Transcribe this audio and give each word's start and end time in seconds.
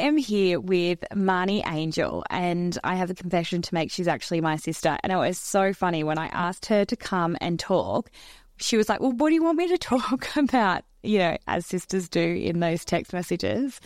am 0.00 0.16
here 0.16 0.60
with 0.60 1.04
Marney 1.14 1.62
Angel, 1.66 2.24
and 2.28 2.76
I 2.82 2.96
have 2.96 3.10
a 3.10 3.14
confession 3.14 3.62
to 3.62 3.74
make. 3.74 3.90
She's 3.90 4.08
actually 4.08 4.40
my 4.40 4.56
sister. 4.56 4.98
And 5.02 5.12
it 5.12 5.16
was 5.16 5.38
so 5.38 5.72
funny 5.72 6.04
when 6.04 6.18
I 6.18 6.26
asked 6.26 6.66
her 6.66 6.84
to 6.84 6.96
come 6.96 7.36
and 7.40 7.58
talk. 7.58 8.10
She 8.58 8.76
was 8.76 8.88
like, 8.88 9.00
Well, 9.00 9.12
what 9.12 9.28
do 9.28 9.34
you 9.34 9.42
want 9.42 9.58
me 9.58 9.68
to 9.68 9.78
talk 9.78 10.28
about? 10.36 10.84
You 11.02 11.18
know, 11.18 11.36
as 11.46 11.66
sisters 11.66 12.08
do 12.08 12.20
in 12.20 12.60
those 12.60 12.84
text 12.84 13.12
messages. 13.12 13.80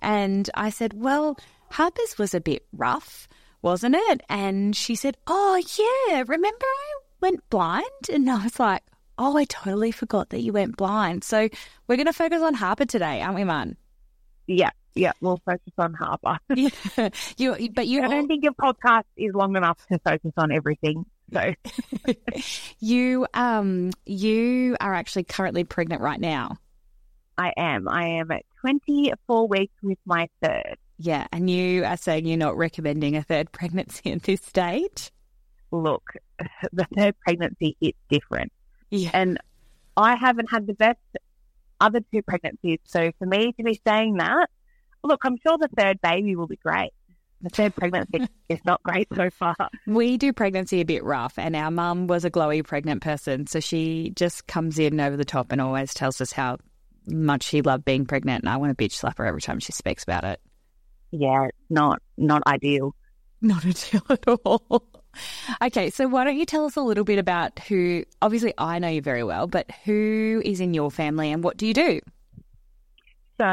And 0.00 0.48
I 0.54 0.70
said, 0.70 0.94
Well, 0.94 1.38
Harper's 1.70 2.16
was 2.18 2.34
a 2.34 2.40
bit 2.40 2.66
rough, 2.72 3.28
wasn't 3.62 3.96
it? 3.96 4.22
And 4.28 4.76
she 4.76 4.94
said, 4.94 5.16
Oh, 5.26 5.60
yeah. 6.08 6.24
Remember 6.26 6.64
I 6.64 6.94
went 7.20 7.48
blind? 7.50 7.84
And 8.12 8.30
I 8.30 8.44
was 8.44 8.58
like, 8.58 8.82
Oh, 9.18 9.36
I 9.36 9.44
totally 9.44 9.92
forgot 9.92 10.30
that 10.30 10.40
you 10.40 10.52
went 10.52 10.76
blind. 10.76 11.22
So 11.24 11.48
we're 11.86 11.96
going 11.96 12.06
to 12.06 12.12
focus 12.12 12.42
on 12.42 12.54
Harper 12.54 12.84
today, 12.84 13.20
aren't 13.22 13.36
we, 13.36 13.44
Marn? 13.44 13.76
Yeah, 14.46 14.70
yeah, 14.94 15.12
we'll 15.20 15.40
focus 15.44 15.72
on 15.78 15.94
Harper. 15.94 16.38
yeah, 16.54 17.08
you, 17.36 17.70
but 17.72 17.86
you. 17.86 18.02
I 18.02 18.08
don't 18.08 18.28
think 18.28 18.44
your 18.44 18.52
podcast 18.52 19.04
is 19.16 19.34
long 19.34 19.56
enough 19.56 19.78
to 19.90 19.98
focus 19.98 20.32
on 20.36 20.52
everything. 20.52 21.04
So, 21.32 21.54
you, 22.78 23.26
um, 23.34 23.90
you 24.06 24.76
are 24.80 24.94
actually 24.94 25.24
currently 25.24 25.64
pregnant 25.64 26.00
right 26.00 26.20
now. 26.20 26.58
I 27.36 27.52
am. 27.56 27.88
I 27.88 28.06
am 28.18 28.30
at 28.30 28.42
24 28.60 29.48
weeks 29.48 29.74
with 29.82 29.98
my 30.06 30.28
third. 30.42 30.76
Yeah, 30.98 31.26
and 31.32 31.50
you 31.50 31.84
are 31.84 31.96
saying 31.96 32.26
you're 32.26 32.36
not 32.36 32.56
recommending 32.56 33.16
a 33.16 33.22
third 33.22 33.50
pregnancy 33.50 34.12
at 34.12 34.22
this 34.22 34.42
stage. 34.42 35.10
Look, 35.72 36.04
the 36.72 36.86
third 36.96 37.16
pregnancy 37.18 37.76
hits 37.80 37.98
different. 38.08 38.52
Yeah. 38.90 39.10
And 39.12 39.38
I 39.96 40.14
haven't 40.14 40.50
had 40.50 40.68
the 40.68 40.74
best 40.74 40.98
other 41.80 42.00
two 42.12 42.22
pregnancies. 42.22 42.78
So 42.84 43.10
for 43.18 43.26
me 43.26 43.52
to 43.52 43.64
be 43.64 43.80
saying 43.84 44.18
that, 44.18 44.48
look, 45.04 45.20
I'm 45.24 45.36
sure 45.36 45.56
the 45.58 45.68
third 45.76 46.00
baby 46.00 46.34
will 46.34 46.46
be 46.46 46.56
great. 46.56 46.90
The 47.42 47.50
third 47.50 47.76
pregnancy 47.76 48.26
is 48.48 48.58
not 48.64 48.82
great 48.82 49.06
so 49.14 49.28
far. 49.30 49.54
We 49.86 50.16
do 50.16 50.32
pregnancy 50.32 50.80
a 50.80 50.84
bit 50.84 51.04
rough, 51.04 51.38
and 51.38 51.54
our 51.54 51.70
mum 51.70 52.06
was 52.06 52.24
a 52.24 52.30
glowy 52.30 52.64
pregnant 52.64 53.02
person. 53.02 53.46
So 53.46 53.60
she 53.60 54.12
just 54.16 54.46
comes 54.46 54.78
in 54.78 54.98
over 54.98 55.16
the 55.16 55.24
top 55.24 55.52
and 55.52 55.60
always 55.60 55.92
tells 55.92 56.20
us 56.20 56.32
how 56.32 56.56
much 57.06 57.42
she 57.42 57.60
loved 57.60 57.84
being 57.84 58.06
pregnant. 58.06 58.44
And 58.44 58.48
I 58.48 58.56
want 58.56 58.76
to 58.76 58.82
bitch 58.82 58.92
slap 58.92 59.18
her 59.18 59.26
every 59.26 59.42
time 59.42 59.60
she 59.60 59.72
speaks 59.72 60.02
about 60.02 60.24
it. 60.24 60.40
Yeah, 61.10 61.48
not, 61.68 62.02
not 62.16 62.42
ideal. 62.46 62.94
Not 63.42 63.64
ideal 63.66 64.02
at 64.08 64.26
all. 64.26 64.84
Okay, 65.62 65.90
so 65.90 66.08
why 66.08 66.24
don't 66.24 66.38
you 66.38 66.46
tell 66.46 66.64
us 66.64 66.76
a 66.76 66.80
little 66.80 67.04
bit 67.04 67.18
about 67.18 67.58
who, 67.60 68.04
obviously, 68.22 68.54
I 68.56 68.78
know 68.78 68.88
you 68.88 69.02
very 69.02 69.22
well, 69.22 69.46
but 69.46 69.70
who 69.84 70.42
is 70.44 70.60
in 70.60 70.74
your 70.74 70.90
family 70.90 71.30
and 71.30 71.44
what 71.44 71.56
do 71.56 71.66
you 71.66 71.74
do? 71.74 72.00
So, 73.40 73.44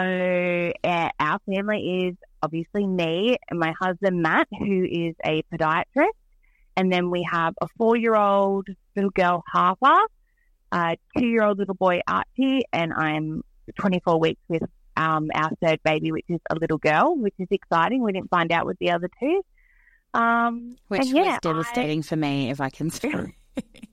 uh, 0.84 1.10
our 1.20 1.40
family 1.46 2.08
is 2.08 2.16
obviously 2.44 2.86
me 2.86 3.38
and 3.50 3.60
my 3.60 3.74
husband, 3.80 4.22
Matt, 4.22 4.48
who 4.58 4.84
is 4.84 5.16
a 5.26 5.44
podiatrist. 5.52 6.10
And 6.78 6.92
then 6.92 7.10
we 7.10 7.28
have 7.30 7.54
a 7.62 7.68
four 7.78 7.98
year 7.98 8.16
old 8.16 8.68
little 8.96 9.12
girl, 9.12 9.44
Harper, 9.52 10.00
a 10.72 10.98
two 11.18 11.26
year 11.26 11.44
old 11.44 11.58
little 11.58 11.76
boy, 11.76 12.02
Archie, 12.08 12.64
and 12.72 12.94
I'm 12.94 13.44
24 13.80 14.20
weeks 14.20 14.42
with 14.48 14.64
um, 14.98 15.30
our 15.34 15.52
third 15.62 15.82
baby, 15.84 16.12
which 16.12 16.26
is 16.30 16.40
a 16.50 16.56
little 16.56 16.78
girl, 16.78 17.16
which 17.16 17.36
is 17.40 17.48
exciting. 17.52 18.04
We 18.04 18.14
didn't 18.14 18.30
find 18.30 18.52
out 18.52 18.66
with 18.66 18.78
the 18.80 18.92
other 18.92 19.10
two. 19.20 19.42
Um, 20.14 20.76
Which 20.90 21.08
yeah, 21.08 21.34
was 21.34 21.40
devastating 21.42 22.00
I, 22.00 22.02
for 22.02 22.16
me, 22.18 22.50
if 22.50 22.60
I 22.60 22.70
can 22.70 22.90
say. 22.90 23.12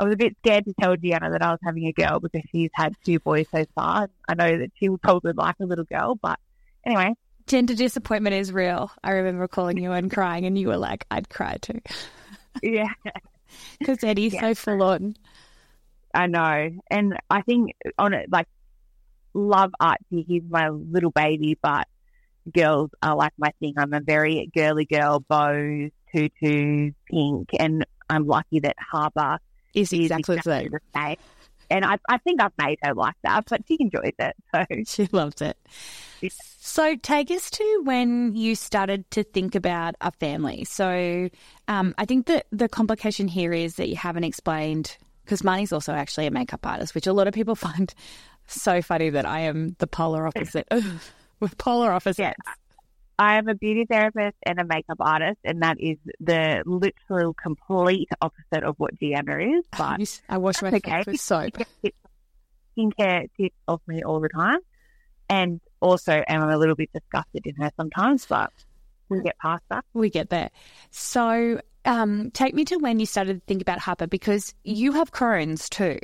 I 0.00 0.04
was 0.04 0.14
a 0.14 0.16
bit 0.16 0.34
scared 0.38 0.64
to 0.64 0.72
tell 0.80 0.96
Gianna 0.96 1.30
that 1.30 1.42
I 1.42 1.50
was 1.50 1.58
having 1.62 1.84
a 1.84 1.92
girl 1.92 2.20
because 2.20 2.40
she's 2.50 2.70
had 2.72 2.96
two 3.04 3.18
boys 3.18 3.46
so 3.52 3.66
far. 3.74 4.08
I 4.26 4.34
know 4.34 4.58
that 4.58 4.70
she 4.76 4.88
would 4.88 5.02
probably 5.02 5.32
like 5.32 5.56
a 5.60 5.66
little 5.66 5.84
girl, 5.84 6.14
but 6.14 6.38
anyway. 6.86 7.14
Gender 7.46 7.74
disappointment 7.74 8.34
is 8.34 8.50
real. 8.50 8.90
I 9.04 9.10
remember 9.10 9.46
calling 9.46 9.76
you 9.76 9.92
and 9.92 10.10
crying, 10.10 10.46
and 10.46 10.56
you 10.56 10.68
were 10.68 10.78
like, 10.78 11.04
I'd 11.10 11.28
cry 11.28 11.58
too. 11.60 11.80
Yeah. 12.62 12.88
Because 13.80 14.04
Eddie's 14.04 14.34
yeah. 14.34 14.40
so 14.42 14.54
full 14.54 14.80
on. 14.80 15.16
I 16.14 16.28
know. 16.28 16.70
And 16.88 17.18
I 17.28 17.42
think 17.42 17.74
on 17.98 18.14
it, 18.14 18.30
like, 18.30 18.46
love 19.34 19.72
Archie. 19.80 20.22
He's 20.22 20.44
my 20.48 20.68
little 20.68 21.10
baby, 21.10 21.58
but 21.60 21.88
girls 22.54 22.90
are 23.02 23.16
like 23.16 23.32
my 23.38 23.52
thing. 23.58 23.74
I'm 23.76 23.92
a 23.92 23.98
very 23.98 24.48
girly 24.54 24.84
girl, 24.84 25.18
bows, 25.18 25.90
tutus, 26.12 26.94
pink, 27.10 27.48
and 27.58 27.84
I'm 28.08 28.28
lucky 28.28 28.60
that 28.60 28.76
Harper 28.78 29.40
is 29.74 29.92
exactly, 29.92 30.36
the 30.36 30.80
same. 30.94 31.16
And 31.70 31.84
I, 31.84 31.98
I 32.08 32.18
think 32.18 32.42
I've 32.42 32.52
made 32.58 32.78
her 32.82 32.94
like 32.94 33.14
that, 33.22 33.44
but 33.48 33.62
she 33.66 33.76
enjoys 33.78 34.12
it. 34.18 34.36
So 34.52 34.64
she 34.86 35.08
loves 35.12 35.40
it. 35.40 35.56
So 36.62 36.96
take 36.96 37.30
us 37.30 37.50
to 37.50 37.80
when 37.84 38.34
you 38.34 38.54
started 38.54 39.10
to 39.12 39.22
think 39.22 39.54
about 39.54 39.94
a 40.00 40.10
family. 40.10 40.64
So 40.64 41.30
um, 41.68 41.94
I 41.96 42.04
think 42.04 42.26
that 42.26 42.46
the 42.50 42.68
complication 42.68 43.28
here 43.28 43.52
is 43.52 43.76
that 43.76 43.88
you 43.88 43.96
haven't 43.96 44.24
explained 44.24 44.98
because 45.24 45.44
Marney's 45.44 45.72
also 45.72 45.92
actually 45.92 46.26
a 46.26 46.30
makeup 46.30 46.66
artist, 46.66 46.94
which 46.94 47.06
a 47.06 47.12
lot 47.12 47.28
of 47.28 47.34
people 47.34 47.54
find 47.56 47.94
so 48.46 48.82
funny 48.82 49.10
that 49.10 49.24
I 49.24 49.40
am 49.40 49.76
the 49.78 49.86
polar 49.86 50.26
opposite 50.26 50.66
with 51.38 51.56
polar 51.58 51.92
opposites. 51.92 52.18
Yes. 52.18 52.34
I 53.20 53.36
am 53.36 53.48
a 53.48 53.54
beauty 53.54 53.84
therapist 53.84 54.38
and 54.46 54.58
a 54.58 54.64
makeup 54.64 54.96
artist, 54.98 55.40
and 55.44 55.62
that 55.62 55.78
is 55.78 55.98
the 56.20 56.62
literal 56.64 57.34
complete 57.34 58.08
opposite 58.22 58.64
of 58.64 58.76
what 58.78 58.98
Gianna 58.98 59.58
is. 59.58 59.64
But 59.76 60.22
I 60.26 60.38
wash 60.38 60.62
my 60.62 60.68
okay. 60.68 60.80
face 60.80 61.06
with 61.06 61.20
soap. 61.20 61.52
Skincare 62.78 63.28
tips 63.36 63.54
off 63.68 63.82
me 63.86 64.02
all 64.02 64.20
the 64.20 64.30
time, 64.30 64.60
and 65.28 65.60
also 65.80 66.24
am 66.26 66.48
a 66.48 66.56
little 66.56 66.74
bit 66.74 66.88
disgusted 66.94 67.46
in 67.46 67.56
her 67.56 67.70
sometimes, 67.76 68.24
but 68.24 68.54
we 69.10 69.20
get 69.20 69.36
past 69.36 69.64
that. 69.68 69.84
We 69.92 70.08
get 70.08 70.30
there. 70.30 70.48
So, 70.90 71.60
um, 71.84 72.30
take 72.30 72.54
me 72.54 72.64
to 72.64 72.76
when 72.78 73.00
you 73.00 73.06
started 73.06 73.34
to 73.34 73.42
think 73.46 73.60
about 73.60 73.80
Harper 73.80 74.06
because 74.06 74.54
you 74.64 74.92
have 74.92 75.12
Crohn's 75.12 75.68
too. 75.68 75.98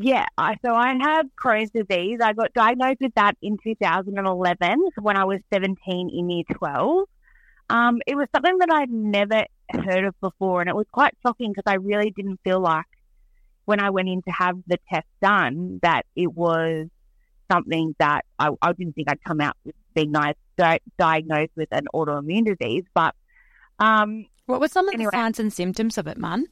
Yeah, 0.00 0.24
I, 0.38 0.56
so 0.64 0.74
I 0.74 0.94
have 1.00 1.26
Crohn's 1.36 1.70
disease. 1.70 2.18
I 2.22 2.32
got 2.32 2.54
diagnosed 2.54 3.00
with 3.00 3.14
that 3.16 3.36
in 3.42 3.58
2011 3.62 4.84
when 5.00 5.16
I 5.18 5.24
was 5.24 5.40
17 5.52 5.76
in 6.08 6.30
year 6.30 6.44
12. 6.54 7.08
Um, 7.68 7.98
it 8.06 8.14
was 8.16 8.26
something 8.34 8.56
that 8.58 8.70
I'd 8.72 8.90
never 8.90 9.44
heard 9.70 10.04
of 10.04 10.18
before, 10.20 10.62
and 10.62 10.70
it 10.70 10.76
was 10.76 10.86
quite 10.90 11.14
shocking 11.22 11.52
because 11.52 11.70
I 11.70 11.74
really 11.74 12.10
didn't 12.10 12.40
feel 12.42 12.60
like 12.60 12.86
when 13.66 13.80
I 13.80 13.90
went 13.90 14.08
in 14.08 14.22
to 14.22 14.30
have 14.30 14.56
the 14.66 14.78
test 14.90 15.06
done 15.20 15.78
that 15.82 16.06
it 16.16 16.32
was 16.32 16.88
something 17.50 17.94
that 17.98 18.24
I, 18.38 18.50
I 18.62 18.72
didn't 18.72 18.94
think 18.94 19.10
I'd 19.10 19.22
come 19.24 19.40
out 19.42 19.56
with 19.64 19.74
being 19.94 20.12
nice, 20.12 20.36
di- 20.56 20.80
diagnosed 20.98 21.52
with 21.54 21.68
an 21.70 21.86
autoimmune 21.94 22.56
disease. 22.56 22.84
But 22.94 23.14
um, 23.78 24.26
what 24.46 24.60
were 24.60 24.68
some 24.68 24.88
of 24.88 24.94
anyway. 24.94 25.10
the 25.12 25.18
signs 25.18 25.38
and 25.38 25.52
symptoms 25.52 25.98
of 25.98 26.06
it, 26.06 26.16
Marn? 26.16 26.46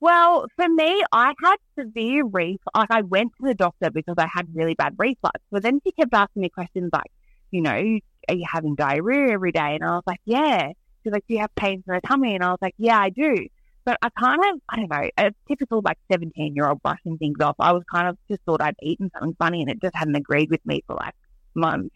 Well, 0.00 0.46
for 0.56 0.68
me, 0.68 1.02
I 1.12 1.34
had 1.42 1.56
severe 1.78 2.24
reflux. 2.24 2.64
Like 2.74 2.90
I 2.90 3.02
went 3.02 3.32
to 3.40 3.46
the 3.46 3.54
doctor 3.54 3.90
because 3.90 4.16
I 4.18 4.28
had 4.32 4.46
really 4.54 4.74
bad 4.74 4.94
reflux. 4.98 5.40
But 5.50 5.62
then 5.62 5.80
she 5.84 5.92
kept 5.92 6.12
asking 6.12 6.42
me 6.42 6.48
questions 6.50 6.90
like, 6.92 7.10
you 7.50 7.62
know, 7.62 7.98
are 8.28 8.34
you 8.34 8.44
having 8.50 8.74
diarrhea 8.74 9.32
every 9.32 9.52
day? 9.52 9.74
And 9.74 9.84
I 9.84 9.92
was 9.92 10.02
like, 10.06 10.20
yeah. 10.24 10.72
She's 11.02 11.12
like, 11.12 11.24
do 11.28 11.34
you 11.34 11.40
have 11.40 11.54
pains 11.54 11.84
in 11.86 11.94
the 11.94 12.00
tummy? 12.06 12.34
And 12.34 12.42
I 12.42 12.50
was 12.50 12.58
like, 12.60 12.74
yeah, 12.78 12.98
I 12.98 13.10
do. 13.10 13.46
But 13.84 13.98
I 14.02 14.08
kind 14.18 14.40
of, 14.40 14.60
I 14.68 14.76
don't 14.76 14.90
know, 14.90 15.10
a 15.18 15.30
typical 15.46 15.82
like 15.84 15.98
17 16.10 16.54
year 16.54 16.68
old 16.68 16.82
brushing 16.82 17.18
things 17.18 17.36
off. 17.40 17.56
I 17.58 17.72
was 17.72 17.82
kind 17.92 18.08
of 18.08 18.16
just 18.30 18.40
thought 18.44 18.62
I'd 18.62 18.76
eaten 18.82 19.10
something 19.12 19.36
funny 19.38 19.60
and 19.60 19.70
it 19.70 19.80
just 19.82 19.94
hadn't 19.94 20.16
agreed 20.16 20.50
with 20.50 20.64
me 20.64 20.82
for 20.86 20.96
like 20.96 21.14
months. 21.54 21.94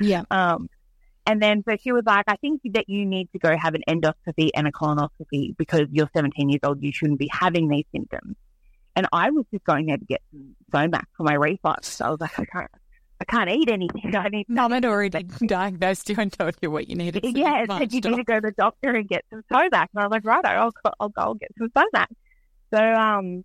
yeah. 0.00 0.22
Um, 0.30 0.68
and 1.26 1.42
then 1.42 1.64
so 1.68 1.76
she 1.80 1.92
was 1.92 2.04
like, 2.04 2.24
I 2.28 2.36
think 2.36 2.60
that 2.72 2.88
you 2.88 3.06
need 3.06 3.30
to 3.32 3.38
go 3.38 3.56
have 3.56 3.74
an 3.74 3.82
endoscopy 3.88 4.50
and 4.54 4.66
a 4.66 4.72
colonoscopy 4.72 5.56
because 5.56 5.86
you're 5.90 6.10
17 6.14 6.48
years 6.50 6.60
old. 6.62 6.82
You 6.82 6.92
shouldn't 6.92 7.18
be 7.18 7.30
having 7.32 7.68
these 7.68 7.86
symptoms. 7.92 8.36
And 8.96 9.06
I 9.12 9.30
was 9.30 9.44
just 9.52 9.64
going 9.64 9.86
there 9.86 9.96
to 9.96 10.04
get 10.04 10.20
some 10.30 10.54
Somac 10.72 11.04
for 11.16 11.24
my 11.24 11.34
reflux. 11.34 11.88
So 11.88 12.04
I 12.04 12.10
was 12.10 12.20
like, 12.20 12.38
I 12.38 12.44
can't, 12.44 12.70
I 13.20 13.24
can't 13.24 13.50
eat 13.50 13.70
anything. 13.70 14.14
I 14.14 14.28
need. 14.28 14.48
Mum 14.48 14.70
had 14.70 14.84
already 14.84 15.22
diagnosed 15.46 16.10
you 16.10 16.16
and 16.18 16.32
told 16.32 16.56
you 16.60 16.70
what 16.70 16.88
you 16.88 16.96
needed. 16.96 17.24
Yeah, 17.24 17.64
said 17.78 17.92
you 17.92 18.00
need 18.00 18.16
to 18.16 18.24
go 18.24 18.34
to 18.34 18.40
the 18.40 18.52
doctor 18.52 18.90
and 18.90 19.08
get 19.08 19.24
some 19.30 19.42
Somac. 19.50 19.88
And 19.94 20.02
I 20.02 20.06
was 20.06 20.10
like, 20.10 20.24
right, 20.24 20.44
I'll, 20.44 20.72
I'll 21.00 21.08
go 21.08 21.34
get 21.34 21.50
some 21.58 21.70
Somac. 21.70 22.06
So, 22.72 22.80
um, 22.80 23.44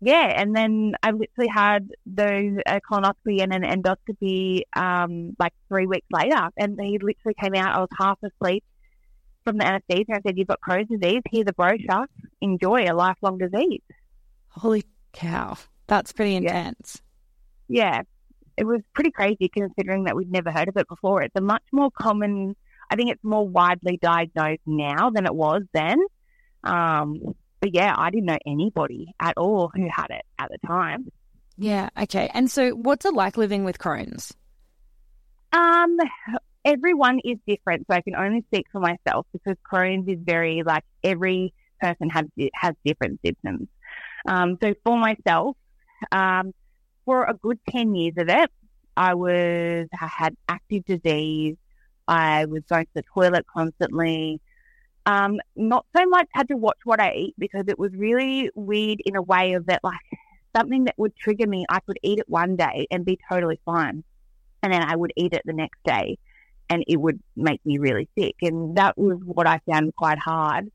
yeah, 0.00 0.32
and 0.40 0.56
then 0.56 0.94
I 1.02 1.10
literally 1.10 1.48
had 1.48 1.90
those 2.06 2.58
a 2.66 2.80
colonoscopy 2.80 3.42
and 3.42 3.52
an 3.52 3.62
endoscopy 3.62 4.62
um, 4.74 5.36
like 5.38 5.52
three 5.68 5.86
weeks 5.86 6.06
later, 6.10 6.48
and 6.56 6.80
he 6.80 6.98
literally 6.98 7.34
came 7.38 7.54
out. 7.54 7.74
I 7.74 7.80
was 7.80 7.88
half 7.98 8.18
asleep 8.22 8.64
from 9.44 9.58
the 9.58 9.66
anesthesia. 9.66 10.14
I 10.14 10.20
said, 10.26 10.38
"You've 10.38 10.48
got 10.48 10.60
Crohn's 10.60 10.88
disease. 10.88 11.22
Here's 11.30 11.46
a 11.48 11.52
brochure. 11.52 12.06
Enjoy 12.40 12.84
a 12.84 12.94
lifelong 12.94 13.38
disease." 13.38 13.82
Holy 14.48 14.84
cow, 15.12 15.56
that's 15.86 16.12
pretty 16.12 16.34
intense. 16.36 17.02
Yeah. 17.68 17.96
yeah, 17.96 18.02
it 18.56 18.64
was 18.64 18.80
pretty 18.94 19.10
crazy 19.10 19.48
considering 19.48 20.04
that 20.04 20.16
we'd 20.16 20.30
never 20.30 20.50
heard 20.50 20.68
of 20.68 20.76
it 20.76 20.88
before. 20.88 21.22
It's 21.22 21.36
a 21.36 21.40
much 21.40 21.62
more 21.72 21.90
common. 21.90 22.56
I 22.90 22.96
think 22.96 23.10
it's 23.10 23.22
more 23.22 23.46
widely 23.46 23.98
diagnosed 24.00 24.62
now 24.66 25.10
than 25.10 25.26
it 25.26 25.34
was 25.34 25.62
then. 25.72 25.98
Um, 26.64 27.34
but 27.60 27.74
yeah, 27.74 27.94
I 27.96 28.10
didn't 28.10 28.26
know 28.26 28.38
anybody 28.46 29.14
at 29.20 29.36
all 29.36 29.70
who 29.74 29.88
had 29.90 30.10
it 30.10 30.24
at 30.38 30.50
the 30.50 30.58
time. 30.66 31.10
Yeah. 31.56 31.90
Okay. 32.00 32.30
And 32.32 32.50
so, 32.50 32.70
what's 32.70 33.04
it 33.04 33.14
like 33.14 33.36
living 33.36 33.64
with 33.64 33.78
Crohn's? 33.78 34.34
Um, 35.52 35.98
everyone 36.64 37.20
is 37.24 37.38
different, 37.46 37.86
so 37.90 37.96
I 37.96 38.00
can 38.00 38.14
only 38.14 38.44
speak 38.48 38.66
for 38.72 38.80
myself 38.80 39.26
because 39.32 39.56
Crohn's 39.70 40.08
is 40.08 40.18
very 40.22 40.62
like 40.64 40.84
every 41.04 41.52
person 41.80 42.10
has 42.10 42.26
has 42.54 42.74
different 42.84 43.20
symptoms. 43.24 43.68
Um, 44.26 44.58
so 44.62 44.74
for 44.84 44.98
myself, 44.98 45.56
um, 46.12 46.52
for 47.04 47.24
a 47.24 47.34
good 47.34 47.58
ten 47.68 47.94
years 47.94 48.14
of 48.16 48.28
it, 48.28 48.50
I 48.96 49.14
was 49.14 49.86
I 50.00 50.06
had 50.06 50.36
active 50.48 50.84
disease. 50.84 51.56
I 52.06 52.46
was 52.46 52.62
going 52.68 52.86
to 52.86 52.90
the 52.94 53.04
toilet 53.14 53.46
constantly. 53.52 54.40
Um, 55.06 55.38
not 55.56 55.86
so 55.96 56.04
much 56.06 56.28
had 56.32 56.48
to 56.48 56.56
watch 56.56 56.78
what 56.84 57.00
I 57.00 57.14
eat 57.14 57.34
because 57.38 57.64
it 57.68 57.78
was 57.78 57.92
really 57.94 58.50
weird 58.54 59.00
in 59.04 59.16
a 59.16 59.22
way 59.22 59.54
of 59.54 59.66
that 59.66 59.82
like 59.82 59.98
something 60.54 60.84
that 60.84 60.94
would 60.98 61.16
trigger 61.16 61.46
me. 61.46 61.64
I 61.68 61.80
could 61.80 61.98
eat 62.02 62.18
it 62.18 62.28
one 62.28 62.56
day 62.56 62.86
and 62.90 63.04
be 63.04 63.18
totally 63.30 63.60
fine, 63.64 64.04
and 64.62 64.72
then 64.72 64.82
I 64.82 64.96
would 64.96 65.12
eat 65.16 65.32
it 65.32 65.42
the 65.44 65.52
next 65.52 65.82
day, 65.84 66.18
and 66.68 66.84
it 66.86 67.00
would 67.00 67.20
make 67.36 67.64
me 67.64 67.78
really 67.78 68.08
sick. 68.18 68.36
And 68.42 68.76
that 68.76 68.98
was 68.98 69.18
what 69.24 69.46
I 69.46 69.60
found 69.70 69.94
quite 69.96 70.18
hard. 70.18 70.70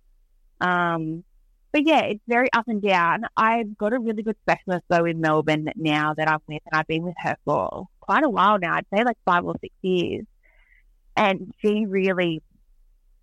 Um, 0.60 1.24
but 1.72 1.86
yeah, 1.86 2.04
it's 2.04 2.24
very 2.28 2.48
up 2.54 2.68
and 2.68 2.82
down. 2.82 3.26
I've 3.36 3.78
got 3.78 3.94
a 3.94 4.00
really 4.00 4.24
good 4.24 4.38
specialist 4.44 4.86
though 4.88 5.04
in 5.06 5.20
Melbourne 5.20 5.70
now 5.76 6.14
that 6.14 6.30
I'm 6.30 6.40
with, 6.48 6.62
and 6.66 6.80
I've 6.80 6.88
been 6.88 7.04
with 7.04 7.16
her 7.20 7.36
for 7.44 7.88
quite 8.00 8.24
a 8.24 8.30
while 8.30 8.58
now. 8.58 8.76
I'd 8.76 8.86
say 8.94 9.04
like 9.04 9.18
five 9.26 9.44
or 9.44 9.56
six 9.60 9.76
years, 9.82 10.26
and 11.18 11.54
she 11.62 11.86
really 11.86 12.42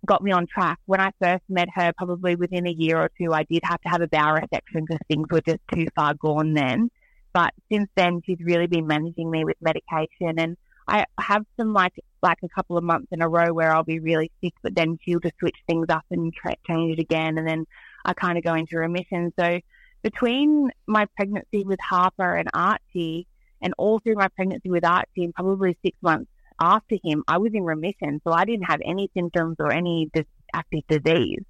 got 0.05 0.23
me 0.23 0.31
on 0.31 0.47
track. 0.47 0.79
When 0.85 0.99
I 0.99 1.11
first 1.21 1.43
met 1.49 1.69
her, 1.73 1.93
probably 1.97 2.35
within 2.35 2.67
a 2.67 2.71
year 2.71 2.97
or 2.97 3.09
two, 3.19 3.33
I 3.33 3.43
did 3.43 3.61
have 3.63 3.81
to 3.81 3.89
have 3.89 4.01
a 4.01 4.07
bowel 4.07 4.39
resection 4.39 4.85
because 4.85 4.99
things 5.07 5.27
were 5.31 5.41
just 5.41 5.61
too 5.73 5.87
far 5.95 6.13
gone 6.13 6.53
then. 6.53 6.89
But 7.33 7.53
since 7.71 7.89
then, 7.95 8.21
she's 8.25 8.39
really 8.41 8.67
been 8.67 8.85
managing 8.87 9.31
me 9.31 9.43
with 9.43 9.57
medication, 9.61 10.37
and 10.37 10.57
I 10.87 11.05
have 11.19 11.45
some 11.57 11.73
like 11.73 11.93
like 12.21 12.37
a 12.43 12.49
couple 12.49 12.77
of 12.77 12.83
months 12.83 13.07
in 13.11 13.21
a 13.21 13.27
row 13.27 13.53
where 13.53 13.73
I'll 13.73 13.83
be 13.83 13.99
really 13.99 14.31
sick, 14.41 14.53
but 14.61 14.75
then 14.75 14.99
she'll 15.03 15.19
just 15.19 15.37
switch 15.39 15.57
things 15.67 15.87
up 15.89 16.05
and 16.11 16.33
tra- 16.33 16.55
change 16.67 16.97
it 16.97 17.01
again, 17.01 17.37
and 17.37 17.47
then 17.47 17.65
I 18.05 18.13
kind 18.13 18.37
of 18.37 18.43
go 18.43 18.53
into 18.53 18.77
remission. 18.77 19.33
So 19.39 19.59
between 20.03 20.69
my 20.85 21.07
pregnancy 21.15 21.63
with 21.63 21.79
Harper 21.79 22.35
and 22.35 22.49
Archie, 22.53 23.25
and 23.61 23.73
all 23.77 23.99
through 23.99 24.15
my 24.15 24.27
pregnancy 24.27 24.69
with 24.69 24.85
Archie, 24.85 25.23
and 25.23 25.33
probably 25.33 25.77
six 25.83 25.97
months 26.01 26.29
after 26.63 26.97
him, 27.03 27.23
I 27.27 27.37
was 27.37 27.53
in 27.53 27.63
remission. 27.63 28.21
So 28.23 28.31
I 28.31 28.45
didn't 28.45 28.65
have 28.65 28.81
any 28.83 29.09
symptoms 29.15 29.57
or 29.59 29.71
any 29.71 30.09
dis- 30.13 30.25
active 30.53 30.81
disease. 30.87 31.43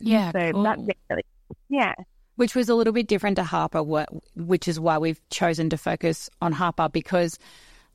Yeah, 0.00 0.32
so 0.32 0.52
cool. 0.52 0.62
that's 0.62 0.82
really, 1.08 1.24
yeah. 1.68 1.94
Which 2.34 2.54
was 2.54 2.68
a 2.68 2.74
little 2.74 2.92
bit 2.92 3.06
different 3.06 3.36
to 3.36 3.44
Harper, 3.44 3.82
which 4.34 4.68
is 4.68 4.78
why 4.78 4.98
we've 4.98 5.20
chosen 5.30 5.70
to 5.70 5.78
focus 5.78 6.28
on 6.42 6.52
Harper 6.52 6.88
because 6.88 7.38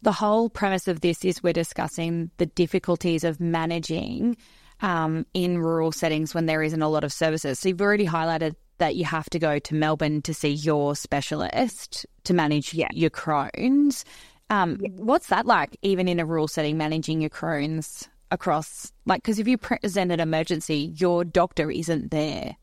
the 0.01 0.11
whole 0.11 0.49
premise 0.49 0.87
of 0.87 1.01
this 1.01 1.23
is 1.23 1.43
we're 1.43 1.53
discussing 1.53 2.31
the 2.37 2.47
difficulties 2.47 3.23
of 3.23 3.39
managing 3.39 4.35
um, 4.81 5.27
in 5.35 5.59
rural 5.59 5.91
settings 5.91 6.33
when 6.33 6.47
there 6.47 6.63
isn't 6.63 6.81
a 6.81 6.89
lot 6.89 7.03
of 7.03 7.13
services. 7.13 7.59
So 7.59 7.69
you've 7.69 7.81
already 7.81 8.07
highlighted 8.07 8.55
that 8.79 8.95
you 8.95 9.05
have 9.05 9.29
to 9.29 9.37
go 9.37 9.59
to 9.59 9.75
Melbourne 9.75 10.23
to 10.23 10.33
see 10.33 10.49
your 10.49 10.95
specialist 10.95 12.07
to 12.23 12.33
manage 12.33 12.73
yeah. 12.73 12.87
your 12.91 13.11
Crohn's. 13.11 14.03
Um, 14.51 14.77
yeah. 14.81 14.89
What's 14.97 15.27
that 15.27 15.45
like, 15.45 15.77
even 15.81 16.09
in 16.09 16.19
a 16.19 16.25
rural 16.25 16.47
setting, 16.47 16.77
managing 16.77 17.21
your 17.21 17.29
Crohn's 17.29 18.09
across? 18.31 18.91
Like, 19.05 19.23
because 19.23 19.39
if 19.39 19.47
you 19.47 19.57
present 19.57 20.11
an 20.11 20.19
emergency, 20.19 20.93
your 20.97 21.23
doctor 21.23 21.71
isn't 21.71 22.11
there. 22.11 22.57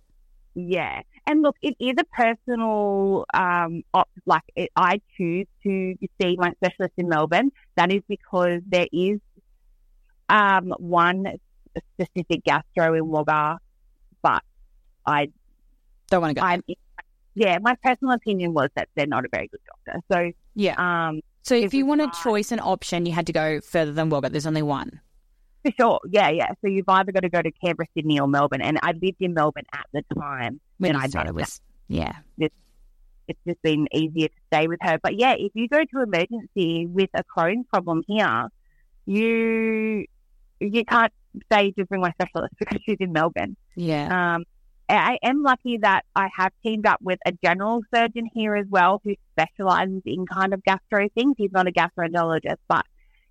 Yeah, 0.55 1.03
and 1.27 1.41
look, 1.43 1.57
it 1.63 1.77
is 1.79 1.95
a 1.99 2.05
personal 2.05 3.25
um, 3.33 3.85
op- 3.95 4.11
like 4.27 4.43
it, 4.55 4.71
I 4.77 5.01
choose 5.17 5.47
to 5.63 5.95
see 6.21 6.37
my 6.37 6.53
specialist 6.57 6.95
in 6.97 7.09
Melbourne. 7.09 7.53
That 7.77 7.93
is 7.93 8.03
because 8.09 8.61
there 8.67 8.89
is 8.93 9.21
um, 10.29 10.75
one 10.79 11.39
specific 11.97 12.45
gastro 12.45 12.95
in 12.95 13.07
Wagga, 13.07 13.61
but 14.21 14.43
I 15.07 15.31
don't 16.11 16.23
want 16.23 16.37
to 16.37 16.41
go. 16.41 16.47
I'm, 16.47 16.63
yeah, 17.35 17.59
my 17.63 17.77
personal 17.83 18.15
opinion 18.15 18.53
was 18.53 18.69
that 18.75 18.89
they're 18.97 19.07
not 19.07 19.25
a 19.25 19.29
very 19.31 19.47
good 19.49 19.61
doctor. 19.87 20.01
So 20.11 20.33
yeah. 20.55 20.75
Um, 21.09 21.21
so 21.49 21.55
if 21.55 21.73
you 21.73 21.87
want 21.87 22.03
a 22.03 22.11
choice, 22.23 22.53
an 22.53 22.61
option, 22.61 23.07
you 23.07 23.13
had 23.13 23.27
to 23.27 23.33
go 23.33 23.61
further 23.61 23.93
than 23.93 24.11
Wagga. 24.11 24.29
There's 24.29 24.47
only 24.47 24.63
one. 24.63 25.01
For 25.65 25.73
sure, 25.81 26.01
yeah, 26.11 26.29
yeah. 26.29 26.53
So 26.61 26.69
you've 26.69 26.89
either 26.89 27.11
got 27.11 27.21
to 27.21 27.31
go 27.31 27.41
to 27.41 27.51
Canberra, 27.51 27.87
Sydney, 27.95 28.21
or 28.21 28.29
Melbourne. 28.29 28.61
And 28.61 28.79
I 28.83 28.93
lived 28.93 29.17
in 29.21 29.33
Melbourne 29.33 29.65
at 29.73 29.87
the 29.93 30.03
time 30.15 30.61
when 30.77 30.95
I 30.95 31.07
started. 31.09 31.35
Was 31.35 31.61
yeah. 31.89 32.17
It's, 32.37 32.55
it's 33.29 33.41
just 33.47 33.63
been 33.63 33.89
easier 33.93 34.29
to 34.29 34.35
stay 34.53 34.69
with 34.69 34.79
her. 34.83 34.99
But 35.03 35.19
yeah, 35.19 35.35
if 35.39 35.53
you 35.55 35.69
go 35.69 35.85
to 35.85 36.03
emergency 36.03 36.87
with 36.87 37.11
a 37.15 37.25
Crohn's 37.25 37.67
problem 37.73 38.03
here, 38.07 38.49
you 39.07 40.05
you 40.61 40.85
can't 40.85 41.13
say 41.51 41.71
to 41.73 41.87
bring 41.87 42.03
my 42.03 42.13
specialist 42.13 42.55
because 42.59 42.79
she's 42.85 42.99
in 43.01 43.13
Melbourne. 43.13 43.57
Yeah. 43.75 44.35
Um, 44.37 44.45
I 44.89 45.19
am 45.23 45.43
lucky 45.43 45.79
that 45.79 46.05
I 46.17 46.29
have 46.37 46.53
teamed 46.63 46.87
up 46.87 47.01
with 47.03 47.19
a 47.27 47.33
general 47.33 47.83
surgeon 47.95 48.29
here 48.33 48.57
as 48.57 48.67
well 48.69 49.01
who 49.05 49.15
specializes 49.33 50.03
in 50.07 50.27
kind 50.27 50.55
of 50.55 50.63
gastro 50.65 51.09
things. 51.15 51.35
He's 51.37 51.53
not 51.53 51.69
a 51.69 51.73
gastroenterologist, 51.73 52.57
but 52.69 52.87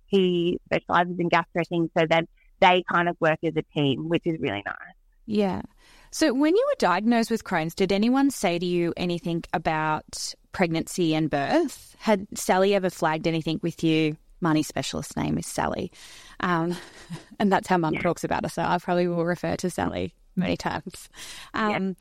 he 0.06 0.60
specializes 0.66 1.18
in 1.18 1.28
gastro 1.28 1.62
things. 1.68 1.90
So 1.98 2.06
then 2.08 2.28
they 2.60 2.84
kind 2.90 3.08
of 3.08 3.16
work 3.20 3.38
as 3.42 3.54
a 3.56 3.62
team, 3.74 4.08
which 4.08 4.22
is 4.24 4.38
really 4.40 4.62
nice. 4.64 4.94
Yeah. 5.26 5.62
So 6.10 6.32
when 6.32 6.56
you 6.56 6.64
were 6.68 6.78
diagnosed 6.78 7.30
with 7.30 7.44
Crohn's, 7.44 7.74
did 7.74 7.92
anyone 7.92 8.30
say 8.30 8.58
to 8.58 8.64
you 8.64 8.94
anything 8.96 9.44
about 9.52 10.34
pregnancy 10.52 11.14
and 11.14 11.28
birth? 11.28 11.94
Had 11.98 12.26
Sally 12.34 12.74
ever 12.74 12.88
flagged 12.88 13.26
anything 13.26 13.60
with 13.62 13.84
you? 13.84 14.16
Marney's 14.40 14.68
specialist 14.68 15.16
name 15.16 15.38
is 15.38 15.46
Sally. 15.46 15.92
Um, 16.40 16.76
and 17.38 17.52
that's 17.52 17.68
how 17.68 17.78
mum 17.78 17.94
yeah. 17.94 18.02
talks 18.02 18.24
about 18.24 18.44
her. 18.44 18.48
So 18.48 18.62
I 18.62 18.78
probably 18.78 19.08
will 19.08 19.24
refer 19.24 19.56
to 19.56 19.70
Sally 19.70 20.14
many 20.36 20.56
times. 20.56 21.08
Um, 21.54 21.96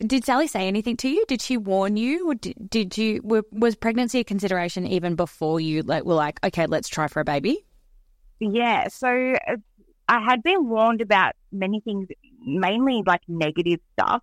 yeah. 0.00 0.06
Did 0.06 0.24
Sally 0.24 0.46
say 0.46 0.68
anything 0.68 0.96
to 0.98 1.08
you? 1.08 1.24
Did 1.26 1.42
she 1.42 1.56
warn 1.56 1.96
you? 1.96 2.30
Or 2.30 2.34
did, 2.34 2.70
did 2.70 2.96
you 2.96 3.20
were, 3.24 3.42
was 3.50 3.74
pregnancy 3.74 4.20
a 4.20 4.24
consideration 4.24 4.86
even 4.86 5.16
before 5.16 5.58
you 5.58 5.82
like, 5.82 6.04
were 6.04 6.14
like, 6.14 6.38
okay, 6.44 6.66
let's 6.66 6.88
try 6.88 7.08
for 7.08 7.20
a 7.20 7.24
baby? 7.24 7.64
Yeah. 8.38 8.88
So 8.88 9.08
uh, 9.08 9.56
I 10.08 10.20
had 10.20 10.42
been 10.44 10.68
warned 10.68 11.00
about 11.00 11.34
many 11.50 11.80
things, 11.80 12.08
mainly 12.44 13.02
like 13.04 13.22
negative 13.26 13.80
stuff. 13.94 14.22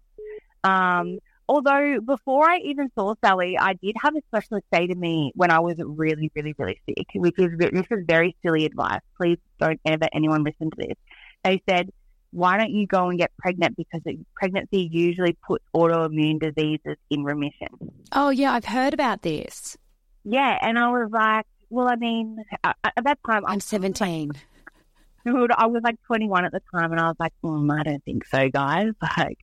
Um, 0.63 1.19
although 1.47 1.99
before 2.01 2.49
I 2.49 2.57
even 2.59 2.89
saw 2.95 3.15
Sally, 3.23 3.57
I 3.57 3.73
did 3.73 3.95
have 4.01 4.15
a 4.15 4.21
specialist 4.27 4.65
say 4.73 4.87
to 4.87 4.95
me 4.95 5.31
when 5.35 5.51
I 5.51 5.59
was 5.59 5.75
really, 5.79 6.31
really, 6.35 6.53
really 6.57 6.81
sick, 6.87 7.07
which 7.15 7.37
is 7.37 7.57
this 7.57 7.85
is 7.91 8.05
very 8.05 8.35
silly 8.43 8.65
advice. 8.65 9.01
Please 9.17 9.37
don't 9.59 9.79
ever 9.85 10.07
anyone 10.13 10.43
listen 10.43 10.71
to 10.71 10.77
this. 10.77 10.97
They 11.43 11.61
said 11.69 11.91
why 12.35 12.57
don't 12.57 12.71
you 12.71 12.85
go 12.85 13.09
and 13.09 13.17
get 13.17 13.31
pregnant? 13.37 13.77
Because 13.77 14.01
pregnancy 14.35 14.89
usually 14.91 15.37
puts 15.47 15.63
autoimmune 15.73 16.37
diseases 16.37 16.97
in 17.09 17.23
remission. 17.23 17.69
Oh, 18.11 18.29
yeah, 18.29 18.51
I've 18.51 18.65
heard 18.65 18.93
about 18.93 19.21
this. 19.21 19.77
Yeah, 20.25 20.57
and 20.61 20.77
I 20.77 20.89
was 20.89 21.09
like, 21.11 21.45
well, 21.69 21.87
I 21.87 21.95
mean, 21.95 22.43
at 22.61 22.75
that 23.05 23.19
time, 23.25 23.45
I'm 23.45 23.61
17. 23.61 24.33
I 25.25 25.65
was 25.65 25.81
like 25.81 25.95
21 26.07 26.43
at 26.43 26.51
the 26.51 26.61
time, 26.73 26.91
and 26.91 26.99
I 26.99 27.07
was 27.07 27.15
like, 27.19 27.33
mm, 27.41 27.79
I 27.79 27.83
don't 27.83 28.03
think 28.03 28.25
so, 28.25 28.49
guys. 28.49 28.91
Like, 29.17 29.39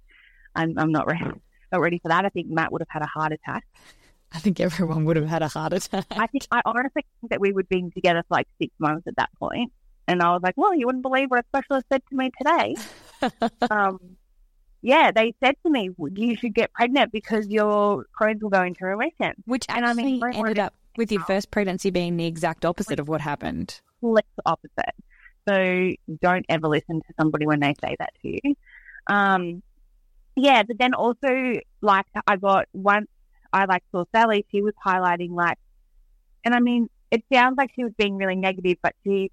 I'm, 0.55 0.79
I'm 0.79 0.93
not 0.93 1.07
ready, 1.07 1.25
not 1.73 1.81
ready 1.81 1.99
for 1.99 2.09
that. 2.09 2.25
I 2.25 2.29
think 2.29 2.49
Matt 2.49 2.73
would 2.73 2.81
have 2.81 2.89
had 2.89 3.03
a 3.03 3.07
heart 3.07 3.33
attack. 3.33 3.65
I 4.35 4.39
think 4.39 4.61
everyone 4.61 5.05
would 5.05 5.17
have 5.17 5.27
had 5.27 5.43
a 5.43 5.49
heart 5.49 5.73
attack. 5.73 6.07
I 6.11 6.27
think 6.27 6.47
I 6.51 6.63
honestly 6.65 7.05
think 7.21 7.31
that 7.31 7.41
we 7.41 7.53
would 7.53 7.69
be 7.69 7.91
together 7.91 8.23
for 8.29 8.35
like 8.37 8.49
six 8.61 8.73
months 8.79 9.07
at 9.07 9.17
that 9.17 9.31
point. 9.39 9.73
And 10.09 10.23
I 10.23 10.31
was 10.33 10.41
like, 10.43 10.55
well, 10.57 10.75
you 10.75 10.87
wouldn't 10.87 11.03
believe 11.03 11.31
what 11.31 11.41
a 11.41 11.45
specialist 11.49 11.87
said 11.91 12.03
to 12.11 12.17
me 12.17 12.31
today. 12.39 12.77
um, 13.71 13.99
yeah, 14.83 15.13
they 15.13 15.35
said 15.43 15.55
to 15.65 15.71
me, 15.71 15.91
you 16.15 16.37
should 16.37 16.55
get 16.55 16.73
pregnant 16.73 17.13
because 17.13 17.47
your 17.49 18.07
Crohn's 18.19 18.43
will 18.43 18.51
go 18.51 18.63
into 18.63 18.85
remission. 18.85 19.35
Which 19.45 19.65
actually 19.69 20.21
I 20.21 20.29
mean, 20.29 20.35
ended 20.35 20.59
up 20.59 20.75
with 20.97 21.13
your 21.13 21.23
first 21.23 21.51
pregnancy 21.51 21.91
being 21.91 22.17
the 22.17 22.27
exact 22.27 22.65
opposite 22.65 22.99
of 22.99 23.09
what 23.09 23.21
happened. 23.21 23.81
Complete 24.01 24.25
opposite. 24.45 24.95
So 25.49 25.93
don't 26.21 26.45
ever 26.49 26.69
listen 26.69 27.01
to 27.01 27.15
somebody 27.19 27.47
when 27.47 27.61
they 27.61 27.75
say 27.81 27.97
that 27.99 28.11
to 28.23 28.29
you. 28.29 28.55
Um, 29.07 29.63
yeah, 30.37 30.63
but 30.63 30.79
then 30.79 30.95
also, 30.95 31.55
like, 31.81 32.07
I 32.27 32.37
got 32.37 32.67
once 32.73 33.09
I 33.53 33.67
like 33.67 33.85
saw 33.93 34.05
Sally, 34.15 34.47
she 34.51 34.63
was 34.63 34.75
highlighting, 34.85 35.31
like, 35.31 35.59
and 36.45 36.55
I 36.55 36.61
mean, 36.61 36.89
it 37.11 37.23
sounds 37.33 37.57
like 37.59 37.71
she 37.75 37.85
was 37.85 37.93
being 37.99 38.17
really 38.17 38.37
negative, 38.37 38.79
but 38.83 38.95
she 39.05 39.31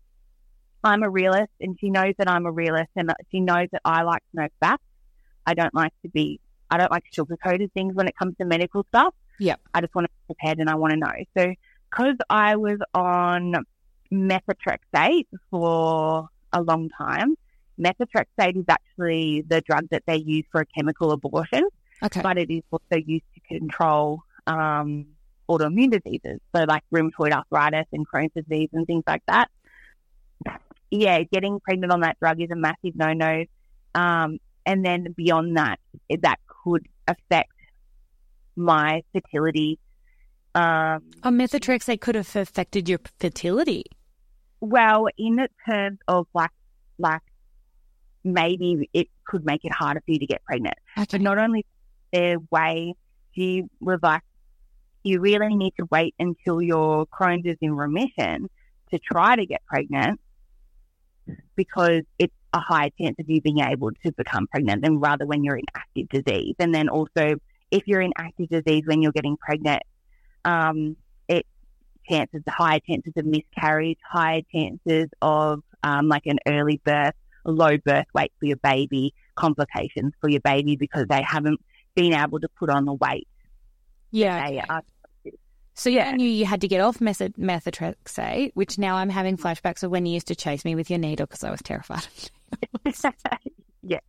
I'm 0.84 1.04
a 1.04 1.10
realist 1.10 1.52
and 1.60 1.78
she 1.80 1.90
knows 1.90 2.14
that 2.18 2.30
I'm 2.30 2.46
a 2.46 2.52
realist 2.52 2.90
and 2.96 3.12
she 3.32 3.40
knows 3.40 3.68
that 3.72 3.82
I 3.84 4.04
like 4.04 4.22
to 4.32 4.42
know 4.42 4.48
facts. 4.60 4.84
I 5.46 5.54
don't 5.54 5.74
like 5.74 5.94
to 6.04 6.10
be, 6.10 6.40
I 6.70 6.78
don't 6.78 6.92
like 6.92 7.04
sugar-coated 7.12 7.74
things 7.74 7.96
when 7.96 8.08
it 8.08 8.16
comes 8.18 8.36
to 8.38 8.46
medical 8.46 8.86
stuff. 8.90 9.14
Yep. 9.40 9.60
I 9.74 9.82
just 9.82 9.94
want 9.96 10.06
to 10.06 10.10
be 10.10 10.34
prepared 10.34 10.60
and 10.60 10.70
I 10.70 10.76
want 10.76 10.92
to 10.92 10.98
know. 10.98 11.12
So, 11.38 11.54
because 11.90 12.16
I 12.30 12.56
was 12.56 12.78
on 12.94 13.56
methotrexate 14.12 15.28
for 15.50 16.30
a 16.54 16.62
long 16.62 16.90
time, 16.98 17.36
methotrexate 17.80 18.58
is 18.58 18.66
actually 18.68 19.42
the 19.48 19.62
drug 19.62 19.88
that 19.92 20.04
they 20.06 20.18
use 20.18 20.46
for 20.52 20.62
a 20.62 20.66
chemical 20.66 21.12
abortion. 21.12 21.64
Okay. 22.04 22.22
But 22.22 22.38
it 22.38 22.50
is 22.52 22.64
also 22.72 22.96
used 23.06 23.26
to 23.36 23.60
control 23.60 24.24
um, 24.48 25.06
autoimmune 25.50 25.92
diseases. 25.92 26.40
So, 26.56 26.64
like 26.64 26.84
rheumatoid 26.94 27.32
arthritis 27.34 27.88
and 27.92 28.08
Crohn's 28.08 28.32
disease 28.36 28.70
and 28.74 28.86
things 28.88 29.04
like 29.08 29.24
that. 29.28 29.50
yeah, 30.92 31.24
getting 31.24 31.60
pregnant 31.60 31.92
on 31.92 32.02
that 32.02 32.18
drug 32.20 32.42
is 32.42 32.50
a 32.52 32.56
massive 32.56 32.96
no 32.96 33.14
no. 33.14 33.46
Um, 33.96 34.40
and 34.66 34.86
then 34.86 35.14
beyond 35.16 35.58
that, 35.58 35.80
it, 36.10 36.22
that 36.22 36.40
could 36.64 36.88
affect 37.08 37.52
my 38.56 39.04
fertility. 39.14 39.80
Um, 40.56 41.04
Oh, 41.24 41.30
methotrexate 41.30 42.02
could 42.02 42.16
have 42.16 42.36
affected 42.36 42.90
your 42.90 43.00
fertility. 43.20 43.86
well, 44.62 45.08
in 45.18 45.48
terms 45.68 46.00
of 46.08 46.28
like, 46.34 46.50
like 46.98 47.22
maybe 48.24 48.90
it 48.94 49.08
could 49.26 49.46
make 49.46 49.64
it 49.64 49.72
harder 49.72 50.02
for 50.06 50.12
you 50.12 50.20
to 50.20 50.26
get 50.26 50.44
pregnant. 50.44 50.76
Okay. 50.98 51.08
But 51.12 51.22
not 51.22 51.38
only 51.38 51.66
their 52.12 52.38
way, 52.52 52.94
you 53.34 53.70
was 53.80 54.00
like, 54.02 54.22
you 55.04 55.20
really 55.20 55.56
need 55.56 55.74
to 55.80 55.86
wait 55.90 56.14
until 56.20 56.62
your 56.62 57.06
Crohn's 57.08 57.46
is 57.46 57.58
in 57.62 57.76
remission 57.76 58.50
to 58.92 59.00
try 59.00 59.36
to 59.36 59.46
get 59.46 59.66
pregnant 59.66 60.20
because 61.56 62.02
it's 62.18 62.34
a 62.54 62.60
high 62.60 62.92
chance 63.00 63.16
of 63.20 63.30
you 63.30 63.42
being 63.42 63.60
able 63.60 63.92
to 63.92 64.12
become 64.14 64.48
pregnant 64.48 64.84
than 64.84 65.00
rather 65.00 65.26
when 65.26 65.44
you're 65.44 65.56
in 65.56 65.66
active 65.76 66.10
disease. 66.10 66.56
And 66.60 66.74
then 66.74 66.90
also, 66.90 67.36
if 67.72 67.88
you're 67.88 68.02
in 68.02 68.12
active 68.18 68.50
disease 68.50 68.84
when 68.86 69.02
you're 69.02 69.12
getting 69.12 69.38
pregnant, 69.38 69.84
um, 70.46 70.98
it 71.28 71.46
chances, 72.08 72.42
higher 72.48 72.80
chances 72.80 73.14
of 73.16 73.26
miscarriage, 73.26 74.00
higher 74.04 74.42
chances 74.52 75.10
of 75.22 75.62
um, 75.84 76.08
like 76.08 76.26
an 76.26 76.40
early 76.48 76.82
birth, 76.84 77.14
low 77.46 77.78
birth 77.78 78.08
weight 78.14 78.32
for 78.40 78.46
your 78.46 78.58
baby, 78.58 79.14
complications 79.36 80.14
for 80.20 80.30
your 80.30 80.42
baby 80.42 80.76
because 80.76 81.06
they 81.08 81.22
haven't 81.22 81.60
been 81.96 82.14
able 82.14 82.40
to 82.40 82.48
put 82.50 82.70
on 82.70 82.86
the 82.86 82.94
weight 82.94 83.28
Yeah. 84.12 84.48
they 84.48 84.58
okay. 84.58 84.66
are. 84.70 84.84
So 85.74 85.90
you 85.90 86.12
knew 86.12 86.28
you 86.28 86.46
had 86.46 86.60
to 86.62 86.68
get 86.68 86.82
off 86.82 87.00
meth- 87.00 87.38
methotrexate, 87.38 88.52
which 88.54 88.78
now 88.78 88.98
I'm 88.98 89.10
having 89.10 89.38
mm-hmm. 89.38 89.48
flashbacks 89.48 89.82
of 89.82 89.92
when 89.92 90.06
you 90.06 90.14
used 90.14 90.28
to 90.28 90.36
chase 90.36 90.66
me 90.66 90.76
with 90.76 90.90
your 90.90 91.00
needle 91.00 91.26
because 91.26 91.44
I 91.44 91.52
was 91.52 91.62
terrified. 91.62 92.06
yeah, 93.82 94.00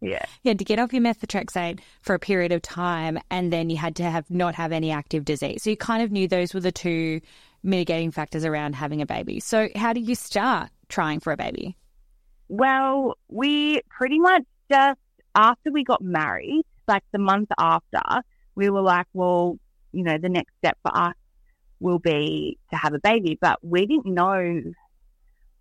yeah. 0.00 0.24
you 0.42 0.48
had 0.48 0.58
to 0.58 0.64
get 0.64 0.78
off 0.78 0.94
your 0.94 1.02
methotrexate 1.02 1.80
for 2.00 2.14
a 2.14 2.18
period 2.18 2.52
of 2.52 2.62
time, 2.62 3.18
and 3.30 3.52
then 3.52 3.68
you 3.68 3.76
had 3.76 3.96
to 3.96 4.04
have 4.04 4.30
not 4.30 4.54
have 4.54 4.72
any 4.72 4.90
active 4.90 5.26
disease. 5.26 5.62
So 5.62 5.68
you 5.68 5.76
kind 5.76 6.02
of 6.02 6.10
knew 6.10 6.26
those 6.26 6.54
were 6.54 6.60
the 6.60 6.72
two 6.72 7.20
mitigating 7.62 8.10
factors 8.10 8.46
around 8.46 8.74
having 8.74 9.02
a 9.02 9.06
baby. 9.06 9.40
So 9.40 9.68
how 9.76 9.92
do 9.92 10.00
you 10.00 10.14
start 10.14 10.70
trying 10.88 11.20
for 11.20 11.34
a 11.34 11.36
baby? 11.36 11.76
Well, 12.48 13.16
we 13.28 13.80
pretty 13.88 14.18
much 14.18 14.42
just 14.70 15.00
after 15.34 15.70
we 15.72 15.84
got 15.84 16.02
married, 16.02 16.64
like 16.86 17.02
the 17.12 17.18
month 17.18 17.48
after, 17.58 18.02
we 18.54 18.70
were 18.70 18.82
like, 18.82 19.06
well, 19.12 19.58
you 19.92 20.04
know, 20.04 20.18
the 20.18 20.28
next 20.28 20.52
step 20.58 20.78
for 20.82 20.96
us 20.96 21.14
will 21.80 21.98
be 21.98 22.58
to 22.70 22.76
have 22.76 22.94
a 22.94 22.98
baby. 22.98 23.38
But 23.40 23.58
we 23.62 23.86
didn't 23.86 24.12
know 24.12 24.62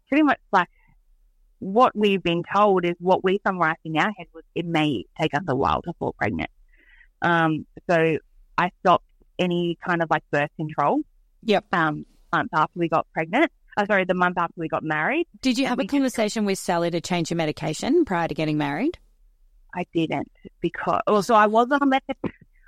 pretty 0.10 0.24
much 0.24 0.40
like 0.52 0.70
what 1.60 1.96
we've 1.96 2.22
been 2.22 2.44
told 2.54 2.86
is 2.86 2.96
what 3.00 3.24
we 3.24 3.40
summarized 3.46 3.80
in 3.86 3.98
our 3.98 4.12
head 4.18 4.28
was 4.34 4.44
it 4.54 4.66
may 4.66 5.06
take 5.20 5.34
us 5.34 5.44
a 5.48 5.56
while 5.56 5.82
to 5.82 5.94
fall 5.98 6.14
pregnant. 6.14 6.50
Um, 7.22 7.66
so 7.90 8.18
I 8.58 8.72
stopped 8.82 9.06
any 9.40 9.78
kind 9.86 10.04
of 10.04 10.10
like 10.10 10.24
birth 10.32 10.52
control. 10.58 11.02
Yep. 11.44 11.66
Um, 11.72 12.06
month 12.34 12.50
after 12.54 12.80
we 12.80 12.90
got 12.90 13.08
pregnant. 13.14 13.52
Oh, 13.78 13.86
sorry, 13.86 14.06
the 14.06 14.14
month 14.14 14.38
after 14.38 14.54
we 14.58 14.68
got 14.68 14.84
married. 14.84 15.28
Did 15.42 15.58
you 15.58 15.66
have 15.66 15.80
a 15.80 15.86
conversation 15.86 16.46
with 16.46 16.60
Sally 16.60 16.92
to 16.92 17.02
change 17.02 17.32
your 17.32 17.38
medication 17.38 18.06
prior 18.06 18.28
to 18.28 18.34
getting 18.36 18.58
married? 18.58 19.00
I 19.76 19.86
didn't 19.94 20.32
because 20.62 21.02
well, 21.08 21.24
so 21.24 21.34
I 21.34 21.48
was 21.48 21.68
on 21.72 21.90
method 21.90 22.16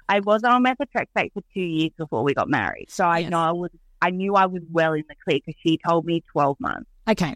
I 0.10 0.20
was 0.20 0.44
on 0.44 0.64
methotrexate 0.64 1.34
for 1.34 1.42
two 1.54 1.62
years 1.62 1.92
before 1.98 2.24
we 2.24 2.34
got 2.34 2.50
married. 2.50 2.90
So 2.90 3.06
I 3.06 3.20
Yes. 3.20 3.32
know 3.32 3.40
I 3.40 3.52
was 3.52 3.70
I 4.02 4.10
knew 4.10 4.36
I 4.36 4.48
was 4.48 4.64
well 4.72 4.94
in 4.94 5.04
the 5.08 5.16
clear 5.24 5.40
because 5.46 5.60
she 5.62 5.78
told 5.78 6.06
me 6.06 6.24
twelve 6.32 6.58
months. 6.60 6.90
Okay. 7.08 7.36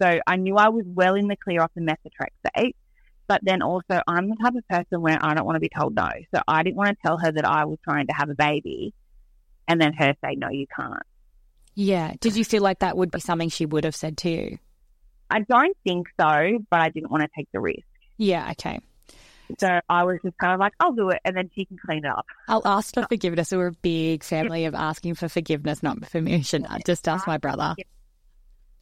So 0.00 0.20
I 0.26 0.36
knew 0.36 0.56
I 0.56 0.68
was 0.68 0.84
well 0.86 1.14
in 1.14 1.28
the 1.28 1.36
clear 1.36 1.62
off 1.62 1.70
the 1.74 1.80
methotrexate. 1.80 2.74
But 3.26 3.40
then 3.42 3.62
also 3.62 4.00
I'm 4.06 4.28
the 4.28 4.36
type 4.36 4.54
of 4.54 4.66
person 4.68 5.00
where 5.02 5.18
I 5.20 5.34
don't 5.34 5.44
want 5.44 5.56
to 5.56 5.60
be 5.60 5.68
told 5.70 5.94
no. 5.94 6.08
So 6.34 6.40
I 6.46 6.62
didn't 6.62 6.76
want 6.76 6.90
to 6.90 6.96
tell 7.04 7.18
her 7.18 7.32
that 7.32 7.44
I 7.46 7.64
was 7.64 7.78
trying 7.84 8.06
to 8.06 8.12
have 8.14 8.28
a 8.30 8.34
baby 8.34 8.94
and 9.66 9.80
then 9.80 9.92
her 9.94 10.14
say 10.24 10.34
no 10.36 10.48
you 10.50 10.66
can't. 10.74 11.02
Yeah. 11.78 12.14
Did 12.18 12.34
you 12.34 12.44
feel 12.44 12.60
like 12.60 12.80
that 12.80 12.96
would 12.96 13.12
be 13.12 13.20
something 13.20 13.50
she 13.50 13.64
would 13.64 13.84
have 13.84 13.94
said 13.94 14.18
to 14.18 14.28
you? 14.28 14.58
I 15.30 15.42
don't 15.42 15.76
think 15.84 16.08
so, 16.18 16.58
but 16.70 16.80
I 16.80 16.88
didn't 16.88 17.12
want 17.12 17.22
to 17.22 17.28
take 17.36 17.46
the 17.52 17.60
risk. 17.60 17.86
Yeah. 18.16 18.50
Okay. 18.50 18.80
So 19.60 19.78
I 19.88 20.02
was 20.02 20.18
just 20.24 20.36
kind 20.38 20.54
of 20.54 20.58
like, 20.58 20.72
I'll 20.80 20.92
do 20.92 21.10
it 21.10 21.20
and 21.24 21.36
then 21.36 21.50
she 21.54 21.66
can 21.66 21.78
clean 21.78 22.04
it 22.04 22.10
up. 22.10 22.26
I'll 22.48 22.66
ask 22.66 22.92
for 22.92 23.06
forgiveness. 23.06 23.52
We're 23.52 23.68
a 23.68 23.72
big 23.72 24.24
family 24.24 24.64
of 24.64 24.74
asking 24.74 25.14
for 25.14 25.28
forgiveness, 25.28 25.80
not 25.80 26.00
permission. 26.00 26.66
I 26.68 26.80
just 26.84 27.06
asked 27.06 27.28
my 27.28 27.38
brother. 27.38 27.76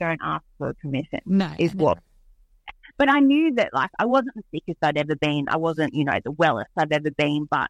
Don't 0.00 0.20
ask 0.22 0.44
for 0.56 0.72
permission. 0.80 1.20
No. 1.26 1.52
is 1.58 1.74
no. 1.74 1.84
what. 1.84 1.98
But 2.96 3.10
I 3.10 3.20
knew 3.20 3.56
that 3.56 3.74
like 3.74 3.90
I 3.98 4.06
wasn't 4.06 4.36
the 4.36 4.42
sickest 4.54 4.78
I'd 4.80 4.96
ever 4.96 5.16
been. 5.16 5.50
I 5.50 5.58
wasn't, 5.58 5.92
you 5.92 6.04
know, 6.06 6.18
the 6.24 6.32
wellest 6.32 6.70
I've 6.78 6.92
ever 6.92 7.10
been, 7.10 7.46
but 7.50 7.68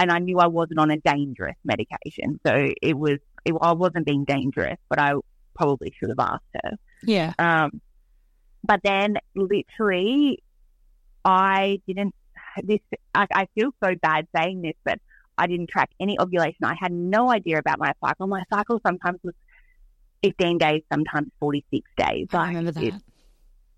and 0.00 0.10
I 0.10 0.18
knew 0.18 0.40
I 0.40 0.48
wasn't 0.48 0.80
on 0.80 0.90
a 0.90 0.96
dangerous 0.96 1.54
medication. 1.64 2.40
So 2.44 2.72
it 2.82 2.98
was 2.98 3.20
it, 3.44 3.54
I 3.60 3.72
wasn't 3.72 4.06
being 4.06 4.24
dangerous, 4.24 4.78
but 4.88 4.98
I 4.98 5.14
probably 5.54 5.92
should 5.98 6.10
have 6.10 6.18
asked 6.18 6.44
her. 6.62 6.72
Yeah. 7.02 7.32
Um, 7.38 7.80
but 8.62 8.80
then 8.82 9.18
literally, 9.34 10.42
I 11.24 11.80
didn't. 11.86 12.14
This 12.62 12.80
I, 13.14 13.26
I 13.32 13.48
feel 13.54 13.70
so 13.82 13.94
bad 13.96 14.28
saying 14.34 14.62
this, 14.62 14.74
but 14.84 15.00
I 15.36 15.46
didn't 15.46 15.68
track 15.68 15.90
any 16.00 16.18
ovulation. 16.20 16.64
I 16.64 16.74
had 16.78 16.92
no 16.92 17.30
idea 17.30 17.58
about 17.58 17.78
my 17.78 17.92
cycle. 18.04 18.26
My 18.26 18.44
cycle 18.52 18.80
sometimes 18.86 19.18
was 19.22 19.34
fifteen 20.22 20.58
days, 20.58 20.82
sometimes 20.92 21.28
forty 21.40 21.64
six 21.72 21.90
days. 21.96 22.28
I 22.32 22.48
remember 22.48 22.70
it- 22.80 22.92
that. 22.92 23.02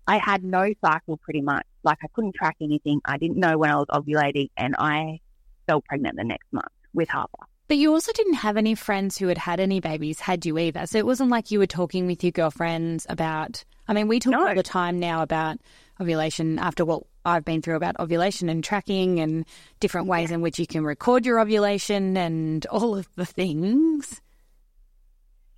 I 0.09 0.19
had 0.19 0.41
no 0.41 0.73
cycle 0.85 1.17
pretty 1.17 1.41
much. 1.41 1.65
Like 1.83 1.97
I 2.01 2.07
couldn't 2.13 2.33
track 2.35 2.55
anything. 2.61 3.01
I 3.03 3.17
didn't 3.17 3.37
know 3.37 3.57
when 3.57 3.69
I 3.69 3.75
was 3.75 3.87
ovulating, 3.89 4.49
and 4.55 4.73
I 4.79 5.19
fell 5.67 5.81
pregnant 5.81 6.15
the 6.15 6.23
next 6.23 6.47
month 6.53 6.71
with 6.93 7.09
Harper. 7.09 7.43
But 7.67 7.77
you 7.77 7.91
also 7.91 8.13
didn't 8.13 8.35
have 8.35 8.55
any 8.55 8.75
friends 8.75 9.17
who 9.17 9.27
had 9.27 9.37
had 9.37 9.59
any 9.59 9.79
babies, 9.81 10.21
had 10.21 10.45
you 10.45 10.57
either? 10.57 10.85
So 10.85 10.97
it 10.97 11.05
wasn't 11.05 11.29
like 11.29 11.51
you 11.51 11.59
were 11.59 11.67
talking 11.67 12.07
with 12.07 12.23
your 12.23 12.31
girlfriends 12.31 13.05
about. 13.09 13.63
I 13.89 13.93
mean, 13.93 14.07
we 14.07 14.19
talk 14.19 14.31
No. 14.31 14.47
all 14.47 14.55
the 14.55 14.63
time 14.63 14.99
now 14.99 15.21
about 15.21 15.57
ovulation 15.99 16.59
after 16.59 16.85
what 16.85 17.03
I've 17.25 17.43
been 17.43 17.61
through 17.61 17.75
about 17.75 17.99
ovulation 17.99 18.47
and 18.47 18.63
tracking 18.63 19.19
and 19.19 19.45
different 19.81 20.07
ways 20.07 20.31
in 20.31 20.41
which 20.41 20.59
you 20.59 20.67
can 20.67 20.85
record 20.85 21.25
your 21.25 21.41
ovulation 21.41 22.15
and 22.15 22.65
all 22.67 22.95
of 22.95 23.07
the 23.15 23.25
things. 23.25 24.21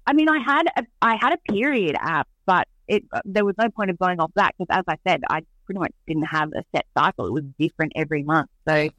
I 0.08 0.14
mean, 0.14 0.30
I 0.30 0.40
had 0.40 0.64
a, 0.76 0.86
I 1.04 1.16
had 1.16 1.34
a 1.34 1.52
period 1.52 1.96
app, 2.00 2.28
but 2.48 2.68
it 2.88 3.04
uh, 3.12 3.22
there 3.24 3.46
was 3.46 3.54
no 3.60 3.70
point 3.70 3.92
of 3.92 4.00
going 4.00 4.20
off 4.20 4.32
that 4.34 4.56
because, 4.58 4.76
as 4.76 4.84
I 4.88 4.98
said, 5.08 5.22
I 5.30 5.42
pretty 5.66 5.78
much 5.80 5.92
didn't 6.08 6.24
have 6.24 6.50
a 6.54 6.64
set 6.76 6.88
cycle. 6.98 7.28
It 7.28 7.34
was 7.34 7.44
different 7.60 7.94
every 7.96 8.24
month, 8.24 8.50
so 8.68 8.90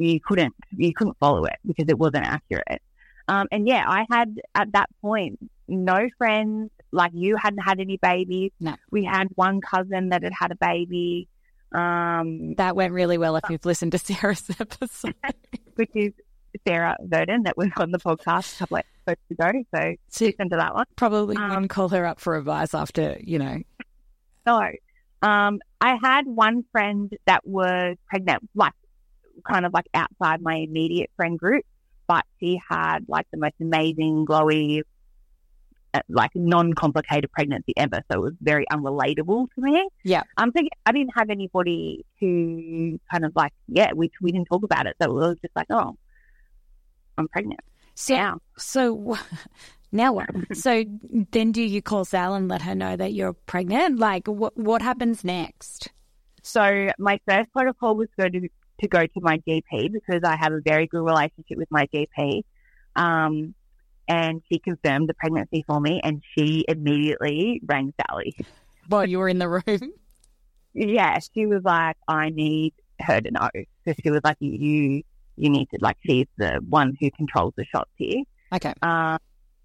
you 0.00 0.20
couldn't 0.20 0.54
you 0.76 0.92
couldn't 0.94 1.16
follow 1.18 1.44
it 1.44 1.56
because 1.66 1.86
it 1.88 1.98
wasn't 1.98 2.24
accurate. 2.26 2.82
Um, 3.28 3.46
and 3.52 3.66
yeah, 3.68 3.84
I 3.86 4.06
had 4.10 4.40
at 4.54 4.72
that 4.72 4.88
point 5.00 5.38
no 5.68 6.08
friends. 6.18 6.70
Like 6.92 7.12
you 7.14 7.36
hadn't 7.36 7.60
had 7.60 7.78
any 7.78 7.96
babies. 7.98 8.50
No. 8.58 8.74
We 8.90 9.04
had 9.04 9.28
one 9.36 9.60
cousin 9.60 10.08
that 10.08 10.24
had 10.24 10.32
had 10.32 10.50
a 10.50 10.56
baby, 10.56 11.28
um, 11.72 12.54
That 12.56 12.74
went 12.74 12.92
really 12.92 13.18
well 13.18 13.36
if 13.36 13.44
you've 13.48 13.64
listened 13.64 13.92
to 13.92 13.98
Sarah's 13.98 14.50
episode. 14.60 15.14
which 15.76 15.90
is 15.94 16.12
Sarah 16.66 16.96
Verdon 17.00 17.44
that 17.44 17.56
was 17.56 17.68
on 17.76 17.92
the 17.92 17.98
podcast 17.98 18.56
a 18.56 18.58
couple 18.58 18.76
of 18.78 18.84
episodes 19.06 19.20
ago. 19.30 19.62
So 19.72 19.94
So 20.08 20.24
listen 20.26 20.50
to 20.50 20.56
that 20.56 20.74
one. 20.74 20.86
probably 20.96 21.36
Um, 21.36 21.68
call 21.68 21.88
her 21.90 22.04
up 22.04 22.18
for 22.20 22.36
advice 22.36 22.74
after, 22.74 23.16
you 23.22 23.38
know. 23.38 23.58
So, 24.46 24.60
um, 25.22 25.60
I 25.80 25.96
had 26.02 26.26
one 26.26 26.64
friend 26.72 27.14
that 27.26 27.46
was 27.46 27.96
pregnant, 28.08 28.48
like 28.56 28.72
kind 29.40 29.66
of 29.66 29.72
like 29.72 29.86
outside 29.94 30.42
my 30.42 30.54
immediate 30.56 31.10
friend 31.16 31.38
group, 31.38 31.64
but 32.06 32.24
she 32.38 32.60
had 32.68 33.00
like 33.08 33.26
the 33.32 33.38
most 33.38 33.54
amazing, 33.60 34.26
glowy, 34.26 34.82
uh, 35.94 36.00
like 36.08 36.30
non-complicated 36.34 37.30
pregnancy 37.32 37.72
ever. 37.76 38.00
So 38.10 38.18
it 38.18 38.22
was 38.22 38.32
very 38.40 38.64
unrelatable 38.72 39.48
to 39.54 39.60
me. 39.60 39.88
Yeah. 40.04 40.22
I'm 40.36 40.52
thinking 40.52 40.70
I 40.86 40.92
didn't 40.92 41.12
have 41.16 41.30
anybody 41.30 42.04
who 42.20 42.98
kind 43.10 43.24
of 43.24 43.32
like, 43.34 43.52
yeah, 43.68 43.92
we 43.94 44.10
we 44.20 44.32
didn't 44.32 44.46
talk 44.48 44.62
about 44.62 44.86
it. 44.86 44.96
So 45.02 45.10
it 45.10 45.14
was 45.14 45.36
just 45.42 45.54
like, 45.56 45.66
oh, 45.70 45.96
I'm 47.18 47.28
pregnant. 47.28 47.60
So, 47.94 48.14
Yeah. 48.14 48.34
so 48.56 49.16
now 49.92 50.12
what? 50.12 50.30
so 50.56 50.84
then 51.32 51.52
do 51.52 51.62
you 51.62 51.82
call 51.82 52.04
Sal 52.04 52.34
and 52.34 52.48
let 52.48 52.62
her 52.62 52.74
know 52.74 52.96
that 52.96 53.12
you're 53.12 53.32
pregnant? 53.32 53.98
Like, 53.98 54.26
what 54.28 54.56
what 54.56 54.82
happens 54.82 55.24
next? 55.24 55.88
So 56.42 56.90
my 56.98 57.20
first 57.28 57.52
protocol 57.52 57.96
was 57.96 58.08
go 58.18 58.28
to 58.28 58.48
to 58.80 58.88
go 58.88 59.00
to 59.00 59.20
my 59.20 59.38
GP 59.38 59.92
because 59.92 60.22
I 60.24 60.36
have 60.36 60.52
a 60.52 60.60
very 60.60 60.86
good 60.86 61.02
relationship 61.04 61.56
with 61.56 61.70
my 61.70 61.86
GP. 61.86 62.42
Um, 62.96 63.54
and 64.08 64.42
she 64.50 64.58
confirmed 64.58 65.08
the 65.08 65.14
pregnancy 65.14 65.64
for 65.66 65.80
me, 65.80 66.00
and 66.02 66.22
she 66.34 66.64
immediately 66.66 67.60
rang 67.64 67.94
Sally. 68.00 68.34
While 68.88 69.08
you 69.08 69.18
were 69.18 69.28
in 69.28 69.38
the 69.38 69.48
room? 69.48 69.92
Yeah, 70.74 71.18
she 71.34 71.46
was 71.46 71.62
like, 71.64 71.96
"I 72.08 72.30
need 72.30 72.74
her 73.00 73.20
to 73.20 73.30
know." 73.30 73.48
So 73.84 73.94
she 74.02 74.10
was 74.10 74.20
like, 74.24 74.36
"You, 74.40 75.02
you 75.36 75.50
need 75.50 75.68
to 75.70 75.78
like, 75.80 75.96
she's 76.04 76.26
the 76.38 76.60
one 76.68 76.96
who 77.00 77.10
controls 77.12 77.54
the 77.56 77.64
shots 77.64 77.90
here." 77.96 78.22
Okay. 78.52 78.74
Uh, 78.82 79.18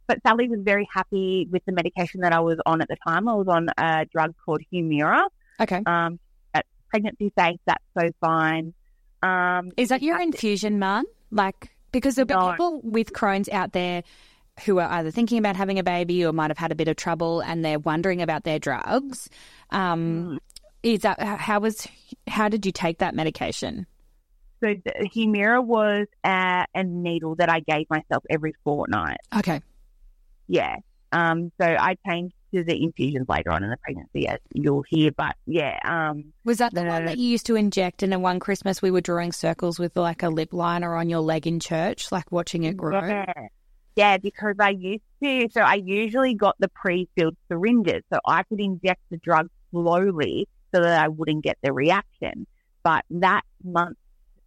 but 0.07 0.19
Sally 0.25 0.47
was 0.47 0.59
very 0.61 0.87
happy 0.93 1.47
with 1.51 1.63
the 1.65 1.71
medication 1.71 2.21
that 2.21 2.33
I 2.33 2.39
was 2.39 2.57
on 2.65 2.81
at 2.81 2.87
the 2.87 2.97
time. 3.05 3.27
I 3.27 3.33
was 3.33 3.47
on 3.47 3.69
a 3.77 4.05
drug 4.05 4.35
called 4.45 4.61
Humira. 4.71 5.23
Okay. 5.59 5.81
Um, 5.85 6.19
at 6.53 6.65
pregnancy 6.89 7.31
safe, 7.37 7.59
that's 7.65 7.83
so 7.97 8.09
fine. 8.21 8.73
Um, 9.25 9.71
Is 9.77 9.89
that 9.89 10.01
your 10.01 10.19
infusion, 10.21 10.79
Marn? 10.79 11.05
Like, 11.31 11.69
because 11.91 12.15
there'll 12.15 12.27
be 12.27 12.33
No. 12.33 12.51
people 12.51 12.81
with 12.83 13.13
Crohn's 13.13 13.49
out 13.49 13.71
there 13.73 14.03
who 14.65 14.79
are 14.79 14.89
either 14.89 15.11
thinking 15.11 15.37
about 15.37 15.55
having 15.55 15.79
a 15.79 15.83
baby 15.83 16.25
or 16.25 16.31
might 16.33 16.49
have 16.49 16.57
had 16.57 16.71
a 16.71 16.75
bit 16.75 16.87
of 16.87 16.95
trouble 16.95 17.41
and 17.41 17.63
they're 17.63 17.79
wondering 17.79 18.21
about 18.21 18.43
their 18.43 18.59
drugs. 18.59 19.29
Um, 19.71 20.39
Is 20.83 21.01
that 21.01 21.19
how 21.19 21.59
was? 21.59 21.87
How 22.27 22.47
did 22.49 22.65
you 22.65 22.71
take 22.71 22.99
that 22.99 23.15
medication? 23.15 23.87
so 24.63 24.73
the 24.85 25.09
Humira 25.13 25.63
was 25.63 26.07
a, 26.23 26.65
a 26.73 26.83
needle 26.83 27.35
that 27.35 27.49
I 27.49 27.59
gave 27.59 27.87
myself 27.89 28.23
every 28.29 28.53
fortnight. 28.63 29.17
Okay. 29.37 29.61
Yeah. 30.47 30.77
Um, 31.11 31.51
so 31.61 31.65
I 31.67 31.97
changed 32.07 32.33
to 32.55 32.63
the 32.63 32.83
infusions 32.83 33.27
later 33.29 33.51
on 33.51 33.63
in 33.63 33.69
the 33.69 33.77
pregnancy, 33.77 34.27
as 34.27 34.39
you'll 34.53 34.83
hear. 34.87 35.11
But 35.11 35.35
yeah, 35.45 35.77
um, 35.83 36.33
Was 36.43 36.57
that 36.57 36.73
the 36.73 36.83
No. 36.83 36.89
one 36.89 37.05
that 37.05 37.17
you 37.17 37.27
used 37.27 37.45
to 37.47 37.55
inject? 37.55 38.03
And 38.03 38.11
then 38.11 38.21
one 38.21 38.39
Christmas 38.39 38.81
we 38.81 38.91
were 38.91 39.01
drawing 39.01 39.31
circles 39.31 39.79
with 39.79 39.95
like 39.95 40.23
a 40.23 40.29
lip 40.29 40.53
liner 40.53 40.95
on 40.95 41.09
your 41.09 41.19
leg 41.19 41.45
in 41.47 41.59
church, 41.59 42.11
like 42.11 42.31
watching 42.31 42.63
it 42.63 42.77
grow. 42.77 42.99
Yeah. 42.99 43.47
Yeah, 43.95 44.17
because 44.17 44.55
I 44.59 44.71
used 44.71 45.03
to. 45.23 45.47
So 45.53 45.61
I 45.61 45.75
usually 45.75 46.33
got 46.33 46.55
the 46.59 46.67
pre-filled 46.67 47.37
syringes, 47.47 48.03
so 48.11 48.19
I 48.27 48.43
could 48.43 48.59
inject 48.59 48.99
the 49.09 49.17
drug 49.17 49.49
slowly 49.71 50.49
so 50.73 50.81
that 50.81 51.01
I 51.01 51.07
wouldn't 51.07 51.43
get 51.45 51.57
the 51.63 51.71
reaction. 51.71 52.45
But 52.83 53.05
that 53.09 53.43
month, 53.63 53.97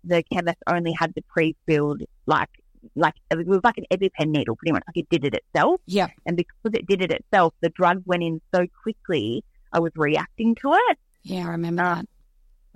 the 0.05 0.23
chemist 0.31 0.59
only 0.67 0.93
had 0.93 1.15
the 1.15 1.23
pre-filled, 1.23 2.03
like, 2.27 2.51
like 2.95 3.15
it 3.31 3.47
was 3.47 3.61
like 3.65 3.79
an 3.79 3.85
EpiPen 3.93 4.29
needle, 4.29 4.57
pretty 4.57 4.73
much. 4.73 4.83
Like 4.87 4.97
it 4.97 5.09
did 5.09 5.25
it 5.25 5.35
itself, 5.35 5.81
Yeah. 5.87 6.09
and 6.27 6.37
because 6.37 6.73
it 6.75 6.87
did 6.87 7.03
it 7.03 7.11
itself, 7.11 7.55
the 7.61 7.69
drug 7.71 8.03
went 8.07 8.23
in 8.23 8.41
so 8.55 8.67
quickly. 8.83 9.45
I 9.73 9.81
was 9.81 9.93
reacting 9.97 10.55
to 10.63 10.73
it. 10.75 10.99
Yeah, 11.23 11.47
I 11.47 11.51
remember 11.51 11.83
Uh, 11.83 11.95
that. 11.97 12.07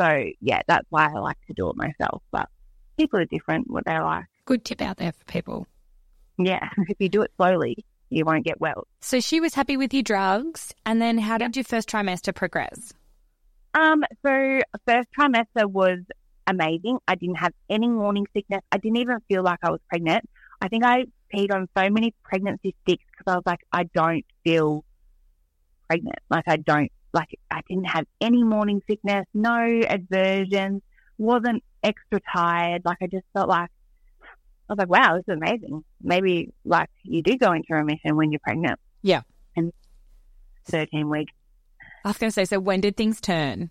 So 0.01 0.31
yeah, 0.41 0.63
that's 0.67 0.87
why 0.91 1.07
I 1.07 1.19
like 1.19 1.39
to 1.47 1.55
do 1.55 1.69
it 1.71 1.77
myself. 1.77 2.23
But 2.31 2.49
people 2.99 3.19
are 3.21 3.25
different, 3.25 3.71
what 3.71 3.85
they 3.85 3.99
like. 3.99 4.25
Good 4.45 4.65
tip 4.65 4.83
out 4.83 4.97
there 4.99 5.13
for 5.13 5.25
people. 5.27 5.67
Yeah, 6.39 6.69
if 6.89 6.97
you 7.01 7.09
do 7.09 7.23
it 7.23 7.31
slowly, 7.37 7.85
you 8.11 8.25
won't 8.25 8.45
get 8.45 8.61
well. 8.61 8.87
So 9.01 9.21
she 9.21 9.41
was 9.41 9.55
happy 9.55 9.77
with 9.77 9.95
your 9.95 10.03
drugs. 10.03 10.75
And 10.85 11.01
then 11.01 11.19
how 11.19 11.39
did 11.39 11.57
your 11.57 11.65
first 11.65 11.89
trimester 11.89 12.35
progress? 12.35 12.93
Um, 13.75 14.05
so 14.25 14.61
first 14.87 15.09
trimester 15.19 15.65
was 15.67 16.01
amazing. 16.47 16.99
I 17.07 17.15
didn't 17.15 17.37
have 17.37 17.53
any 17.69 17.89
morning 17.89 18.27
sickness. 18.35 18.63
I 18.71 18.79
didn't 18.79 18.99
even 18.99 19.19
feel 19.29 19.43
like 19.43 19.59
I 19.63 19.71
was 19.71 19.81
pregnant. 19.89 20.29
I 20.61 20.69
think 20.69 20.85
I 20.85 21.07
peed 21.35 21.53
on 21.53 21.69
so 21.77 21.91
many 21.91 22.15
pregnancy 22.23 22.75
sticks 22.83 23.05
because 23.11 23.33
I 23.33 23.37
was 23.37 23.43
like, 23.47 23.61
I 23.73 23.85
don't 23.95 24.25
feel 24.45 24.85
pregnant. 25.89 26.19
Like 26.31 26.45
I 26.47 26.57
don't, 26.57 26.91
like 27.13 27.39
I 27.51 27.63
didn't 27.69 27.87
have 27.87 28.07
any 28.21 28.43
morning 28.43 28.83
sickness, 28.89 29.27
no 29.35 29.83
aversions, 29.89 30.83
wasn't 31.19 31.63
extra 31.83 32.21
tired. 32.33 32.83
Like 32.85 32.99
I 33.03 33.07
just 33.07 33.25
felt 33.33 33.49
like, 33.49 33.71
I 34.69 34.75
was 34.75 34.79
like, 34.79 34.89
wow, 34.89 35.17
this 35.17 35.25
is 35.29 35.37
amazing. 35.37 35.85
Maybe 36.01 36.53
like 36.65 36.89
you 37.03 37.23
do 37.23 37.37
go 37.37 37.53
into 37.53 37.75
remission 37.75 38.17
when 38.17 38.33
you're 38.33 38.41
pregnant. 38.41 38.79
Yeah. 39.03 39.23
And 39.57 39.73
13 40.67 41.11
weeks, 41.11 41.33
I 42.05 42.09
was 42.09 42.19
going 42.19 42.31
to 42.31 42.35
say, 42.35 42.45
so 42.45 42.59
when 42.59 42.81
did 42.81 42.97
things 42.97 43.21
turn? 43.21 43.71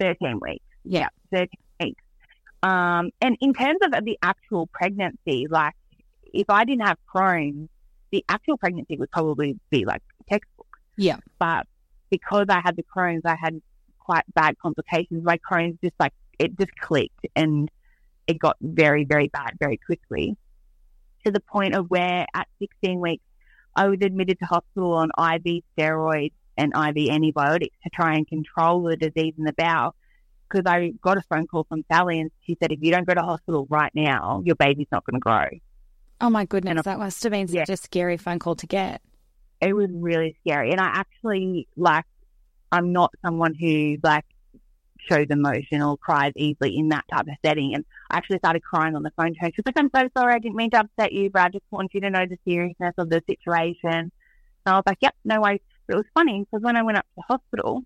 13 0.00 0.40
weeks. 0.40 0.64
Yeah. 0.84 1.08
13 1.32 1.48
weeks. 1.80 2.02
Um, 2.62 3.10
and 3.20 3.36
in 3.40 3.54
terms 3.54 3.78
of 3.82 4.04
the 4.04 4.18
actual 4.22 4.66
pregnancy, 4.66 5.46
like 5.48 5.74
if 6.32 6.48
I 6.48 6.64
didn't 6.64 6.86
have 6.86 6.98
Crohn's, 7.12 7.68
the 8.10 8.24
actual 8.28 8.56
pregnancy 8.56 8.96
would 8.96 9.10
probably 9.10 9.58
be 9.70 9.84
like 9.84 10.02
textbook. 10.28 10.66
Yeah. 10.96 11.18
But 11.38 11.66
because 12.10 12.46
I 12.48 12.60
had 12.60 12.76
the 12.76 12.84
Crohn's, 12.84 13.22
I 13.24 13.36
had 13.36 13.60
quite 13.98 14.24
bad 14.34 14.58
complications. 14.58 15.24
My 15.24 15.38
Crohn's 15.38 15.78
just 15.82 15.94
like, 15.98 16.12
it 16.38 16.58
just 16.58 16.74
clicked 16.80 17.26
and 17.34 17.70
it 18.26 18.38
got 18.38 18.56
very, 18.60 19.04
very 19.04 19.28
bad 19.28 19.52
very 19.58 19.76
quickly 19.76 20.36
to 21.26 21.32
the 21.32 21.40
point 21.40 21.74
of 21.74 21.90
where 21.90 22.26
at 22.34 22.48
16 22.60 23.00
weeks, 23.00 23.24
I 23.74 23.88
was 23.88 23.98
admitted 24.00 24.38
to 24.38 24.46
hospital 24.46 24.94
on 24.94 25.10
IV 25.18 25.62
steroids 25.76 26.32
and 26.56 26.72
IV 26.74 27.10
antibiotics 27.10 27.76
to 27.82 27.90
try 27.90 28.14
and 28.14 28.26
control 28.26 28.84
the 28.84 28.96
disease 28.96 29.34
in 29.36 29.44
the 29.44 29.52
bowel. 29.52 29.94
Because 30.48 30.62
I 30.66 30.92
got 31.02 31.16
a 31.18 31.22
phone 31.22 31.46
call 31.46 31.64
from 31.64 31.84
Sally 31.90 32.20
and 32.20 32.30
she 32.44 32.56
said, 32.60 32.70
if 32.72 32.78
you 32.82 32.92
don't 32.92 33.06
go 33.06 33.14
to 33.14 33.22
hospital 33.22 33.66
right 33.68 33.90
now, 33.94 34.42
your 34.44 34.54
baby's 34.54 34.86
not 34.92 35.04
going 35.04 35.14
to 35.14 35.20
grow. 35.20 35.46
Oh 36.20 36.30
my 36.30 36.44
goodness, 36.44 36.76
And- 36.76 36.84
that 36.84 36.98
must 36.98 37.22
have 37.24 37.32
been 37.32 37.48
Yeah. 37.48 37.64
such 37.64 37.70
a 37.70 37.76
scary 37.76 38.16
phone 38.16 38.38
call 38.38 38.54
to 38.56 38.66
get. 38.66 39.02
It 39.60 39.74
was 39.74 39.88
really 39.90 40.36
scary. 40.40 40.70
And 40.70 40.80
I 40.80 40.86
actually, 40.86 41.66
like, 41.76 42.04
I'm 42.70 42.92
not 42.92 43.12
someone 43.24 43.54
who, 43.54 43.96
like, 44.02 44.24
shows 44.98 45.26
emotion 45.30 45.82
or 45.82 45.96
cries 45.96 46.32
easily 46.36 46.76
in 46.76 46.88
that 46.88 47.04
type 47.10 47.26
of 47.28 47.34
setting. 47.44 47.74
And 47.74 47.84
I 48.10 48.16
actually 48.18 48.38
started 48.38 48.62
crying 48.62 48.96
on 48.96 49.02
the 49.02 49.12
phone 49.16 49.34
to 49.34 49.40
her. 49.40 49.46
She 49.48 49.54
was 49.58 49.66
like, 49.66 49.78
I'm 49.78 49.90
so 49.94 50.08
sorry. 50.16 50.34
I 50.34 50.38
didn't 50.38 50.56
mean 50.56 50.70
to 50.70 50.80
upset 50.80 51.12
you, 51.12 51.30
but 51.30 51.42
I 51.42 51.48
just 51.48 51.64
want 51.70 51.94
you 51.94 52.00
to 52.02 52.10
know 52.10 52.26
the 52.26 52.38
seriousness 52.46 52.94
of 52.98 53.08
the 53.08 53.22
situation. 53.28 53.90
And 53.90 54.12
I 54.66 54.74
was 54.74 54.82
like, 54.86 54.98
yep, 55.00 55.14
no 55.24 55.40
worries. 55.40 55.60
But 55.86 55.94
it 55.94 55.96
was 55.98 56.06
funny 56.14 56.40
because 56.40 56.62
when 56.64 56.76
I 56.76 56.82
went 56.82 56.98
up 56.98 57.04
to 57.04 57.12
the 57.16 57.22
hospital, 57.22 57.82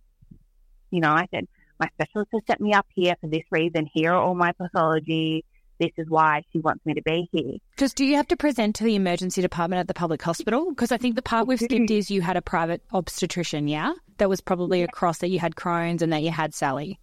you 0.90 1.01
know, 1.01 1.11
I 1.12 1.27
said, 1.31 1.46
my 1.81 1.88
specialist 1.95 2.31
has 2.33 2.43
set 2.47 2.61
me 2.61 2.75
up 2.75 2.87
here 2.95 3.14
for 3.21 3.29
this 3.29 3.43
reason. 3.51 3.88
Here 3.93 4.12
are 4.12 4.21
all 4.21 4.35
my 4.35 4.53
pathology. 4.53 5.45
This 5.81 5.90
is 5.97 6.07
why 6.11 6.43
she 6.53 6.61
wants 6.61 6.85
me 6.85 6.93
to 6.93 7.03
be 7.03 7.27
here. 7.33 7.55
Because 7.75 7.95
do 7.95 8.05
you 8.05 8.16
have 8.16 8.29
to 8.29 8.37
present 8.37 8.77
to 8.77 8.85
the 8.85 8.95
emergency 8.95 9.40
department 9.40 9.81
at 9.81 9.88
the 9.88 9.95
public 9.95 10.21
hospital? 10.21 10.69
Because 10.69 10.93
I 10.93 10.99
think 10.99 11.16
the 11.16 11.23
part 11.23 11.47
we've 11.47 11.59
skipped 11.59 11.90
is 11.90 12.11
you 12.11 12.21
had 12.21 12.37
a 12.37 12.43
private 12.43 12.83
obstetrician, 12.93 13.66
yeah? 13.66 13.95
That 14.19 14.29
was 14.29 14.43
probably 14.43 14.83
across 14.83 15.19
that 15.19 15.31
you 15.31 15.38
had 15.38 15.55
Crohn's 15.55 16.03
and 16.03 16.12
that 16.12 16.23
you 16.23 16.31
had 16.31 16.55
Sally. 16.55 17.01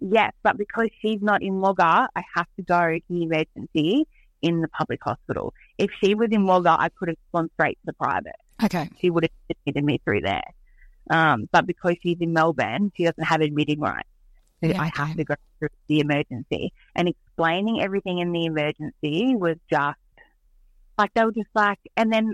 Yes, 0.00 0.32
but 0.42 0.56
because 0.56 0.88
she's 1.02 1.20
not 1.20 1.42
in 1.42 1.60
Wagga, 1.60 2.08
I 2.16 2.22
have 2.34 2.46
to 2.56 2.62
go 2.62 2.94
to 2.94 3.00
the 3.10 3.22
emergency 3.22 4.06
in 4.40 4.62
the 4.62 4.68
public 4.68 5.00
hospital. 5.02 5.52
If 5.76 5.90
she 6.02 6.14
was 6.14 6.28
in 6.32 6.46
Wagga, 6.46 6.74
I 6.78 6.88
could 6.88 7.08
have 7.08 7.18
gone 7.34 7.50
straight 7.54 7.78
to 7.82 7.86
the 7.86 7.92
private. 7.92 8.36
Okay. 8.64 8.88
She 8.98 9.10
would 9.10 9.24
have 9.24 9.56
admitted 9.66 9.84
me 9.84 10.00
through 10.02 10.22
there. 10.22 10.54
Um, 11.10 11.48
but 11.52 11.66
because 11.66 11.96
she's 12.02 12.18
in 12.20 12.32
Melbourne, 12.32 12.92
she 12.96 13.04
doesn't 13.04 13.24
have 13.24 13.40
admitting 13.40 13.80
rights. 13.80 14.08
So 14.62 14.70
Yeah, 14.70 14.82
I 14.82 14.90
have 14.94 15.16
to 15.16 15.24
go 15.24 15.34
through 15.58 15.68
the 15.86 16.00
emergency. 16.00 16.72
And 16.94 17.08
explaining 17.08 17.80
everything 17.80 18.18
in 18.18 18.32
the 18.32 18.46
emergency 18.46 19.36
was 19.36 19.56
just 19.70 19.98
like 20.98 21.12
they 21.14 21.24
were 21.24 21.32
just 21.32 21.50
like, 21.54 21.78
and 21.96 22.12
then 22.12 22.32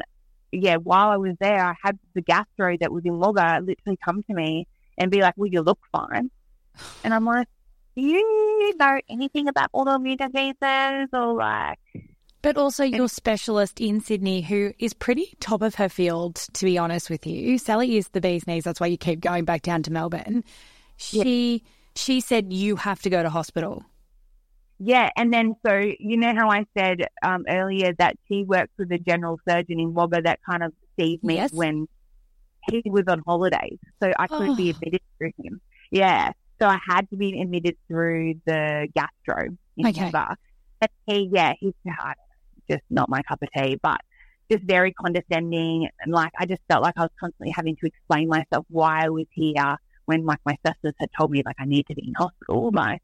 yeah, 0.53 0.77
while 0.77 1.09
I 1.09 1.17
was 1.17 1.35
there, 1.41 1.65
I 1.65 1.75
had 1.83 1.99
the 2.15 2.21
gastro 2.21 2.77
that 2.79 2.93
was 2.93 3.05
in 3.05 3.19
Wagga 3.19 3.61
literally 3.65 3.99
come 4.05 4.23
to 4.25 4.35
me 4.35 4.69
and 4.99 5.11
be 5.11 5.21
like, 5.21 5.35
"Well, 5.37 5.49
you 5.49 5.63
look 5.63 5.81
fine," 5.91 6.31
and 7.03 7.15
I'm 7.15 7.25
like, 7.25 7.49
"Do 7.97 8.03
you 8.03 8.77
know 8.77 9.01
anything 9.09 9.49
about 9.49 9.73
autoimmune 9.73 10.19
diseases 10.19 11.09
or 11.13 11.35
like?" 11.35 11.81
But 12.43 12.57
also 12.57 12.83
your 12.83 13.09
specialist 13.09 13.81
in 13.81 14.01
Sydney, 14.01 14.41
who 14.43 14.73
is 14.81 14.93
pretty 14.95 15.35
top 15.39 15.63
of 15.63 15.77
her 15.77 15.89
field, 15.89 16.35
to 16.55 16.65
be 16.65 16.77
honest 16.77 17.09
with 17.09 17.25
you. 17.27 17.57
Sally 17.57 17.97
is 17.97 18.09
the 18.09 18.21
bee's 18.21 18.47
knees. 18.49 18.65
That's 18.65 18.81
why 18.81 18.89
you 18.89 18.99
keep 18.99 19.21
going 19.21 19.45
back 19.45 19.63
down 19.63 19.83
to 19.85 19.93
Melbourne. 19.93 20.43
She 20.97 21.63
she 21.95 22.21
said 22.21 22.53
you 22.53 22.77
have 22.77 23.01
to 23.03 23.11
go 23.11 23.23
to 23.23 23.31
hospital. 23.31 23.85
Yeah, 24.79 25.11
and 25.17 25.33
then 25.33 25.55
so 25.65 25.77
you 26.01 26.17
know 26.17 26.35
how 26.35 26.51
I 26.51 26.65
said 26.77 27.07
um, 27.23 27.45
earlier 27.49 27.93
that 27.99 28.17
she 28.27 28.43
works 28.43 28.73
with 28.77 28.91
a 28.91 28.99
general 28.99 29.39
surgeon 29.49 29.79
in 29.79 29.95
Wagga 29.95 30.23
that 30.23 30.41
kind 30.49 30.65
of 30.65 30.73
sees 30.99 31.23
me 31.23 31.37
Yes. 31.37 31.53
when 31.53 31.87
he 32.69 32.83
was 32.87 33.05
on 33.07 33.23
holidays, 33.25 33.79
so 34.03 34.11
I 34.19 34.27
couldn't 34.27 34.57
be 34.57 34.69
Oh. 34.69 34.71
admitted 34.71 35.01
through 35.19 35.33
him. 35.43 35.61
Yeah, 35.93 36.33
so 36.61 36.67
I 36.67 36.79
had 36.89 37.09
to 37.11 37.17
be 37.17 37.41
admitted 37.41 37.77
through 37.87 38.41
the 38.47 38.89
gastro 38.95 39.57
in 39.77 39.87
Okay. 39.87 40.11
And 40.81 40.91
he, 41.07 41.31
yeah, 41.33 41.53
he's 41.61 41.75
know, 41.85 41.93
just 42.71 42.83
not 42.91 43.09
my 43.09 43.23
cup 43.23 43.43
of 43.43 43.49
tea, 43.57 43.79
but 43.83 44.01
just 44.51 44.65
very 44.65 44.93
condescending, 44.93 45.89
and 46.01 46.13
like 46.13 46.33
I 46.39 46.47
just 46.47 46.63
felt 46.69 46.83
like 46.83 46.95
I 46.97 47.03
was 47.03 47.11
constantly 47.19 47.53
having 47.55 47.77
to 47.77 47.87
explain 47.87 48.29
myself 48.29 48.67
why 48.69 49.05
I 49.05 49.09
was 49.09 49.27
here 49.31 49.77
when 50.07 50.25
like 50.25 50.41
my 50.45 50.57
sisters 50.67 50.95
had 50.99 51.11
told 51.17 51.31
me 51.31 51.43
like 51.45 51.57
I 51.59 51.65
need 51.65 51.87
to 51.87 51.95
be 51.95 52.09
in 52.09 52.15
hospital, 52.15 52.73
My 52.73 52.99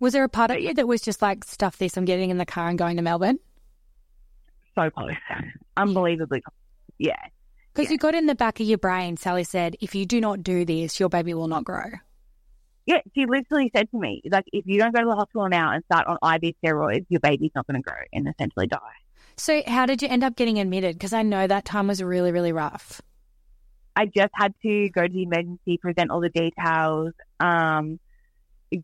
Was 0.00 0.12
there 0.12 0.24
a 0.24 0.28
part 0.28 0.50
of 0.50 0.60
you 0.60 0.72
that 0.74 0.86
was 0.86 1.00
just 1.00 1.20
like, 1.20 1.44
stuff 1.44 1.78
this, 1.78 1.96
I'm 1.96 2.04
getting 2.04 2.30
in 2.30 2.38
the 2.38 2.46
car 2.46 2.68
and 2.68 2.78
going 2.78 2.96
to 2.96 3.02
Melbourne? 3.02 3.38
so 4.74 4.90
close. 4.90 5.10
Unbelievably 5.76 6.40
close. 6.40 6.54
Yeah. 6.98 7.16
Because 7.74 7.90
you 7.90 7.98
got 7.98 8.14
in 8.14 8.26
the 8.26 8.34
back 8.34 8.60
of 8.60 8.66
your 8.66 8.78
brain, 8.78 9.16
Sally 9.16 9.44
said, 9.44 9.76
if 9.80 9.94
you 9.94 10.04
do 10.06 10.20
not 10.20 10.42
do 10.42 10.64
this, 10.64 11.00
your 11.00 11.08
baby 11.08 11.34
will 11.34 11.48
not 11.48 11.64
grow. 11.64 11.84
Yeah, 12.86 13.00
she 13.14 13.26
literally 13.26 13.70
said 13.74 13.90
to 13.92 13.98
me, 13.98 14.22
like, 14.30 14.44
if 14.52 14.66
you 14.66 14.78
don't 14.78 14.92
go 14.92 15.00
to 15.00 15.06
the 15.06 15.14
hospital 15.14 15.48
now 15.48 15.72
and 15.72 15.84
start 15.84 16.06
on 16.06 16.16
IV 16.34 16.54
steroids, 16.64 17.06
your 17.08 17.20
baby's 17.20 17.52
not 17.54 17.66
going 17.66 17.80
to 17.80 17.82
grow 17.82 18.00
and 18.12 18.28
essentially 18.28 18.66
die. 18.66 18.78
So, 19.36 19.62
how 19.66 19.86
did 19.86 20.02
you 20.02 20.08
end 20.08 20.24
up 20.24 20.36
getting 20.36 20.58
admitted? 20.58 20.96
Because 20.96 21.12
I 21.12 21.22
know 21.22 21.46
that 21.46 21.64
time 21.64 21.88
was 21.88 22.02
really, 22.02 22.32
really 22.32 22.52
rough. 22.52 23.00
I 23.94 24.06
just 24.06 24.32
had 24.34 24.54
to 24.62 24.88
go 24.90 25.06
to 25.06 25.12
the 25.12 25.22
emergency, 25.22 25.78
present 25.78 26.10
all 26.10 26.20
the 26.20 26.30
details, 26.30 27.12
um, 27.40 28.00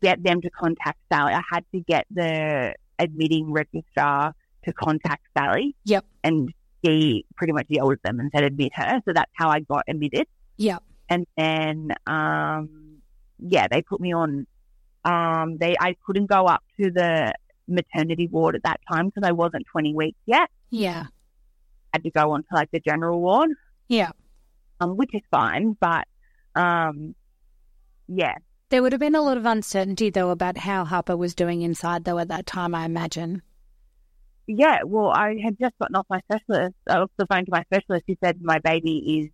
get 0.00 0.22
them 0.22 0.40
to 0.42 0.50
contact 0.50 0.98
Sally. 1.10 1.32
I 1.32 1.42
had 1.50 1.64
to 1.72 1.80
get 1.80 2.06
the 2.10 2.74
admitting 2.98 3.52
registrar 3.52 4.34
to 4.64 4.72
contact 4.72 5.24
Sally. 5.36 5.74
Yep. 5.84 6.04
And 6.24 6.52
she 6.84 7.24
pretty 7.36 7.52
much 7.52 7.66
yelled 7.68 7.92
at 7.92 8.02
them 8.02 8.20
and 8.20 8.30
said, 8.34 8.44
admit 8.44 8.72
her. 8.74 9.00
So 9.04 9.12
that's 9.14 9.30
how 9.34 9.48
I 9.48 9.60
got 9.60 9.84
admitted. 9.88 10.26
Yeah. 10.56 10.78
And 11.08 11.26
then, 11.36 11.92
um, 12.06 12.87
yeah, 13.38 13.66
they 13.70 13.82
put 13.82 14.00
me 14.00 14.12
on, 14.14 14.46
um, 15.04 15.58
they, 15.58 15.74
I 15.80 15.96
couldn't 16.06 16.26
go 16.26 16.46
up 16.46 16.62
to 16.80 16.90
the 16.90 17.34
maternity 17.66 18.26
ward 18.28 18.56
at 18.56 18.62
that 18.64 18.80
time 18.90 19.06
because 19.08 19.26
I 19.26 19.32
wasn't 19.32 19.64
20 19.70 19.94
weeks 19.94 20.18
yet. 20.26 20.48
Yeah. 20.70 21.04
I 21.06 21.08
had 21.94 22.02
to 22.04 22.10
go 22.10 22.32
on 22.32 22.42
to 22.42 22.48
like 22.54 22.70
the 22.70 22.80
general 22.80 23.20
ward, 23.20 23.50
Yeah. 23.88 24.10
um, 24.80 24.96
which 24.96 25.14
is 25.14 25.22
fine. 25.30 25.76
But, 25.80 26.06
um, 26.54 27.14
yeah, 28.06 28.34
There 28.70 28.82
would 28.82 28.92
have 28.92 29.00
been 29.00 29.14
a 29.14 29.22
lot 29.22 29.36
of 29.36 29.46
uncertainty 29.46 30.10
though 30.10 30.30
about 30.30 30.58
how 30.58 30.84
Harper 30.84 31.16
was 31.16 31.34
doing 31.34 31.62
inside 31.62 32.04
though 32.04 32.18
at 32.18 32.28
that 32.28 32.46
time, 32.46 32.74
I 32.74 32.84
imagine. 32.84 33.42
yeah, 34.46 34.78
well, 34.84 35.10
I 35.10 35.36
had 35.42 35.58
just 35.60 35.78
gotten 35.78 35.94
off 35.96 36.06
my 36.08 36.20
specialist, 36.20 36.74
I 36.88 36.96
off 36.98 37.10
the 37.18 37.26
phone 37.26 37.44
to 37.44 37.50
my 37.50 37.62
specialist 37.64 38.04
who 38.08 38.16
said 38.24 38.40
my 38.42 38.58
baby 38.58 39.20
is 39.20 39.30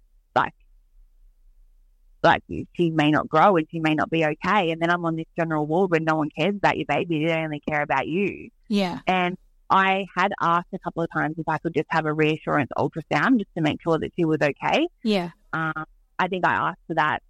like 2.24 2.42
she 2.48 2.90
may 2.90 3.10
not 3.10 3.28
grow 3.28 3.56
and 3.56 3.66
she 3.70 3.78
may 3.78 3.94
not 3.94 4.10
be 4.10 4.24
okay. 4.24 4.70
And 4.70 4.80
then 4.80 4.90
I'm 4.90 5.04
on 5.04 5.16
this 5.16 5.26
general 5.38 5.66
ward 5.66 5.90
where 5.90 6.00
no 6.00 6.16
one 6.16 6.30
cares 6.36 6.56
about 6.56 6.76
your 6.76 6.86
baby; 6.86 7.26
they 7.26 7.34
only 7.34 7.60
care 7.60 7.82
about 7.82 8.08
you. 8.08 8.50
Yeah. 8.68 9.00
And 9.06 9.36
I 9.70 10.06
had 10.16 10.32
asked 10.40 10.68
a 10.72 10.78
couple 10.78 11.02
of 11.02 11.10
times 11.12 11.36
if 11.38 11.48
I 11.48 11.58
could 11.58 11.74
just 11.74 11.86
have 11.90 12.06
a 12.06 12.12
reassurance 12.12 12.70
ultrasound 12.76 13.38
just 13.38 13.54
to 13.56 13.62
make 13.62 13.82
sure 13.82 13.98
that 13.98 14.10
she 14.16 14.24
was 14.24 14.38
okay. 14.42 14.88
Yeah. 15.02 15.30
Um, 15.52 15.84
I 16.18 16.28
think 16.28 16.46
I 16.46 16.54
asked 16.54 16.80
for 16.86 16.94
that 16.94 17.22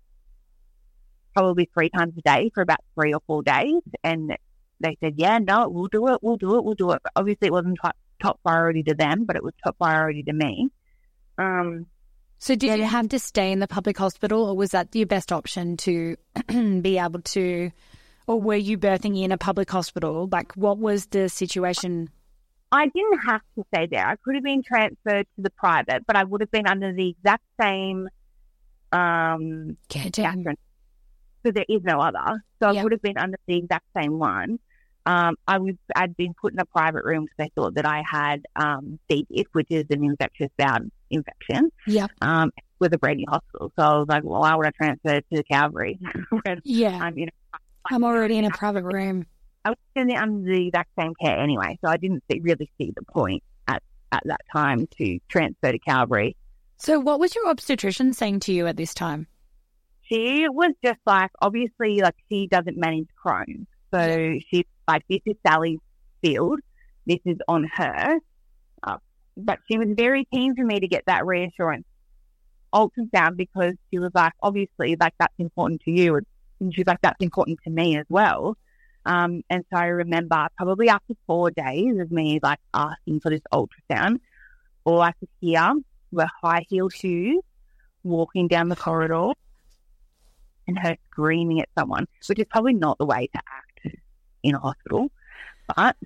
probably 1.34 1.68
three 1.74 1.90
times 1.90 2.14
a 2.16 2.22
day 2.22 2.50
for 2.54 2.62
about 2.62 2.80
three 2.94 3.12
or 3.12 3.20
four 3.26 3.42
days, 3.42 3.82
and 4.02 4.36
they 4.80 4.96
said, 5.00 5.14
"Yeah, 5.16 5.38
no, 5.38 5.68
we'll 5.68 5.88
do 5.88 6.08
it, 6.08 6.22
we'll 6.22 6.36
do 6.36 6.56
it, 6.56 6.64
we'll 6.64 6.74
do 6.74 6.92
it." 6.92 7.00
But 7.02 7.12
obviously, 7.16 7.48
it 7.48 7.52
wasn't 7.52 7.78
top, 7.82 7.96
top 8.22 8.40
priority 8.42 8.82
to 8.84 8.94
them, 8.94 9.24
but 9.24 9.36
it 9.36 9.42
was 9.42 9.52
top 9.64 9.76
priority 9.78 10.22
to 10.24 10.32
me. 10.32 10.70
Um, 11.38 11.86
So 12.44 12.54
did 12.54 12.78
you 12.78 12.84
have 12.84 13.08
to 13.08 13.18
stay 13.18 13.52
in 13.52 13.60
the 13.60 13.66
public 13.66 13.96
hospital 13.96 14.44
or 14.44 14.54
was 14.54 14.72
that 14.72 14.94
your 14.94 15.06
best 15.06 15.32
option 15.32 15.78
to 15.78 16.14
be 16.82 16.98
able 16.98 17.22
to 17.22 17.70
or 18.26 18.38
were 18.38 18.54
you 18.54 18.76
birthing 18.76 19.18
in 19.18 19.32
a 19.32 19.38
public 19.38 19.70
hospital? 19.70 20.28
Like 20.30 20.52
what 20.52 20.76
was 20.76 21.06
the 21.06 21.30
situation? 21.30 22.10
I 22.70 22.88
didn't 22.88 23.20
have 23.20 23.40
to 23.56 23.64
stay 23.72 23.86
there. 23.90 24.06
I 24.06 24.16
could 24.16 24.34
have 24.34 24.44
been 24.44 24.62
transferred 24.62 25.26
to 25.36 25.42
the 25.42 25.48
private, 25.48 26.06
but 26.06 26.16
I 26.16 26.24
would 26.24 26.42
have 26.42 26.50
been 26.50 26.66
under 26.66 26.92
the 26.92 27.08
exact 27.16 27.44
same 27.58 28.10
um, 28.92 29.78
Care 29.88 30.10
team? 30.10 30.44
so 31.46 31.50
there 31.50 31.64
is 31.66 31.80
no 31.82 31.98
other. 31.98 32.44
So 32.60 32.68
I 32.68 32.82
would 32.82 32.92
have 32.92 33.00
been 33.00 33.16
under 33.16 33.38
the 33.46 33.56
exact 33.56 33.86
same 33.96 34.18
one. 34.18 34.58
Um, 35.06 35.36
I 35.48 35.56
was 35.58 35.76
I'd 35.96 36.14
been 36.14 36.34
put 36.34 36.52
in 36.52 36.58
a 36.58 36.66
private 36.66 37.04
room 37.04 37.24
because 37.24 37.36
they 37.38 37.50
thought 37.54 37.76
that 37.76 37.86
I 37.86 38.02
had 38.06 38.44
um, 38.54 38.98
C. 39.10 39.26
diff, 39.34 39.46
which 39.52 39.70
is 39.70 39.86
an 39.88 40.04
infectious 40.04 40.50
bowel 40.58 40.90
infection, 41.14 41.70
Yep. 41.86 42.10
um, 42.22 42.50
with 42.78 42.92
a 42.94 42.98
Brady 42.98 43.24
hospital. 43.28 43.72
So 43.76 43.82
I 43.82 43.94
was 43.98 44.06
like, 44.08 44.24
well, 44.24 44.40
why 44.40 44.54
would 44.54 44.66
I 44.66 44.70
transfer 44.70 45.20
to 45.20 45.42
Calvary 45.44 45.98
when 46.30 46.60
Yeah. 46.64 46.98
I'm 47.02 47.16
you 47.18 47.26
know 47.26 47.58
I'm 47.90 48.04
already 48.04 48.38
in 48.38 48.44
a 48.44 48.50
private 48.50 48.84
room. 48.84 49.26
I 49.64 49.70
was 49.70 49.78
in 49.96 50.06
the, 50.08 50.16
under 50.16 50.50
the 50.50 50.66
exact 50.68 50.90
same 50.98 51.12
care 51.20 51.38
anyway, 51.38 51.78
so 51.84 51.90
I 51.90 51.96
didn't 51.96 52.22
see, 52.30 52.40
really 52.40 52.70
see 52.78 52.92
the 52.96 53.02
point 53.02 53.42
at 53.68 53.82
at 54.12 54.22
that 54.26 54.40
time 54.52 54.86
to 54.98 55.18
transfer 55.28 55.72
to 55.72 55.78
Calvary. 55.78 56.36
So 56.76 56.98
what 57.00 57.18
was 57.20 57.34
your 57.34 57.48
obstetrician 57.48 58.12
saying 58.12 58.40
to 58.40 58.52
you 58.52 58.66
at 58.66 58.76
this 58.76 58.92
time? 58.94 59.26
she 60.06 60.46
was 60.50 60.72
just 60.84 60.98
like 61.06 61.30
obviously 61.40 62.00
like 62.00 62.14
she 62.28 62.46
doesn't 62.46 62.76
manage 62.76 63.08
Crohn's. 63.24 63.66
So 63.92 64.38
she's 64.50 64.66
like, 64.86 65.02
this 65.08 65.20
is 65.24 65.34
Sally's 65.46 65.78
field. 66.22 66.60
This 67.06 67.20
is 67.24 67.38
on 67.48 67.64
her. 67.74 68.18
But 69.36 69.58
she 69.70 69.78
was 69.78 69.88
very 69.96 70.26
keen 70.32 70.54
for 70.54 70.64
me 70.64 70.80
to 70.80 70.88
get 70.88 71.04
that 71.06 71.26
reassurance 71.26 71.86
ultrasound 72.72 73.36
because 73.36 73.74
she 73.90 73.98
was 73.98 74.10
like, 74.14 74.32
obviously, 74.42 74.96
like 74.98 75.14
that's 75.18 75.34
important 75.38 75.82
to 75.82 75.90
you. 75.90 76.20
And 76.60 76.74
she's 76.74 76.86
like, 76.86 77.00
that's 77.02 77.22
important 77.22 77.58
to 77.64 77.70
me 77.70 77.96
as 77.96 78.06
well. 78.08 78.56
Um, 79.06 79.42
and 79.50 79.64
so 79.70 79.78
I 79.78 79.86
remember 79.86 80.48
probably 80.56 80.88
after 80.88 81.14
four 81.26 81.50
days 81.50 81.98
of 81.98 82.10
me 82.10 82.40
like 82.42 82.58
asking 82.72 83.20
for 83.20 83.30
this 83.30 83.42
ultrasound, 83.52 84.20
all 84.84 85.00
I 85.00 85.12
could 85.12 85.28
hear 85.40 85.74
were 86.10 86.28
high 86.42 86.64
heel 86.68 86.88
shoes 86.88 87.42
walking 88.02 88.48
down 88.48 88.68
the 88.68 88.76
corridor 88.76 89.32
and 90.66 90.78
her 90.78 90.96
screaming 91.10 91.60
at 91.60 91.68
someone, 91.76 92.06
which 92.26 92.38
is 92.38 92.46
probably 92.50 92.74
not 92.74 92.98
the 92.98 93.04
way 93.04 93.28
to 93.34 93.38
act 93.38 93.96
in 94.42 94.54
a 94.54 94.58
hospital. 94.58 95.10
But 95.76 95.96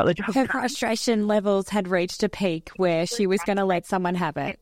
got 0.00 0.06
the 0.06 0.14
job 0.14 0.26
Her 0.34 0.46
done. 0.46 0.48
frustration 0.48 1.26
levels 1.26 1.68
had 1.68 1.88
reached 1.88 2.22
a 2.22 2.28
peak 2.28 2.70
where 2.76 3.06
she 3.06 3.26
was 3.26 3.40
going 3.42 3.58
to 3.58 3.64
let 3.64 3.86
someone 3.86 4.14
have 4.14 4.36
it. 4.36 4.58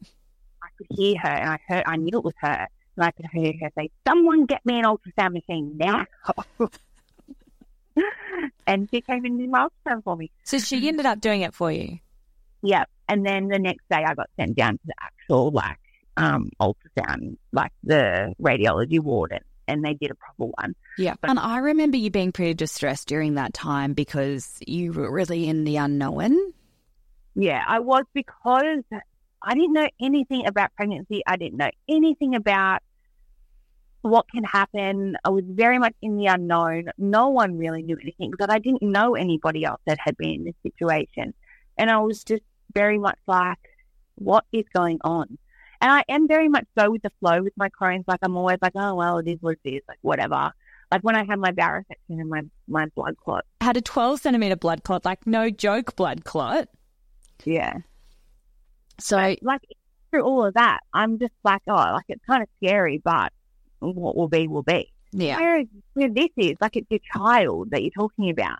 I 0.63 0.69
could 0.77 0.87
hear 0.91 1.17
her, 1.19 1.29
and 1.29 1.51
I 1.51 1.59
heard, 1.67 1.85
I 1.87 1.97
knew 1.97 2.19
it 2.19 2.25
was 2.25 2.35
her, 2.41 2.67
and 2.97 3.05
I 3.05 3.11
could 3.11 3.27
hear 3.33 3.53
her 3.63 3.71
say, 3.77 3.91
"Someone 4.07 4.47
get 4.47 4.65
me 4.65 4.79
an 4.79 4.85
ultrasound 4.85 5.33
machine 5.33 5.77
now." 5.77 6.05
and 8.67 8.89
she 8.91 9.01
came 9.01 9.25
and 9.25 9.39
did 9.39 9.51
my 9.51 9.67
ultrasound 9.69 10.05
for 10.05 10.17
me. 10.17 10.31
So 10.45 10.59
she 10.59 10.87
ended 10.89 11.07
up 11.07 11.21
doing 11.21 11.43
it 11.43 11.55
for 11.55 11.71
you. 11.73 11.99
Yeah, 12.63 12.85
and 13.09 13.25
then 13.25 13.49
the 13.49 13.59
next 13.59 13.89
day 13.91 14.05
I 14.05 14.15
got 14.15 14.29
sent 14.39 14.57
down 14.57 14.75
to 14.75 14.81
the 14.87 14.95
actual 15.01 15.51
like 15.51 15.79
um 16.17 16.51
ultrasound, 16.61 17.37
like 17.53 17.73
the 17.85 18.35
radiology 18.41 19.01
ward, 19.01 19.33
and, 19.33 19.45
and 19.69 19.85
they 19.85 19.95
did 19.95 20.11
a 20.11 20.15
proper 20.15 20.47
one. 20.47 20.75
Yeah. 20.97 21.15
And 21.23 21.39
I 21.39 21.59
remember 21.59 21.97
you 21.97 22.11
being 22.11 22.33
pretty 22.33 22.55
distressed 22.55 23.07
during 23.07 23.35
that 23.35 23.55
time 23.55 23.93
because 23.93 24.59
you 24.67 24.93
were 24.93 25.13
really 25.13 25.49
in 25.49 25.65
the 25.65 25.77
unknown. 25.77 26.37
Yeah, 27.35 27.63
I 27.67 27.79
was 27.79 28.05
because 28.15 28.83
I 29.43 29.55
didn't 29.55 29.75
know 29.75 29.89
anything 30.01 30.47
about 30.47 30.75
pregnancy. 30.75 31.23
I 31.27 31.37
didn't 31.37 31.59
know 31.59 31.71
anything 31.89 32.35
about 32.35 32.81
what 34.03 34.27
can 34.31 34.43
happen. 34.45 35.17
I 35.25 35.29
was 35.29 35.45
very 35.47 35.79
much 35.79 35.95
in 36.03 36.17
the 36.17 36.27
unknown. 36.27 36.91
No 36.99 37.29
one 37.29 37.59
really 37.59 37.83
knew 37.83 37.99
anything 38.01 38.31
because 38.31 38.49
I 38.51 38.59
didn't 38.59 38.83
know 38.83 39.15
anybody 39.15 39.65
else 39.65 39.81
that 39.87 39.99
had 40.01 40.17
been 40.17 40.31
in 40.31 40.45
this 40.45 40.55
situation. 40.63 41.35
And 41.77 41.91
I 41.91 41.99
was 41.99 42.25
just 42.25 42.43
very 42.75 42.99
much 42.99 43.19
like, 43.27 43.59
what 44.17 44.45
is 44.53 44.65
going 44.75 44.99
on? 45.03 45.39
And 45.81 45.93
I 45.93 46.05
am 46.09 46.27
very 46.27 46.49
much 46.49 46.67
so 46.77 46.91
with 46.91 47.03
the 47.03 47.13
flow 47.21 47.43
with 47.43 47.53
my 47.57 47.69
Crohn's. 47.69 48.05
Like, 48.09 48.19
I'm 48.23 48.37
always 48.37 48.59
like, 48.61 48.73
oh, 48.75 48.95
well, 48.95 49.19
it 49.19 49.29
is 49.29 49.39
what 49.41 49.59
it 49.65 49.71
is, 49.71 49.83
like, 49.89 49.99
whatever. 50.03 50.53
Like, 50.91 51.03
when 51.03 51.15
I 51.15 51.25
had 51.25 51.39
my 51.39 51.53
bowel 51.53 51.81
resection 51.83 52.21
and 52.21 52.29
my, 52.29 52.43
my 52.67 52.87
blood 52.97 53.17
clot. 53.25 53.45
Had 53.61 53.77
a 53.77 53.81
12 53.81 54.21
centimeter 54.21 54.57
blood 54.57 54.83
clot, 54.83 55.05
like 55.05 55.27
no 55.27 55.51
joke 55.51 55.95
blood 55.95 56.25
clot. 56.25 56.69
Yeah. 57.45 57.75
So, 58.99 59.37
like 59.43 59.61
through 60.11 60.23
all 60.23 60.45
of 60.47 60.55
that, 60.55 60.81
I'm 60.93 61.19
just 61.19 61.35
like, 61.45 61.63
oh, 61.69 61.75
like 61.75 62.05
it's 62.09 62.25
kind 62.27 62.43
of 62.43 62.49
scary, 62.57 63.01
but 63.05 63.33
what 63.81 64.17
will 64.17 64.29
be 64.29 64.49
will 64.49 64.63
be. 64.63 64.93
yeah. 65.13 65.39
Whereas 65.39 65.67
where 65.95 66.09
this 66.09 66.31
is, 66.37 66.57
like 66.61 66.77
it's 66.77 66.91
your 66.91 67.01
child 67.15 67.71
that 67.71 67.83
you're 67.83 67.91
talking 67.91 68.31
about, 68.31 68.59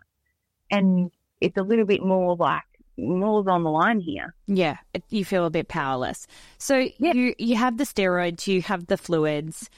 and 0.71 1.11
it's 1.41 1.57
a 1.57 1.63
little 1.63 1.85
bit 1.85 2.01
more 2.01 2.35
like 2.35 2.63
more's 2.99 3.47
on 3.47 3.63
the 3.63 3.69
line 3.71 3.99
here. 3.99 4.33
Yeah, 4.47 4.77
you 5.09 5.23
feel 5.25 5.45
a 5.45 5.49
bit 5.49 5.67
powerless. 5.67 6.27
So 6.57 6.87
Yeah. 6.97 7.13
you 7.13 7.33
you 7.37 7.55
have 7.55 7.77
the 7.77 7.83
steroids, 7.85 8.47
you 8.47 8.61
have 8.63 8.87
the 8.87 8.97
fluids. 8.97 9.69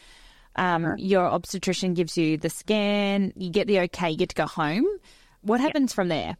Um, 0.56 0.84
Uh-huh. 0.86 0.96
Your 0.98 1.26
obstetrician 1.28 1.94
gives 1.94 2.18
you 2.18 2.38
the 2.38 2.50
scan. 2.50 3.32
You 3.36 3.50
get 3.50 3.68
the 3.68 3.80
okay. 3.82 4.10
You 4.12 4.18
get 4.18 4.30
to 4.30 4.36
go 4.36 4.46
home. 4.48 4.86
What 5.42 5.60
happens 5.62 5.94
from 5.94 6.10
there? 6.10 6.36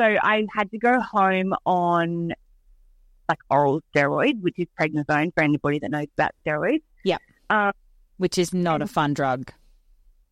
So 0.00 0.04
I 0.04 0.46
had 0.54 0.70
to 0.70 0.78
go 0.78 0.98
home 1.00 1.54
on 1.66 2.32
like 3.28 3.38
oral 3.50 3.80
steroid, 3.94 4.40
which 4.40 4.54
is 4.58 4.66
prednisone 4.80 5.32
for 5.34 5.42
anybody 5.42 5.78
that 5.80 5.90
knows 5.90 6.06
about 6.16 6.32
steroids. 6.46 6.82
Yep. 7.04 7.20
Um, 7.50 7.72
Which 8.16 8.38
is 8.38 8.52
not 8.54 8.82
a 8.82 8.86
fun 8.86 9.14
drug. 9.14 9.50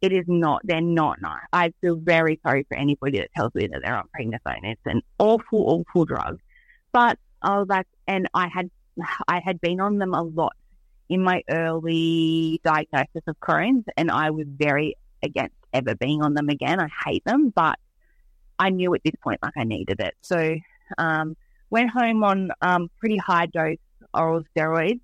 It 0.02 0.12
is 0.12 0.24
not. 0.26 0.60
They're 0.64 0.80
not 0.80 1.22
nice. 1.22 1.40
I 1.52 1.72
feel 1.80 1.96
very 1.96 2.40
sorry 2.44 2.66
for 2.68 2.76
anybody 2.76 3.18
that 3.18 3.32
tells 3.34 3.54
me 3.54 3.68
that 3.68 3.80
they're 3.82 3.96
on 3.96 4.08
prednisone. 4.18 4.64
It's 4.64 4.80
an 4.84 5.00
awful, 5.18 5.84
awful 5.88 6.04
drug. 6.04 6.40
But 6.92 7.18
I 7.40 7.58
was 7.58 7.68
like, 7.68 7.86
and 8.06 8.28
I 8.34 8.48
had, 8.48 8.70
I 9.28 9.40
had 9.42 9.60
been 9.60 9.80
on 9.80 9.98
them 9.98 10.12
a 10.12 10.22
lot 10.22 10.54
in 11.08 11.22
my 11.22 11.42
early 11.48 12.60
diagnosis 12.64 13.22
of 13.26 13.38
Crohn's, 13.40 13.84
and 13.96 14.10
I 14.10 14.30
was 14.30 14.46
very 14.48 14.96
against 15.22 15.54
ever 15.72 15.94
being 15.94 16.22
on 16.22 16.34
them 16.34 16.48
again. 16.48 16.80
I 16.80 16.88
hate 17.06 17.24
them, 17.24 17.50
but 17.54 17.78
I 18.58 18.70
knew 18.70 18.92
at 18.94 19.02
this 19.04 19.14
point 19.22 19.40
like 19.42 19.54
I 19.56 19.64
needed 19.64 20.00
it. 20.00 20.14
So, 20.22 20.56
um, 20.98 21.36
went 21.70 21.90
home 21.90 22.24
on 22.24 22.50
um, 22.60 22.90
pretty 22.98 23.16
high 23.16 23.46
dose 23.46 23.78
oral 24.12 24.42
steroids. 24.54 25.00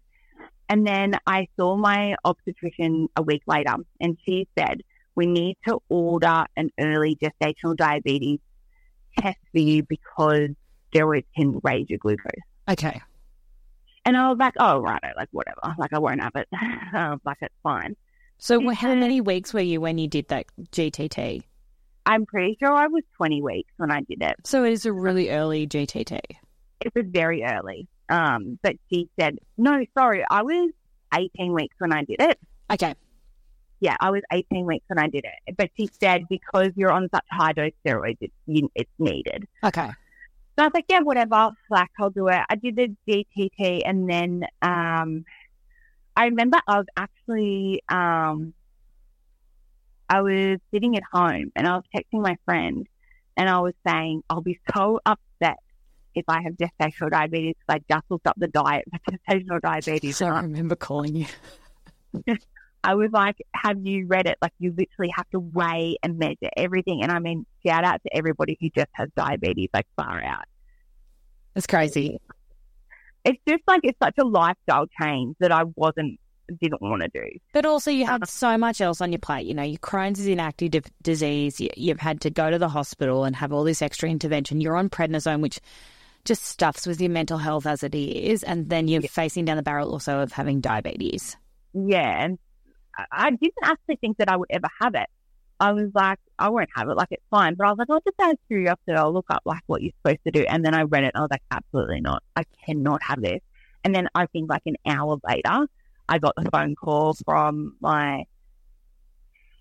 And 0.68 0.86
then 0.86 1.14
I 1.26 1.48
saw 1.58 1.76
my 1.76 2.14
obstetrician 2.24 3.08
a 3.16 3.22
week 3.22 3.42
later, 3.46 3.74
and 4.00 4.18
she 4.24 4.46
said, 4.58 4.82
We 5.18 5.26
need 5.26 5.56
to 5.66 5.80
order 5.88 6.46
an 6.56 6.70
early 6.78 7.16
gestational 7.16 7.76
diabetes 7.76 8.38
test 9.18 9.36
for 9.50 9.58
you 9.58 9.82
because 9.82 10.50
steroids 10.94 11.24
can 11.36 11.58
raise 11.64 11.86
your 11.88 11.98
glucose. 11.98 12.30
Okay. 12.70 13.02
And 14.04 14.16
I 14.16 14.28
was 14.28 14.38
like, 14.38 14.54
Oh, 14.60 14.78
righto, 14.78 15.08
like 15.16 15.26
whatever. 15.32 15.74
Like, 15.76 15.92
I 15.92 15.98
won't 15.98 16.22
have 16.22 16.36
it. 16.36 16.46
like, 17.24 17.38
it's 17.40 17.52
fine. 17.64 17.96
So 18.38 18.70
how 18.70 18.94
many 18.94 19.20
weeks 19.20 19.52
were 19.52 19.58
you 19.58 19.80
when 19.80 19.98
you 19.98 20.06
did 20.06 20.28
that 20.28 20.46
GTT? 20.70 21.42
I'm 22.06 22.24
pretty 22.24 22.56
sure 22.60 22.72
I 22.72 22.86
was 22.86 23.02
20 23.16 23.42
weeks 23.42 23.72
when 23.76 23.90
I 23.90 24.02
did 24.02 24.22
it. 24.22 24.36
So 24.44 24.62
it 24.62 24.72
is 24.72 24.86
a 24.86 24.92
really 24.92 25.30
early 25.30 25.66
GTT. 25.66 26.20
it 26.80 26.92
was 26.94 27.06
very 27.08 27.42
early. 27.42 27.88
Um, 28.08 28.60
but 28.62 28.76
she 28.88 29.08
said, 29.18 29.38
no, 29.56 29.84
sorry, 29.98 30.24
I 30.30 30.42
was 30.42 30.70
18 31.12 31.52
weeks 31.52 31.74
when 31.78 31.92
I 31.92 32.04
did 32.04 32.20
it. 32.20 32.38
Okay. 32.70 32.94
Yeah, 33.80 33.96
I 34.00 34.10
was 34.10 34.22
18 34.32 34.66
weeks 34.66 34.84
when 34.88 34.98
I 34.98 35.08
did 35.08 35.24
it. 35.24 35.56
But 35.56 35.70
she 35.76 35.88
said 36.00 36.26
because 36.28 36.70
you're 36.74 36.90
on 36.90 37.08
such 37.14 37.24
high 37.30 37.52
dose 37.52 37.72
steroids, 37.86 38.18
it's, 38.20 38.34
you, 38.46 38.70
it's 38.74 38.90
needed. 38.98 39.46
Okay. 39.64 39.90
So 40.58 40.64
I 40.64 40.66
was 40.66 40.72
like, 40.74 40.86
yeah, 40.88 41.00
whatever, 41.00 41.50
like 41.70 41.88
I'll 42.00 42.10
do 42.10 42.26
it. 42.28 42.40
I 42.48 42.56
did 42.56 42.74
the 42.74 42.96
GTT 43.08 43.82
and 43.84 44.10
then 44.10 44.44
um, 44.60 45.24
I 46.16 46.24
remember 46.24 46.58
I 46.66 46.78
was 46.78 46.86
actually 46.96 47.80
um, 47.88 48.54
I 50.08 50.22
was 50.22 50.58
sitting 50.72 50.96
at 50.96 51.04
home 51.12 51.52
and 51.54 51.68
I 51.68 51.76
was 51.76 51.84
texting 51.94 52.22
my 52.22 52.36
friend 52.44 52.88
and 53.36 53.48
I 53.48 53.60
was 53.60 53.74
saying 53.86 54.24
I'll 54.28 54.40
be 54.40 54.58
so 54.74 55.00
upset 55.06 55.58
if 56.16 56.24
I 56.26 56.42
have 56.42 56.54
gestational 56.54 57.10
diabetes 57.10 57.54
because 57.54 57.80
I 57.80 57.94
just 57.94 58.04
looked 58.10 58.26
up 58.26 58.34
the 58.36 58.48
diet 58.48 58.84
for 58.90 59.12
gestational 59.12 59.60
diabetes. 59.60 60.16
So 60.16 60.26
I 60.26 60.40
remember 60.40 60.74
calling 60.74 61.14
you. 61.14 61.26
I 62.84 62.94
was 62.94 63.10
like, 63.12 63.36
have 63.54 63.84
you 63.84 64.06
read 64.06 64.26
it? 64.26 64.38
Like, 64.40 64.52
you 64.58 64.74
literally 64.76 65.12
have 65.16 65.28
to 65.30 65.40
weigh 65.40 65.96
and 66.02 66.18
measure 66.18 66.50
everything. 66.56 67.02
And 67.02 67.10
I 67.10 67.18
mean, 67.18 67.44
shout 67.66 67.84
out 67.84 68.00
to 68.04 68.16
everybody 68.16 68.56
who 68.60 68.70
just 68.70 68.88
has 68.92 69.08
diabetes, 69.16 69.68
like, 69.74 69.86
far 69.96 70.22
out. 70.22 70.44
It's 71.56 71.66
crazy. 71.66 72.20
It's 73.24 73.40
just 73.48 73.62
like, 73.66 73.80
it's 73.82 73.98
such 74.02 74.14
a 74.18 74.24
lifestyle 74.24 74.86
change 75.00 75.36
that 75.40 75.50
I 75.50 75.64
wasn't, 75.74 76.20
didn't 76.60 76.80
want 76.80 77.02
to 77.02 77.08
do. 77.08 77.26
But 77.52 77.66
also, 77.66 77.90
you 77.90 78.06
have 78.06 78.22
so 78.28 78.56
much 78.56 78.80
else 78.80 79.00
on 79.00 79.10
your 79.12 79.18
plate. 79.18 79.46
You 79.46 79.54
know, 79.54 79.64
your 79.64 79.78
Crohn's 79.78 80.20
is 80.20 80.28
an 80.28 80.40
active 80.40 80.70
di- 80.70 80.82
disease. 81.02 81.60
You, 81.60 81.68
you've 81.76 82.00
had 82.00 82.20
to 82.22 82.30
go 82.30 82.48
to 82.48 82.58
the 82.58 82.68
hospital 82.68 83.24
and 83.24 83.34
have 83.36 83.52
all 83.52 83.64
this 83.64 83.82
extra 83.82 84.08
intervention. 84.08 84.60
You're 84.60 84.76
on 84.76 84.88
prednisone, 84.88 85.40
which 85.40 85.58
just 86.24 86.44
stuffs 86.44 86.86
with 86.86 87.00
your 87.00 87.10
mental 87.10 87.38
health 87.38 87.66
as 87.66 87.82
it 87.82 87.94
is. 87.94 88.44
And 88.44 88.70
then 88.70 88.86
you're 88.88 89.02
facing 89.02 89.44
down 89.44 89.56
the 89.56 89.62
barrel 89.62 89.90
also 89.90 90.20
of 90.20 90.32
having 90.32 90.60
diabetes. 90.60 91.36
Yeah. 91.74 92.24
And 92.24 92.38
I- 93.12 93.30
didn't 93.30 93.52
actually 93.62 93.96
think 93.96 94.18
that 94.18 94.28
I 94.30 94.36
would 94.36 94.48
ever 94.50 94.68
have 94.80 94.94
it. 94.94 95.08
I 95.60 95.72
was 95.72 95.90
like, 95.94 96.18
I 96.38 96.48
won't 96.50 96.68
have 96.76 96.88
it. 96.88 96.96
Like, 96.96 97.08
it's 97.10 97.24
fine. 97.30 97.54
But 97.54 97.66
I 97.66 97.70
was 97.70 97.78
like, 97.78 97.90
I'll 97.90 98.00
just 98.00 98.18
out 98.20 98.32
of 98.32 98.38
curiosity, 98.46 98.92
I'll 98.92 99.12
look 99.12 99.26
up 99.28 99.42
like 99.44 99.62
what 99.66 99.82
you're 99.82 99.92
supposed 100.02 100.22
to 100.24 100.30
do. 100.30 100.44
And 100.48 100.64
then 100.64 100.72
I 100.74 100.82
read 100.82 101.02
it 101.04 101.12
and 101.14 101.16
I 101.16 101.20
was 101.22 101.30
like, 101.32 101.42
absolutely 101.50 102.00
not. 102.00 102.22
I 102.36 102.44
cannot 102.64 103.02
have 103.02 103.20
this. 103.20 103.40
And 103.82 103.92
then 103.94 104.08
I 104.14 104.26
think 104.26 104.48
like 104.48 104.62
an 104.66 104.76
hour 104.86 105.18
later, 105.28 105.66
I 106.08 106.18
got 106.18 106.34
the 106.36 106.48
phone 106.50 106.76
call 106.76 107.14
from 107.24 107.74
my, 107.80 108.24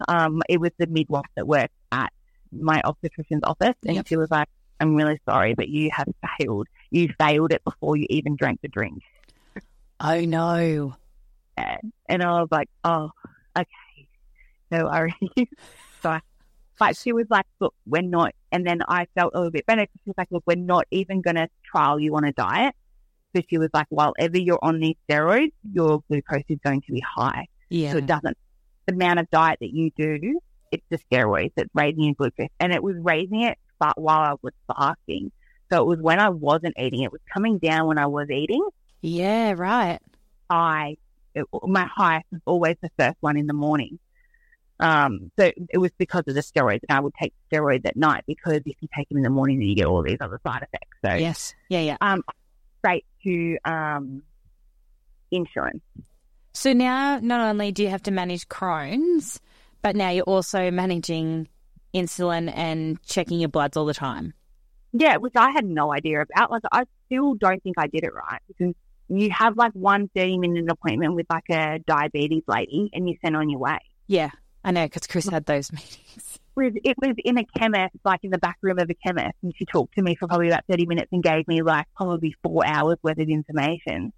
um, 0.07 0.41
it 0.47 0.59
was 0.59 0.71
the 0.77 0.87
midwife 0.87 1.25
that 1.35 1.47
worked 1.47 1.73
at 1.91 2.11
my 2.51 2.81
obstetrician's 2.85 3.41
office. 3.43 3.75
And 3.85 3.95
Yep. 3.95 4.07
she 4.07 4.17
was 4.17 4.29
like, 4.29 4.47
I'm 4.79 4.95
really 4.95 5.19
sorry, 5.27 5.55
but 5.55 5.67
you 5.69 5.89
have 5.91 6.07
failed. 6.39 6.67
You 6.91 7.11
failed 7.19 7.51
it 7.51 7.63
before 7.63 7.97
you 7.97 8.05
even 8.09 8.35
drank 8.35 8.61
the 8.61 8.67
drink. 8.67 9.01
Oh, 9.99 10.21
no. 10.21 10.95
And 11.57 12.23
I 12.23 12.39
was 12.39 12.47
like, 12.51 12.69
oh, 12.83 13.11
okay, 13.57 14.07
no 14.71 14.85
worries. 14.85 15.13
so, 16.01 16.09
I, 16.09 16.21
but 16.79 16.95
she 16.95 17.11
was 17.11 17.25
like, 17.29 17.45
look, 17.59 17.73
we're 17.85 18.01
not. 18.01 18.33
And 18.51 18.65
then 18.65 18.81
I 18.87 19.07
felt 19.15 19.33
a 19.33 19.37
little 19.37 19.51
bit 19.51 19.65
better 19.65 19.81
because 19.81 19.99
she 20.03 20.09
was 20.09 20.17
like, 20.17 20.31
look, 20.31 20.43
we're 20.45 20.55
not 20.55 20.85
even 20.91 21.21
going 21.21 21.35
to 21.35 21.49
trial 21.65 21.99
you 21.99 22.15
on 22.15 22.23
a 22.23 22.33
diet. 22.33 22.75
So 23.35 23.41
she 23.49 23.57
was 23.57 23.69
like, 23.73 23.87
while 23.89 24.13
ever 24.17 24.37
you're 24.37 24.59
on 24.61 24.79
these 24.79 24.95
steroids, 25.09 25.51
your 25.73 26.03
glucose 26.07 26.43
is 26.49 26.59
going 26.63 26.81
to 26.81 26.91
be 26.91 27.01
high. 27.01 27.47
Yeah. 27.69 27.91
So 27.91 27.97
it 27.97 28.05
doesn't, 28.05 28.37
the 28.85 28.93
amount 28.93 29.19
of 29.19 29.29
diet 29.31 29.59
that 29.59 29.73
you 29.73 29.91
do, 29.97 30.39
it's 30.71 30.85
the 30.89 30.99
steroids 31.11 31.51
that's 31.55 31.69
raising 31.73 32.03
your 32.03 32.13
glucose. 32.13 32.47
And 32.59 32.71
it 32.71 32.81
was 32.81 32.95
raising 32.99 33.41
it 33.41 33.57
but 33.79 33.99
while 33.99 34.19
I 34.19 34.33
was 34.41 34.53
fasting. 34.67 35.31
So 35.71 35.81
it 35.81 35.85
was 35.85 35.99
when 35.99 36.19
I 36.19 36.29
wasn't 36.29 36.75
eating. 36.77 37.01
It 37.01 37.11
was 37.11 37.21
coming 37.31 37.57
down 37.57 37.87
when 37.87 37.97
I 37.97 38.07
was 38.07 38.29
eating. 38.29 38.65
yeah, 39.01 39.53
right. 39.57 39.99
I 40.49 40.97
it, 41.37 41.45
my 41.63 41.85
highest 41.85 42.25
was 42.31 42.41
always 42.45 42.75
the 42.81 42.89
first 42.97 43.17
one 43.19 43.37
in 43.37 43.47
the 43.47 43.53
morning. 43.53 43.99
Um, 44.79 45.31
so 45.39 45.51
it 45.69 45.77
was 45.77 45.91
because 45.97 46.23
of 46.27 46.35
the 46.35 46.41
steroids, 46.41 46.81
and 46.87 46.97
I 46.97 46.99
would 46.99 47.13
take 47.19 47.33
steroids 47.51 47.85
at 47.85 47.95
night 47.95 48.23
because 48.27 48.61
if 48.65 48.75
you 48.79 48.87
take 48.95 49.09
them 49.09 49.17
in 49.17 49.23
the 49.23 49.29
morning, 49.29 49.59
then 49.59 49.67
you 49.67 49.75
get 49.75 49.85
all 49.85 50.03
these 50.03 50.19
other 50.21 50.39
side 50.45 50.63
effects. 50.63 50.97
So 51.03 51.13
Yes. 51.15 51.55
Yeah, 51.69 51.81
yeah. 51.81 51.97
um, 52.01 52.23
straight 52.79 53.05
to 53.23 53.57
um, 53.65 54.23
insulin. 55.33 55.81
So 56.53 56.73
now 56.73 57.19
not 57.21 57.39
only 57.41 57.71
do 57.71 57.83
you 57.83 57.89
have 57.89 58.03
to 58.03 58.11
manage 58.11 58.47
Crohn's, 58.47 59.39
but 59.81 59.95
now 59.95 60.09
you're 60.09 60.23
also 60.23 60.71
managing 60.71 61.47
insulin 61.93 62.51
and 62.53 63.01
checking 63.03 63.39
your 63.39 63.49
bloods 63.49 63.77
all 63.77 63.85
the 63.85 63.93
time. 63.93 64.33
Yeah, 64.93 65.17
which 65.17 65.33
I 65.35 65.51
had 65.51 65.65
no 65.65 65.93
idea 65.93 66.21
about. 66.21 66.51
Like, 66.51 66.63
I 66.71 66.85
still 67.05 67.35
don't 67.35 67.61
think 67.61 67.77
I 67.77 67.87
did 67.87 68.03
it 68.03 68.13
right 68.13 68.41
because 68.47 68.73
you 69.09 69.29
have 69.31 69.57
like 69.57 69.71
one 69.73 70.09
30 70.15 70.39
minute 70.39 70.69
appointment 70.69 71.15
with 71.15 71.25
like 71.29 71.49
a 71.49 71.79
diabetes 71.79 72.43
lady 72.47 72.89
and 72.93 73.07
you're 73.07 73.17
sent 73.23 73.35
on 73.35 73.49
your 73.49 73.59
way. 73.59 73.79
Yeah, 74.07 74.31
I 74.63 74.71
know 74.71 74.85
because 74.85 75.07
Chris 75.07 75.27
had 75.27 75.45
those 75.45 75.71
meetings. 75.71 76.39
it 76.57 76.95
was 76.97 77.15
in 77.23 77.37
a 77.37 77.45
chemist, 77.57 77.95
like 78.03 78.21
in 78.23 78.31
the 78.31 78.37
back 78.37 78.57
room 78.61 78.79
of 78.79 78.89
a 78.89 78.93
chemist, 78.95 79.35
and 79.43 79.53
she 79.55 79.65
talked 79.65 79.95
to 79.95 80.01
me 80.01 80.15
for 80.15 80.27
probably 80.27 80.47
about 80.47 80.65
thirty 80.69 80.85
minutes 80.85 81.09
and 81.11 81.23
gave 81.23 81.47
me 81.47 81.61
like 81.61 81.85
probably 81.95 82.35
four 82.43 82.65
hours 82.65 82.97
worth 83.03 83.19
of 83.19 83.29
information. 83.29 84.13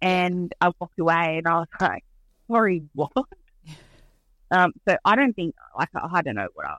And 0.00 0.54
I 0.60 0.70
walked 0.78 0.98
away, 0.98 1.38
and 1.38 1.46
I 1.48 1.58
was 1.60 1.68
like, 1.80 2.04
"Sorry, 2.48 2.82
what?" 2.94 3.12
Um, 4.50 4.72
so 4.88 4.96
I 5.04 5.16
don't 5.16 5.34
think, 5.34 5.56
like, 5.76 5.88
I 5.94 6.22
don't 6.22 6.36
know 6.36 6.46
what. 6.54 6.66
I, 6.66 6.76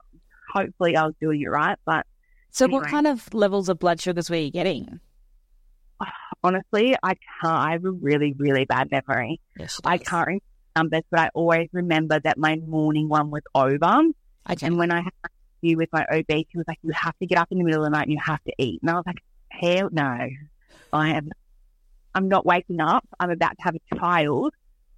hopefully, 0.53 0.95
I 0.95 1.05
was 1.05 1.15
doing 1.19 1.41
it 1.41 1.47
right, 1.47 1.77
but 1.85 2.05
So, 2.49 2.67
what 2.67 2.87
kind 2.87 3.07
of 3.07 3.33
levels 3.33 3.67
of 3.67 3.77
blood 3.79 3.99
sugars 3.99 4.29
were 4.29 4.37
you 4.37 4.51
getting? 4.51 5.01
Honestly, 6.43 6.95
I 7.01 7.15
can't. 7.15 7.19
I 7.43 7.71
have 7.71 7.85
a 7.85 7.91
really, 7.91 8.33
really 8.37 8.65
bad 8.65 8.89
memory. 8.91 9.39
Yes, 9.57 9.79
I 9.83 9.97
can't 9.97 10.27
remember 10.27 10.43
numbers, 10.75 11.03
but 11.09 11.19
I 11.19 11.29
always 11.33 11.69
remember 11.73 12.19
that 12.19 12.37
my 12.37 12.55
morning 12.55 13.09
one 13.09 13.31
was 13.31 13.41
over. 13.55 14.11
Okay. 14.49 14.65
And 14.65 14.77
when 14.77 14.91
I 14.91 15.01
had 15.01 15.13
an 15.23 15.29
interview 15.61 15.77
with 15.77 15.89
my 15.91 16.05
OB, 16.05 16.27
she 16.29 16.57
was 16.57 16.65
like, 16.67 16.79
"You 16.83 16.91
have 16.93 17.17
to 17.19 17.25
get 17.25 17.37
up 17.37 17.51
in 17.51 17.57
the 17.57 17.63
middle 17.63 17.83
of 17.83 17.91
the 17.91 17.97
night 17.97 18.03
and 18.03 18.13
you 18.13 18.19
have 18.23 18.43
to 18.43 18.53
eat." 18.57 18.81
And 18.81 18.91
I 18.91 18.93
was 18.93 19.05
like, 19.05 19.23
"Hell 19.49 19.89
no, 19.91 20.29
I 20.93 21.09
am. 21.09 21.31
I'm 22.15 22.29
not 22.29 22.45
waking 22.45 22.79
up. 22.79 23.05
I'm 23.19 23.29
about 23.29 23.57
to 23.57 23.63
have 23.63 23.75
a 23.75 23.95
child 23.95 24.53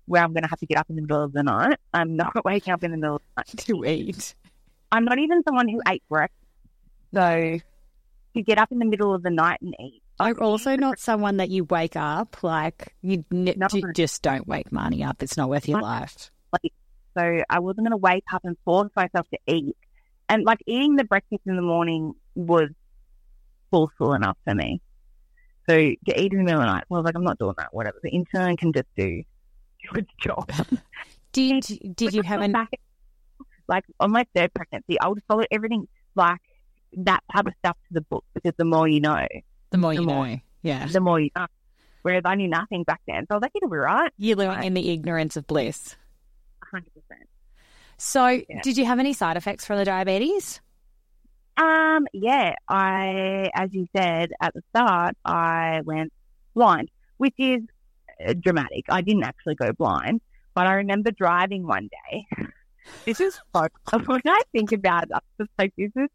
where 0.05 0.23
I'm 0.23 0.33
going 0.33 0.43
to 0.43 0.49
have 0.49 0.59
to 0.59 0.65
get 0.65 0.77
up 0.77 0.89
in 0.89 0.95
the 0.95 1.01
middle 1.03 1.23
of 1.23 1.33
the 1.33 1.43
night. 1.43 1.77
I'm 1.93 2.15
not 2.15 2.33
waking 2.45 2.73
up 2.73 2.83
in 2.83 2.91
the 2.91 2.97
middle 2.97 3.17
of 3.17 3.21
the 3.35 3.41
night. 3.41 3.47
to 3.65 3.85
eat. 3.85 4.35
I'm 4.91 5.05
not 5.05 5.19
even 5.19 5.43
someone 5.43 5.67
who 5.67 5.81
ate 5.87 6.03
breakfast. 6.09 6.35
So 7.13 7.59
to 8.35 8.41
get 8.43 8.57
up 8.57 8.71
in 8.71 8.79
the 8.79 8.85
middle 8.85 9.13
of 9.13 9.23
the 9.23 9.29
night 9.29 9.59
and 9.61 9.75
eat, 9.79 10.01
I'm 10.19 10.39
also 10.41 10.75
not 10.75 10.99
someone 10.99 11.37
that 11.37 11.49
you 11.49 11.63
wake 11.63 11.95
up 11.95 12.43
like 12.43 12.93
you, 13.01 13.23
n- 13.31 13.53
No. 13.57 13.67
you 13.73 13.91
just 13.93 14.21
don't 14.21 14.47
wake 14.47 14.71
Marney 14.71 15.03
up. 15.03 15.23
It's 15.23 15.37
not 15.37 15.49
worth 15.49 15.67
your 15.67 15.81
life. 15.81 16.29
So 17.17 17.41
I 17.49 17.59
wasn't 17.59 17.87
going 17.87 17.91
to 17.91 17.97
wake 17.97 18.23
up 18.31 18.45
and 18.45 18.55
force 18.63 18.89
myself 18.95 19.27
to 19.31 19.39
eat. 19.47 19.75
And 20.29 20.43
like 20.45 20.59
eating 20.67 20.95
the 20.95 21.03
breakfast 21.03 21.41
in 21.47 21.55
the 21.55 21.61
morning 21.61 22.13
was 22.35 22.69
forceful 23.71 24.13
enough 24.13 24.37
for 24.45 24.53
me. 24.53 24.81
So 25.67 25.75
to 25.75 25.95
eat 26.21 26.31
in 26.31 26.37
the 26.39 26.43
middle 26.43 26.61
of 26.61 26.67
the 26.67 26.71
night, 26.73 26.83
well, 26.89 27.03
like, 27.03 27.15
I'm 27.15 27.23
not 27.23 27.39
doing 27.39 27.55
that. 27.57 27.73
Whatever. 27.73 27.97
The 28.03 28.11
insulin 28.11 28.57
can 28.57 28.73
just 28.73 28.87
do 28.95 29.23
do 29.93 29.99
its 29.99 30.11
job. 30.21 30.51
Did 31.31 31.63
did 31.95 32.13
you 32.13 32.21
have 32.23 32.41
an 32.41 32.51
Back- 32.53 32.79
like 33.67 33.85
on 33.99 34.11
my 34.11 34.25
third 34.35 34.51
pregnancy, 34.53 34.99
I 34.99 35.07
would 35.09 35.21
follow 35.27 35.43
everything 35.51 35.87
like 36.15 36.39
that 36.93 37.21
type 37.31 37.45
of 37.47 37.53
stuff 37.59 37.77
to 37.87 37.93
the 37.93 38.01
book 38.01 38.25
because 38.33 38.53
the 38.57 38.65
more 38.65 38.87
you 38.87 38.99
know, 38.99 39.25
the 39.71 39.77
more 39.77 39.93
you 39.93 39.99
the 40.01 40.05
more- 40.05 40.27
know? 40.27 40.37
Yeah, 40.61 40.85
the 40.87 40.99
more 40.99 41.19
you 41.19 41.29
know. 41.37 41.47
Whereas 42.01 42.23
I 42.25 42.35
knew 42.35 42.47
nothing 42.47 42.83
back 42.83 43.01
then. 43.07 43.25
So 43.27 43.31
I 43.31 43.35
was 43.35 43.41
like, 43.41 43.51
it'll 43.55 43.69
be 43.69 43.77
right. 43.77 44.11
you 44.17 44.35
learn 44.35 44.49
Right. 44.49 44.65
in 44.65 44.73
the 44.73 44.89
ignorance 44.89 45.35
of 45.37 45.45
bliss. 45.47 45.95
100%. 46.73 46.83
So, 47.97 48.27
Yeah. 48.27 48.61
did 48.63 48.77
you 48.77 48.85
have 48.85 48.99
any 48.99 49.11
side 49.13 49.35
effects 49.37 49.65
from 49.65 49.77
the 49.77 49.85
diabetes? 49.85 50.61
Um, 51.57 52.07
yeah, 52.13 52.55
I, 52.69 53.49
as 53.53 53.69
you 53.73 53.87
said 53.95 54.31
at 54.41 54.53
the 54.53 54.61
start, 54.69 55.15
I 55.25 55.81
went 55.83 56.13
blind, 56.55 56.89
which 57.17 57.35
is 57.37 57.61
uh, 58.25 58.33
dramatic. 58.39 58.85
I 58.89 59.01
didn't 59.01 59.23
actually 59.23 59.55
go 59.55 59.73
blind, 59.73 60.21
but 60.53 60.67
I 60.67 60.75
remember 60.75 61.11
driving 61.11 61.65
one 61.67 61.89
day. 62.09 62.25
This 63.05 63.19
is 63.19 63.39
so, 63.55 63.67
when 64.07 64.21
I 64.25 64.41
think 64.51 64.71
about 64.71 65.03
it, 65.03 65.09
I'm 65.13 65.19
just 65.37 65.51
like, 65.59 65.73
this 65.77 65.91
is 65.95 66.09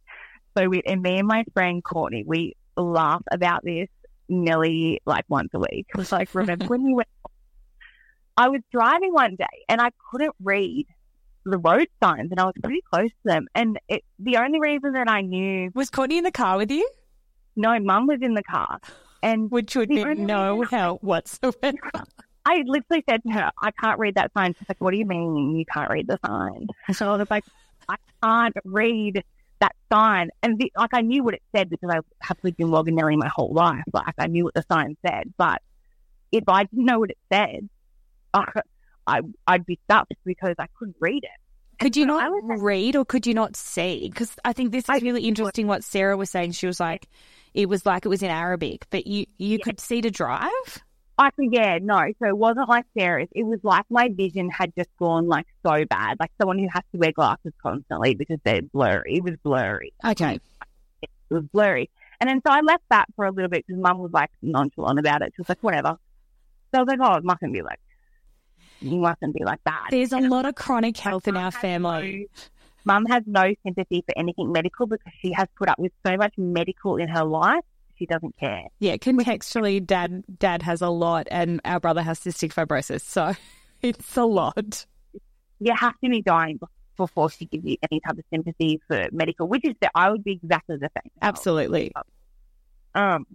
so 0.56 0.68
weird. 0.68 0.84
And 0.86 1.02
me 1.02 1.18
and 1.18 1.28
my 1.28 1.44
friend 1.52 1.82
Courtney, 1.82 2.24
we 2.26 2.56
laugh 2.76 3.22
about 3.30 3.64
this 3.64 3.88
nearly 4.28 5.00
like 5.06 5.24
once 5.28 5.50
a 5.54 5.58
week. 5.58 5.86
It 5.94 5.96
was 5.96 6.12
like, 6.12 6.34
remember 6.34 6.66
when 6.66 6.86
you 6.86 6.96
went, 6.96 7.08
I 8.36 8.48
was 8.48 8.60
driving 8.72 9.12
one 9.12 9.36
day 9.36 9.64
and 9.68 9.80
I 9.80 9.90
couldn't 10.10 10.34
read 10.42 10.86
the 11.44 11.58
road 11.58 11.88
signs 12.02 12.30
and 12.30 12.40
I 12.40 12.44
was 12.44 12.54
pretty 12.62 12.82
close 12.92 13.10
to 13.10 13.24
them. 13.24 13.46
And 13.54 13.78
it, 13.88 14.02
the 14.18 14.38
only 14.38 14.60
reason 14.60 14.92
that 14.92 15.08
I 15.08 15.20
knew 15.20 15.70
Was 15.74 15.90
Courtney 15.90 16.18
in 16.18 16.24
the 16.24 16.32
car 16.32 16.56
with 16.56 16.70
you? 16.70 16.88
no, 17.56 17.78
mum 17.78 18.06
was 18.06 18.20
in 18.20 18.34
the 18.34 18.42
car. 18.42 18.80
And 19.22 19.50
Which 19.50 19.76
would 19.76 19.88
be 19.88 20.04
no 20.04 20.62
help 20.62 21.02
whatsoever. 21.02 21.78
I 22.46 22.62
literally 22.66 23.02
said 23.08 23.22
to 23.22 23.32
her, 23.32 23.50
I 23.62 23.70
can't 23.70 23.98
read 23.98 24.16
that 24.16 24.32
sign. 24.36 24.54
She's 24.58 24.68
like, 24.68 24.80
What 24.80 24.90
do 24.90 24.98
you 24.98 25.06
mean 25.06 25.56
you 25.56 25.64
can't 25.64 25.90
read 25.90 26.06
the 26.06 26.18
sign? 26.26 26.66
So 26.92 27.10
I 27.10 27.16
was 27.16 27.30
like, 27.30 27.44
I 27.88 27.96
can't 28.22 28.54
read 28.64 29.24
that 29.64 29.76
sign, 29.90 30.30
and 30.42 30.58
the, 30.58 30.72
like 30.76 30.92
I 30.92 31.00
knew 31.00 31.24
what 31.24 31.34
it 31.34 31.42
said 31.54 31.70
because 31.70 31.90
I 31.90 32.00
have 32.20 32.36
lived 32.42 32.60
in 32.60 32.68
Wanganelli 32.68 33.16
my 33.16 33.28
whole 33.28 33.52
life. 33.52 33.84
Like 33.92 34.14
I 34.18 34.26
knew 34.26 34.44
what 34.44 34.54
the 34.54 34.64
sign 34.70 34.96
said, 35.06 35.32
but 35.36 35.62
if 36.30 36.44
I 36.48 36.64
didn't 36.64 36.84
know 36.84 37.00
what 37.00 37.10
it 37.10 37.18
said, 37.32 37.68
I, 38.32 38.60
I 39.06 39.20
I'd 39.46 39.66
be 39.66 39.78
stuck 39.84 40.08
because 40.24 40.54
I 40.58 40.66
couldn't 40.78 40.96
read 41.00 41.24
it. 41.24 41.30
Could 41.80 41.96
you 41.96 42.06
not 42.06 42.30
read 42.44 42.94
or 42.94 43.04
could 43.04 43.26
you 43.26 43.34
not 43.34 43.56
see? 43.56 44.08
Because 44.08 44.36
I 44.44 44.52
think 44.52 44.70
this 44.70 44.88
is 44.88 45.02
really 45.02 45.26
interesting 45.26 45.66
what 45.66 45.82
Sarah 45.82 46.16
was 46.16 46.30
saying. 46.30 46.52
She 46.52 46.66
was 46.66 46.78
like, 46.78 47.08
it 47.52 47.68
was 47.68 47.84
like 47.84 48.04
it 48.04 48.08
was 48.08 48.22
in 48.22 48.30
Arabic, 48.30 48.86
but 48.90 49.06
you, 49.06 49.26
you 49.38 49.58
could 49.58 49.80
see 49.80 50.00
to 50.00 50.10
drive? 50.10 50.50
I 51.16 51.30
could, 51.30 51.52
yeah, 51.52 51.78
no. 51.80 52.12
So 52.18 52.28
it 52.28 52.36
wasn't 52.36 52.68
like 52.68 52.86
Sarah's. 52.96 53.28
It 53.32 53.44
was 53.44 53.60
like 53.62 53.84
my 53.88 54.08
vision 54.08 54.50
had 54.50 54.74
just 54.76 54.90
gone 54.98 55.28
like 55.28 55.46
so 55.64 55.84
bad, 55.84 56.18
like 56.18 56.32
someone 56.40 56.58
who 56.58 56.68
has 56.72 56.82
to 56.92 56.98
wear 56.98 57.12
glasses 57.12 57.52
constantly 57.62 58.14
because 58.14 58.38
they're 58.44 58.62
blurry. 58.62 59.16
It 59.16 59.22
was 59.22 59.36
blurry. 59.42 59.92
Okay. 60.04 60.40
It 61.02 61.10
was 61.30 61.44
blurry. 61.52 61.88
And 62.20 62.28
then 62.28 62.40
so 62.46 62.52
I 62.52 62.60
left 62.60 62.84
that 62.90 63.06
for 63.14 63.26
a 63.26 63.30
little 63.30 63.48
bit 63.48 63.64
because 63.66 63.80
mum 63.80 63.98
was 63.98 64.12
like 64.12 64.30
nonchalant 64.42 64.98
about 64.98 65.22
it. 65.22 65.32
She 65.36 65.40
was 65.40 65.48
like, 65.48 65.62
whatever. 65.62 65.98
So 66.72 66.78
I 66.80 66.82
was 66.82 66.88
like, 66.88 66.98
oh, 67.00 67.16
it 67.16 67.24
mustn't 67.24 67.52
be 67.52 67.62
like, 67.62 67.80
you 68.80 68.98
mustn't 68.98 69.34
be 69.34 69.44
like 69.44 69.60
that. 69.64 69.88
There's 69.90 70.12
a 70.12 70.18
lot 70.18 70.46
of 70.46 70.56
chronic 70.56 70.96
health 70.96 71.28
in 71.28 71.36
our 71.36 71.52
family. 71.52 72.28
no- 72.30 72.42
Mum 72.86 73.06
has 73.06 73.22
no 73.26 73.54
sympathy 73.64 74.04
for 74.06 74.12
anything 74.18 74.52
medical 74.52 74.86
because 74.86 75.12
she 75.22 75.32
has 75.32 75.48
put 75.56 75.68
up 75.68 75.78
with 75.78 75.92
so 76.06 76.16
much 76.16 76.34
medical 76.36 76.96
in 76.96 77.08
her 77.08 77.24
life. 77.24 77.64
She 77.98 78.06
doesn't 78.06 78.36
care. 78.38 78.64
Yeah, 78.78 78.96
contextually, 78.98 79.84
dad 79.84 80.24
dad 80.38 80.62
has 80.62 80.82
a 80.82 80.88
lot, 80.90 81.28
and 81.30 81.60
our 81.64 81.80
brother 81.80 82.02
has 82.02 82.20
cystic 82.20 82.52
fibrosis, 82.52 83.02
so 83.02 83.34
it's 83.82 84.16
a 84.16 84.24
lot. 84.24 84.86
you 85.60 85.74
have 85.74 85.94
to 86.02 86.10
be 86.10 86.22
dying 86.22 86.58
before 86.96 87.30
she 87.30 87.46
gives 87.46 87.64
you 87.64 87.76
any 87.90 88.00
type 88.00 88.18
of 88.18 88.24
sympathy 88.32 88.80
for 88.86 89.06
medical, 89.12 89.48
which 89.48 89.64
is 89.64 89.74
that 89.80 89.90
I 89.94 90.10
would 90.10 90.22
be 90.22 90.40
exactly 90.42 90.76
the 90.76 90.90
same. 90.96 91.10
Absolutely. 91.22 91.92
Um, 92.94 93.26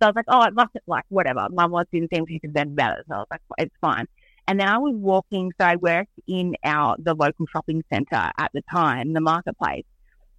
so 0.00 0.06
I 0.06 0.06
was 0.08 0.16
like, 0.16 0.24
oh, 0.28 0.42
it 0.42 0.54
mustn't 0.54 0.82
like 0.86 1.04
whatever. 1.08 1.46
Mum 1.50 1.70
was 1.70 1.86
didn't 1.92 2.10
seem 2.12 2.26
too 2.26 2.40
concerned 2.40 2.72
about 2.72 2.98
it, 2.98 3.04
so 3.08 3.14
I 3.14 3.18
was 3.18 3.26
like, 3.30 3.40
it's 3.58 3.74
fine. 3.80 4.06
And 4.46 4.60
then 4.60 4.68
I 4.68 4.78
was 4.78 4.94
walking, 4.94 5.52
so 5.58 5.66
I 5.66 5.76
worked 5.76 6.12
in 6.26 6.56
our 6.64 6.96
the 6.98 7.14
local 7.14 7.46
shopping 7.46 7.82
centre 7.92 8.30
at 8.36 8.50
the 8.52 8.62
time, 8.70 9.12
the 9.12 9.20
marketplace, 9.20 9.86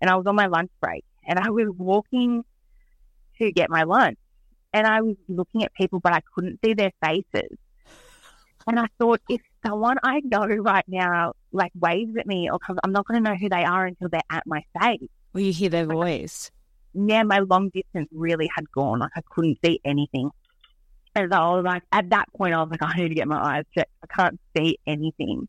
and 0.01 0.09
I 0.09 0.15
was 0.15 0.27
on 0.27 0.35
my 0.35 0.47
lunch 0.47 0.71
break, 0.81 1.03
and 1.25 1.39
I 1.39 1.49
was 1.49 1.67
walking 1.77 2.43
to 3.39 3.51
get 3.51 3.69
my 3.69 3.83
lunch, 3.83 4.17
and 4.73 4.85
I 4.87 5.01
was 5.01 5.15
looking 5.27 5.63
at 5.63 5.73
people, 5.73 5.99
but 5.99 6.13
I 6.13 6.21
couldn't 6.33 6.59
see 6.63 6.73
their 6.73 6.91
faces. 7.03 7.57
And 8.67 8.79
I 8.79 8.87
thought, 8.99 9.21
if 9.29 9.41
someone 9.65 9.97
I 10.03 10.21
know 10.23 10.45
right 10.47 10.85
now 10.87 11.33
like 11.51 11.71
waves 11.79 12.17
at 12.17 12.25
me, 12.25 12.49
or 12.49 12.57
comes, 12.59 12.79
I'm 12.83 12.91
not 12.91 13.05
going 13.05 13.23
to 13.23 13.29
know 13.29 13.35
who 13.37 13.47
they 13.49 13.63
are 13.63 13.85
until 13.85 14.09
they're 14.09 14.21
at 14.31 14.43
my 14.47 14.63
face. 14.81 15.07
Well, 15.33 15.43
you 15.43 15.53
hear 15.53 15.69
their 15.69 15.85
voice. 15.85 16.49
Yeah, 16.93 17.23
my 17.23 17.39
long 17.39 17.69
distance 17.69 18.09
really 18.11 18.49
had 18.55 18.71
gone. 18.71 18.99
Like 18.99 19.11
I 19.15 19.21
couldn't 19.29 19.59
see 19.63 19.79
anything. 19.85 20.31
And 21.13 21.31
so 21.31 21.37
I 21.37 21.55
was 21.55 21.63
like, 21.63 21.83
at 21.91 22.09
that 22.09 22.25
point, 22.35 22.53
I 22.53 22.61
was 22.61 22.71
like, 22.71 22.81
I 22.81 22.95
need 22.97 23.09
to 23.09 23.15
get 23.15 23.27
my 23.27 23.41
eyes 23.57 23.65
checked. 23.73 23.91
I 24.03 24.07
can't 24.13 24.39
see 24.55 24.79
anything. 24.87 25.47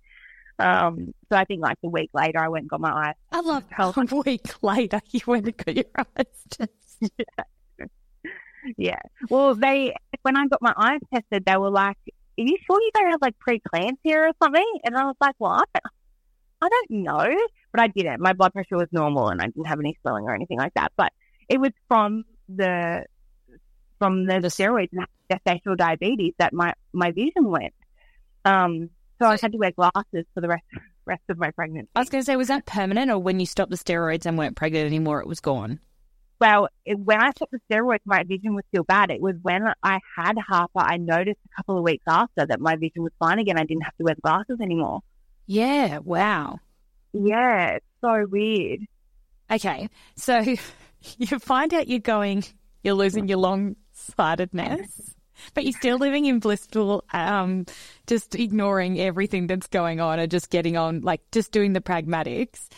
Um, 0.59 1.13
so 1.31 1.37
I 1.39 1.45
think 1.45 1.61
like 1.63 1.79
a 1.85 1.89
week 1.89 2.11
later, 2.15 2.39
I 2.39 2.49
went 2.49 2.65
and 2.65 2.71
got 2.71 2.81
my 2.81 2.93
eyes. 3.09 3.15
I 3.33 3.41
love 3.41 3.65
How- 3.71 3.93
a 3.97 4.17
week 4.25 4.63
later 4.63 5.01
you 5.11 5.21
went 5.27 5.47
and 5.47 5.57
got 5.57 5.75
your 5.77 5.85
eyes 5.97 6.27
checked. 6.57 6.73
Yeah. 7.01 7.45
Well, 9.31 9.55
they 9.55 9.95
when 10.23 10.37
I 10.37 10.47
got 10.47 10.63
my 10.63 10.75
eyes 10.77 11.01
tested, 11.13 11.45
they 11.45 11.57
were 11.57 11.71
like, 11.71 11.97
"Are 12.07 12.43
you 12.43 12.57
sure 12.67 12.81
you 12.81 12.91
don't 12.95 13.11
have 13.11 13.23
like 13.23 13.35
preeclampsia 13.47 14.29
or 14.29 14.31
something?" 14.43 14.79
And 14.85 14.97
I 14.97 15.05
was 15.05 15.17
like, 15.21 15.35
"Well, 15.39 15.53
I 15.53 15.65
don't, 15.75 15.93
I 16.63 16.69
don't 16.69 16.91
know," 17.03 17.37
but 17.73 17.81
I 17.81 17.89
didn't. 17.89 18.21
My 18.21 18.33
blood 18.33 18.53
pressure 18.53 18.77
was 18.77 18.89
normal, 18.93 19.29
and 19.29 19.41
I 19.41 19.47
didn't 19.47 19.67
have 19.67 19.81
any 19.81 19.97
swelling 20.03 20.25
or 20.25 20.35
anything 20.35 20.59
like 20.59 20.75
that. 20.75 20.93
But 20.97 21.13
it 21.49 21.61
was 21.61 21.73
from 21.89 22.25
the 22.49 23.05
from 23.99 24.27
the, 24.27 24.41
The- 24.41 24.49
steroids 24.49 24.89
and 24.93 25.07
gestational 25.31 25.77
diabetes 25.77 26.35
that 26.39 26.53
my 26.53 26.73
my 26.93 27.11
vision 27.13 27.49
went. 27.51 27.75
Um, 28.45 28.91
so 29.21 29.27
I 29.29 29.39
had 29.41 29.53
to 29.53 29.59
wear 29.59 29.73
glasses 29.73 30.25
for 30.35 30.41
the 30.41 30.49
rest 30.49 30.65
rest 31.07 31.23
of 31.29 31.39
my 31.39 31.51
pregnancy. 31.53 31.89
I 31.95 32.01
was 32.01 32.09
going 32.11 32.23
to 32.23 32.27
say, 32.27 32.37
was 32.37 32.49
that 32.49 32.67
permanent, 32.67 33.11
or 33.11 33.19
when 33.19 33.41
you 33.41 33.47
stopped 33.47 33.71
the 33.71 33.77
steroids 33.77 34.27
and 34.27 34.37
weren't 34.37 34.57
pregnant 34.57 34.87
anymore, 34.87 35.21
it 35.21 35.27
was 35.27 35.41
gone? 35.41 35.81
Well, 36.39 36.69
it, 36.85 36.99
when 36.99 37.21
I 37.21 37.31
took 37.31 37.51
the 37.51 37.61
steroids, 37.71 38.01
my 38.05 38.23
vision 38.25 38.55
was 38.55 38.65
still 38.69 38.85
bad. 38.85 39.11
It 39.11 39.21
was 39.21 39.37
when 39.43 39.63
I 39.83 40.01
had 40.17 40.37
Harper, 40.39 40.81
I 40.81 40.99
noticed 40.99 41.39
a 41.47 41.57
couple 41.57 41.79
of 41.79 41.85
weeks 41.85 42.05
after 42.07 42.47
that 42.47 42.61
my 42.61 42.77
vision 42.77 43.03
was 43.03 43.13
fine 43.19 43.39
again. 43.39 43.59
I 43.59 43.65
didn't 43.65 43.83
have 43.83 43.97
to 43.97 44.05
wear 44.05 44.17
glasses 44.23 44.59
anymore. 44.61 45.01
Yeah. 45.47 45.99
Wow. 45.99 46.59
Yeah, 47.13 47.77
it's 47.77 47.87
so 48.01 48.27
weird. 48.29 48.81
Okay. 49.51 49.89
So 50.17 50.41
you 51.19 51.39
find 51.39 51.73
out 51.73 51.89
you're 51.89 52.01
going, 52.01 52.45
you're 52.83 52.95
losing 52.95 53.29
your 53.29 53.39
long 53.39 53.77
sightedness, 53.93 55.15
but 55.55 55.65
you're 55.65 55.73
still 55.73 55.99
living 55.99 56.27
in 56.27 56.39
blissful, 56.39 57.05
um, 57.13 57.65
just 58.07 58.35
ignoring 58.35 59.01
everything 59.01 59.47
that's 59.47 59.69
going 59.69 60.01
on 60.01 60.19
and 60.19 60.31
just 60.31 60.51
getting 60.51 60.77
on, 60.77 61.01
like 61.01 61.23
just 61.33 61.53
doing 61.53 61.73
the 61.73 61.81
pragmatics. 61.81 62.69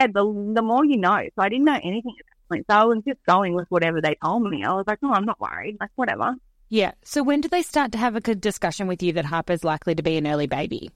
And 0.00 0.12
the 0.12 0.52
the 0.54 0.62
more 0.62 0.84
you 0.84 0.96
know. 0.96 1.22
So 1.36 1.42
I 1.42 1.48
didn't 1.48 1.64
know 1.64 1.78
anything 1.82 2.14
at 2.18 2.33
point. 2.48 2.66
So 2.70 2.76
I 2.76 2.84
was 2.84 3.02
just 3.06 3.18
going 3.26 3.54
with 3.54 3.66
whatever 3.68 4.00
they 4.00 4.16
told 4.22 4.42
me. 4.42 4.64
I 4.64 4.72
was 4.72 4.84
like, 4.86 4.98
oh, 5.02 5.12
I'm 5.12 5.24
not 5.24 5.40
worried. 5.40 5.76
Like 5.80 5.90
whatever. 5.96 6.34
Yeah. 6.68 6.92
So 7.04 7.22
when 7.22 7.40
do 7.40 7.48
they 7.48 7.62
start 7.62 7.92
to 7.92 7.98
have 7.98 8.16
a 8.16 8.20
good 8.20 8.40
discussion 8.40 8.86
with 8.86 9.02
you 9.02 9.12
that 9.14 9.24
Harper's 9.26 9.64
likely 9.64 9.94
to 9.94 10.02
be 10.02 10.16
an 10.16 10.26
early 10.26 10.46
baby? 10.46 10.90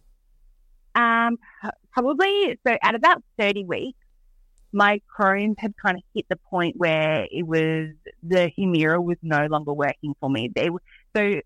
Um, 0.94 1.38
probably 1.92 2.58
so 2.66 2.76
at 2.82 2.94
about 2.94 3.22
thirty 3.38 3.64
weeks, 3.64 3.98
my 4.72 5.00
Crohn's 5.16 5.56
had 5.58 5.74
kind 5.76 5.96
of 5.96 6.02
hit 6.14 6.26
the 6.28 6.36
point 6.50 6.76
where 6.76 7.26
it 7.30 7.46
was 7.46 7.90
the 8.22 8.50
Humira 8.58 9.02
was 9.02 9.18
no 9.22 9.46
longer 9.46 9.72
working 9.72 10.14
for 10.20 10.28
me. 10.28 10.50
They 10.54 10.70
were- 10.70 10.82
so 11.14 11.40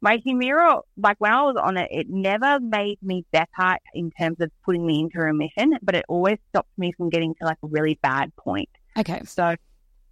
my 0.00 0.18
Humira, 0.18 0.82
like 0.96 1.16
when 1.18 1.32
I 1.32 1.42
was 1.42 1.56
on 1.56 1.76
it, 1.76 1.88
it 1.90 2.06
never 2.10 2.60
made 2.60 2.98
me 3.02 3.24
better 3.32 3.78
in 3.94 4.10
terms 4.10 4.36
of 4.40 4.50
putting 4.64 4.86
me 4.86 5.00
into 5.00 5.18
remission, 5.18 5.78
but 5.82 5.94
it 5.94 6.04
always 6.08 6.38
stopped 6.50 6.76
me 6.76 6.92
from 6.92 7.08
getting 7.10 7.34
to 7.36 7.44
like 7.46 7.56
a 7.62 7.66
really 7.68 7.98
bad 8.02 8.34
point. 8.36 8.68
Okay. 8.98 9.22
So 9.24 9.56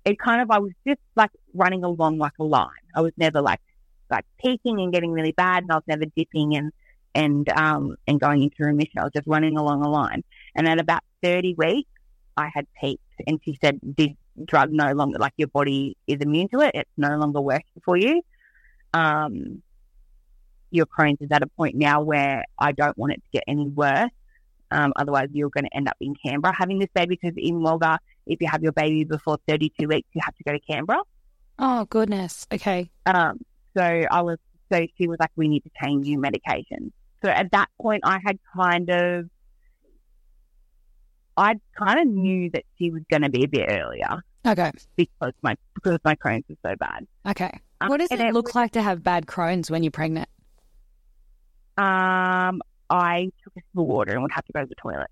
it 0.04 0.18
kind 0.18 0.42
of 0.42 0.50
I 0.50 0.58
was 0.58 0.72
just 0.86 1.00
like 1.16 1.30
running 1.54 1.84
along 1.84 2.18
like 2.18 2.32
a 2.40 2.44
line. 2.44 2.68
I 2.94 3.00
was 3.00 3.12
never 3.16 3.40
like 3.40 3.60
like 4.10 4.24
peaking 4.38 4.80
and 4.80 4.92
getting 4.92 5.12
really 5.12 5.32
bad, 5.32 5.62
and 5.62 5.72
I 5.72 5.76
was 5.76 5.84
never 5.86 6.04
dipping 6.16 6.56
and 6.56 6.72
and 7.14 7.48
um 7.50 7.96
and 8.06 8.20
going 8.20 8.42
into 8.42 8.64
remission. 8.64 8.98
I 8.98 9.04
was 9.04 9.12
just 9.12 9.26
running 9.26 9.56
along 9.56 9.84
a 9.84 9.88
line. 9.88 10.24
And 10.54 10.68
at 10.68 10.80
about 10.80 11.02
thirty 11.22 11.54
weeks, 11.54 11.90
I 12.36 12.50
had 12.52 12.66
peaked, 12.80 13.02
and 13.26 13.40
she 13.44 13.58
said, 13.60 13.78
this 13.82 14.10
drug 14.46 14.72
no 14.72 14.92
longer 14.92 15.18
like 15.18 15.34
your 15.36 15.48
body 15.48 15.96
is 16.06 16.20
immune 16.20 16.48
to 16.48 16.60
it. 16.60 16.72
It's 16.74 16.90
no 16.96 17.16
longer 17.16 17.40
working 17.40 17.82
for 17.84 17.96
you. 17.96 18.22
Um, 18.94 19.62
your 20.70 20.86
Crohn's 20.86 21.20
is 21.20 21.28
at 21.30 21.42
a 21.42 21.46
point 21.46 21.76
now 21.76 22.02
where 22.02 22.44
I 22.58 22.72
don't 22.72 22.96
want 22.96 23.12
it 23.12 23.16
to 23.16 23.28
get 23.32 23.44
any 23.46 23.68
worse. 23.68 24.10
Um, 24.70 24.92
otherwise, 24.96 25.28
you're 25.32 25.50
going 25.50 25.64
to 25.64 25.76
end 25.76 25.86
up 25.86 25.96
in 26.00 26.14
Canberra 26.14 26.54
having 26.56 26.78
this 26.78 26.88
baby 26.94 27.18
because 27.20 27.36
in 27.36 27.60
Wagga, 27.60 27.98
if 28.26 28.40
you 28.40 28.48
have 28.48 28.62
your 28.62 28.72
baby 28.72 29.04
before 29.04 29.38
32 29.48 29.88
weeks, 29.88 30.08
you 30.12 30.20
have 30.24 30.34
to 30.36 30.44
go 30.44 30.52
to 30.52 30.60
Canberra. 30.60 31.00
Oh, 31.58 31.84
goodness. 31.86 32.46
Okay. 32.52 32.90
Um, 33.06 33.40
so 33.76 33.82
I 33.82 34.22
was, 34.22 34.38
so 34.72 34.86
she 34.96 35.06
was 35.08 35.18
like, 35.20 35.30
we 35.36 35.48
need 35.48 35.64
to 35.64 35.70
change 35.82 36.06
your 36.06 36.20
medication. 36.20 36.92
So 37.24 37.28
at 37.30 37.50
that 37.52 37.68
point, 37.80 38.02
I 38.04 38.18
had 38.24 38.38
kind 38.56 38.88
of, 38.90 39.28
I 41.36 41.54
kind 41.78 42.00
of 42.00 42.06
knew 42.06 42.50
that 42.50 42.64
she 42.78 42.90
was 42.90 43.02
going 43.10 43.22
to 43.22 43.30
be 43.30 43.44
a 43.44 43.48
bit 43.48 43.66
earlier 43.68 44.22
Okay. 44.46 44.70
because 44.96 45.32
my 45.42 45.56
because 45.74 45.98
my 46.04 46.14
Crohn's 46.16 46.44
was 46.48 46.58
so 46.64 46.74
bad. 46.76 47.06
Okay. 47.26 47.50
Um, 47.80 47.88
What 47.88 48.00
does 48.00 48.10
it 48.10 48.20
it 48.20 48.34
look 48.34 48.46
was- 48.48 48.54
like 48.54 48.72
to 48.72 48.82
have 48.82 49.02
bad 49.02 49.26
Crohn's 49.26 49.70
when 49.70 49.82
you're 49.82 49.90
pregnant? 49.92 50.28
Um, 51.78 52.60
I 52.90 53.30
took 53.42 53.52
a 53.56 53.60
sip 53.60 53.64
of 53.78 53.86
water 53.86 54.12
and 54.12 54.22
would 54.22 54.32
have 54.32 54.44
to 54.44 54.52
go 54.52 54.60
to 54.60 54.66
the 54.66 54.74
toilet. 54.74 55.08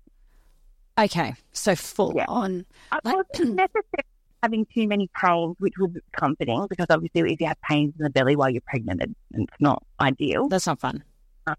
Okay. 0.99 1.33
So 1.53 1.75
full 1.75 2.13
Yeah. 2.15 2.25
on. 2.27 2.65
I 2.91 2.99
Like- 3.03 3.15
wasn't 3.31 3.55
necessarily 3.55 4.05
having 4.43 4.65
too 4.73 4.87
many 4.87 5.09
pains, 5.19 5.55
which 5.59 5.73
was 5.77 5.91
comforting 6.13 6.65
because 6.69 6.87
obviously 6.89 7.31
if 7.33 7.39
you 7.39 7.47
have 7.47 7.61
pains 7.61 7.93
in 7.97 8.03
the 8.03 8.09
belly 8.09 8.35
while 8.35 8.49
you're 8.49 8.61
pregnant, 8.65 9.01
it, 9.01 9.09
it's 9.33 9.53
not 9.59 9.83
ideal. 9.99 10.47
That's 10.49 10.67
not 10.67 10.79
fun. 10.79 11.03
Uh, 11.47 11.55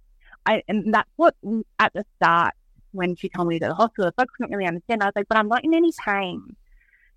I, 0.47 0.63
and 0.69 0.93
that's 0.93 1.09
what 1.17 1.35
at 1.79 1.93
the 1.93 2.05
start 2.17 2.55
when 2.91 3.15
she 3.17 3.29
told 3.29 3.49
me 3.49 3.59
to 3.59 3.67
to 3.67 3.69
the 3.71 3.75
hospital, 3.75 4.11
I 4.19 4.25
couldn't 4.37 4.55
really 4.55 4.69
understand. 4.69 5.03
I 5.03 5.07
was 5.07 5.13
like, 5.17 5.29
but 5.29 5.39
I'm 5.39 5.49
not 5.49 5.65
in 5.65 5.73
any 5.75 5.93
pain. 6.05 6.57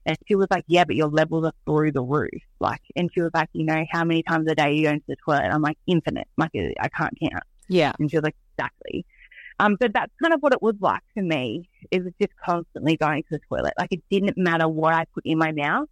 And 0.05 0.15
she 0.27 0.35
was 0.35 0.47
like, 0.51 0.63
yeah, 0.67 0.83
but 0.85 0.95
your 0.95 1.07
levels 1.07 1.45
are 1.45 1.53
through 1.65 1.91
the 1.93 2.03
roof. 2.03 2.29
Like, 2.59 2.81
and 2.95 3.09
she 3.11 3.21
was 3.21 3.31
like, 3.33 3.49
you 3.53 3.65
know, 3.65 3.83
how 3.91 4.03
many 4.03 4.21
times 4.21 4.47
a 4.49 4.53
day 4.53 4.73
you 4.75 4.83
go 4.83 4.91
into 4.91 5.05
the 5.07 5.15
toilet? 5.25 5.49
I'm 5.51 5.63
like, 5.63 5.79
infinite. 5.87 6.27
Like, 6.37 6.51
I 6.55 6.87
can't 6.89 7.17
count. 7.19 7.43
Yeah. 7.67 7.91
And 7.97 8.09
she 8.11 8.17
was 8.17 8.23
like, 8.23 8.35
exactly. 8.55 9.03
Um, 9.59 9.77
so 9.81 9.87
that's 9.93 10.11
kind 10.21 10.33
of 10.33 10.41
what 10.41 10.53
it 10.53 10.61
was 10.61 10.75
like 10.81 11.01
for 11.13 11.23
me. 11.23 11.69
It 11.91 12.03
was 12.03 12.13
just 12.21 12.33
constantly 12.43 12.97
going 12.97 13.23
to 13.23 13.29
the 13.31 13.39
toilet. 13.49 13.73
Like, 13.77 13.91
it 13.91 14.03
didn't 14.11 14.37
matter 14.37 14.67
what 14.67 14.93
I 14.93 15.05
put 15.13 15.25
in 15.25 15.37
my 15.37 15.51
mouth. 15.53 15.87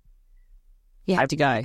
You 1.05 1.15
have 1.15 1.29
to 1.29 1.35
go. 1.35 1.61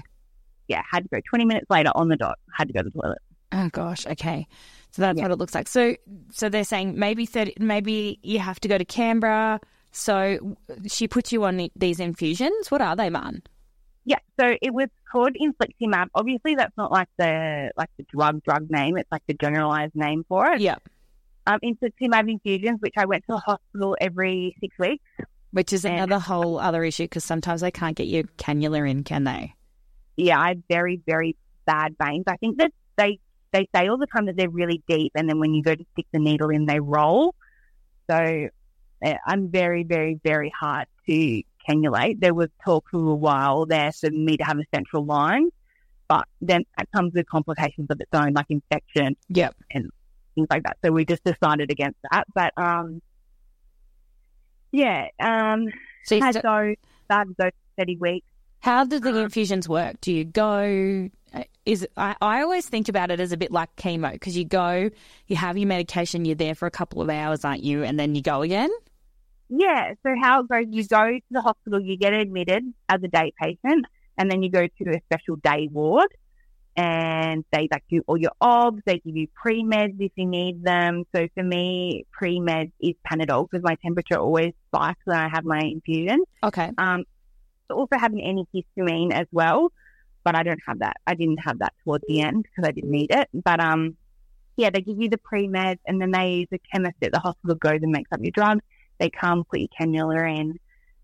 Yeah, 0.69 0.83
had 0.91 1.05
to 1.05 1.09
go 1.09 1.21
20 1.29 1.45
minutes 1.45 1.67
later 1.71 1.91
on 1.95 2.09
the 2.09 2.17
dot, 2.17 2.39
had 2.53 2.69
to 2.69 2.75
go 2.75 2.83
to 2.83 2.91
the 2.91 3.01
toilet. 3.01 3.19
Oh 3.51 3.69
gosh. 3.71 4.07
Okay. 4.07 4.47
So 4.91 5.01
that's 5.03 5.17
Yeah. 5.17 5.25
what 5.25 5.31
it 5.33 5.39
looks 5.39 5.55
like. 5.55 5.69
So 5.69 5.95
so 6.31 6.49
they're 6.49 6.65
saying 6.65 6.99
maybe 6.99 7.25
30, 7.25 7.55
maybe 7.59 8.19
you 8.23 8.39
have 8.41 8.61
to 8.61 8.69
go 8.69 8.77
to 8.77 8.85
Canberra. 8.85 9.61
So 9.91 10.57
she 10.87 11.09
puts 11.09 11.33
you 11.33 11.45
on 11.45 11.69
these 11.75 11.99
infusions. 11.99 12.71
What 12.71 12.83
are 12.83 12.95
they, 12.95 13.09
Marn? 13.09 13.43
Yeah, 14.05 14.19
so 14.39 14.55
it 14.61 14.73
was 14.75 14.89
called 15.11 15.35
infliximab. 15.41 16.09
Obviously, 16.15 16.55
that's 16.57 16.77
not 16.77 16.93
like 16.93 17.09
the 17.19 17.71
like 17.77 17.89
the 17.97 18.05
drug 18.05 18.43
drug 18.45 18.71
name. 18.71 18.99
It's 18.99 19.11
like 19.11 19.23
the 19.27 19.35
generalized 19.35 19.95
name 19.97 20.25
for 20.29 20.47
it. 20.53 20.61
Yeah. 20.61 20.77
Um, 21.49 21.59
infliximab 21.65 22.31
infusions, 22.31 22.79
which 22.81 22.93
I 22.99 23.07
went 23.07 23.25
to 23.25 23.33
the 23.33 23.39
hospital 23.39 23.97
every 24.01 24.55
six 24.61 24.79
weeks. 24.79 25.03
Which 25.51 25.73
is 25.73 25.85
And- 25.87 25.95
another 25.95 26.19
whole 26.19 26.59
other 26.59 26.85
issue 26.85 27.05
because 27.05 27.25
sometimes 27.25 27.63
they 27.63 27.71
can't 27.71 27.97
get 27.97 28.07
your 28.07 28.25
cannula 28.37 28.89
in, 28.89 29.03
can 29.03 29.25
they? 29.25 29.55
Yeah, 30.17 30.39
I 30.39 30.49
have 30.49 30.59
very 30.69 31.01
very 31.07 31.37
bad 31.65 31.97
veins. 31.99 32.25
I 32.27 32.37
think 32.37 32.59
that 32.59 32.73
they 32.97 33.19
they 33.53 33.67
say 33.75 33.89
all 33.89 33.97
the 33.97 34.07
time 34.07 34.27
that 34.27 34.37
they're 34.37 34.51
really 34.51 34.83
deep, 34.87 35.13
and 35.15 35.27
then 35.27 35.41
when 35.41 35.55
you 35.55 35.63
go 35.63 35.75
to 35.75 35.85
stick 35.93 36.07
the 36.13 36.19
needle 36.19 36.51
in, 36.51 36.67
they 36.67 36.81
roll. 36.81 37.35
So 38.11 38.17
eh, 39.03 39.17
I'm 39.27 39.49
very 39.49 39.85
very 39.85 40.21
very 40.23 40.51
hard 40.51 40.87
to 41.09 41.43
cannulate. 41.67 42.21
There 42.21 42.35
was 42.35 42.51
talk 42.63 42.85
for 42.91 42.99
a 42.99 43.15
while 43.15 43.65
there 43.65 43.91
for 43.93 44.11
me 44.11 44.37
to 44.37 44.45
have 44.45 44.59
a 44.59 44.65
central 44.75 45.07
line, 45.07 45.49
but 46.09 46.27
then 46.43 46.65
that 46.77 46.91
comes 46.93 47.15
with 47.15 47.27
complications 47.27 47.87
of 47.89 48.01
its 48.01 48.11
own, 48.13 48.35
like 48.35 48.47
infection. 48.51 49.17
Yep. 49.29 49.55
Things 50.39 50.47
like 50.51 50.63
that. 50.65 50.77
So 50.85 50.93
we 50.93 51.05
just 51.05 51.25
decided 51.25 51.71
against 51.71 51.99
that. 52.11 52.25
But 52.35 52.53
um, 52.57 53.03
yeah, 54.73 55.09
um, 55.21 55.67
So 56.05 56.15
you 56.17 56.23
had 56.23 56.35
st- 56.35 56.45
those 56.45 56.77
started 57.07 57.35
those 57.39 57.51
thirty 57.79 57.97
weeks. 57.97 58.27
how 58.61 58.85
do 58.85 59.01
the 59.01 59.11
um, 59.11 59.17
infusions 59.17 59.69
work? 59.69 60.01
Do 60.01 60.13
you 60.13 60.25
go? 60.25 61.09
uh, 61.35 61.43
Is 61.67 61.87
I, 61.97 62.15
I 62.21 62.43
always 62.43 62.67
think 62.69 62.89
about 62.89 63.11
it 63.11 63.21
as 63.21 63.33
a 63.33 63.37
bit 63.37 63.51
like 63.51 63.75
chemo 63.77 64.13
because 64.13 64.37
you 64.37 64.45
go, 64.45 64.91
you 65.27 65.37
have 65.37 65.57
your 65.59 65.67
medication, 65.69 66.25
you're 66.25 66.35
there 66.37 66.55
for 66.55 66.67
a 66.67 66.71
couple 66.71 67.01
of 67.03 67.09
hours, 67.11 67.45
aren't 67.45 67.63
you? 67.63 67.83
And 67.83 67.99
then 67.99 68.15
you 68.15 68.23
go 68.23 68.43
again. 68.43 68.71
Yeah. 69.49 69.95
So 70.03 70.15
how 70.23 70.41
it 70.41 70.49
goes? 70.49 70.67
You 70.71 70.87
go 70.87 71.07
to 71.11 71.21
the 71.31 71.41
hospital, 71.41 71.81
you 71.81 71.97
get 71.97 72.13
admitted 72.13 72.65
as 72.89 73.03
a 73.03 73.09
day 73.09 73.33
patient, 73.41 73.87
and 74.19 74.31
then 74.31 74.43
you 74.43 74.51
go 74.51 74.67
to 74.67 74.91
a 74.91 75.01
special 75.11 75.37
day 75.37 75.69
ward. 75.73 76.09
And 76.79 77.45
they 77.51 77.67
like 77.73 77.83
do 77.91 78.05
all 78.07 78.17
your 78.17 78.31
obs. 78.41 78.81
They 78.87 79.01
give 79.01 79.17
you 79.17 79.27
pre 79.35 79.65
meds 79.65 79.97
if 79.99 80.13
you 80.15 80.27
need 80.27 80.63
them. 80.63 81.03
So 81.13 81.27
for 81.35 81.43
me, 81.43 82.07
pre 82.13 82.39
meds 82.39 82.71
is 82.79 82.95
Panadol 83.05 83.49
because 83.51 83.65
my 83.65 83.75
temperature 83.83 84.17
always 84.17 84.53
spikes 84.69 85.01
when 85.05 85.19
I 85.19 85.29
have 85.29 85.45
my 85.45 85.59
infusion. 85.59 86.23
Okay. 86.45 86.71
Um, 86.79 87.05
I 87.69 87.75
also 87.75 87.99
have 87.99 88.13
an 88.13 88.21
antihistamine 88.21 89.13
as 89.13 89.27
well, 89.33 89.73
but 90.23 90.37
I 90.37 90.45
don't 90.45 90.61
have 90.69 90.79
that. 90.79 90.99
I 91.05 91.15
didn't 91.15 91.39
have 91.39 91.59
that 91.59 91.75
towards 91.83 92.05
the 92.07 92.21
end 92.21 92.45
because 92.45 92.69
I 92.69 92.71
didn't 92.71 92.93
need 92.93 93.11
it. 93.11 93.29
But 93.35 93.59
um, 93.59 93.97
yeah, 94.57 94.71
they 94.71 94.81
give 94.81 95.01
you 95.01 95.09
the 95.09 95.19
pre 95.19 95.49
meds, 95.49 95.81
and 95.85 96.01
then 96.01 96.13
they 96.13 96.47
the 96.49 96.61
chemist 96.73 96.97
at 97.03 97.11
the 97.11 97.19
hospital 97.19 97.57
goes 97.57 97.81
and 97.83 97.91
makes 97.91 98.13
up 98.13 98.21
your 98.23 98.31
drug. 98.31 98.61
They 99.01 99.11
come 99.11 99.43
put 99.43 99.59
your 99.59 99.69
cannula 99.81 100.39
in, 100.39 100.61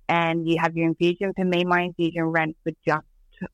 and 0.08 0.48
you 0.48 0.58
have 0.60 0.76
your 0.76 0.86
infusion. 0.86 1.32
For 1.34 1.44
me, 1.44 1.64
my 1.64 1.80
infusion 1.82 2.22
ran 2.22 2.54
for 2.62 2.70
just 2.86 3.06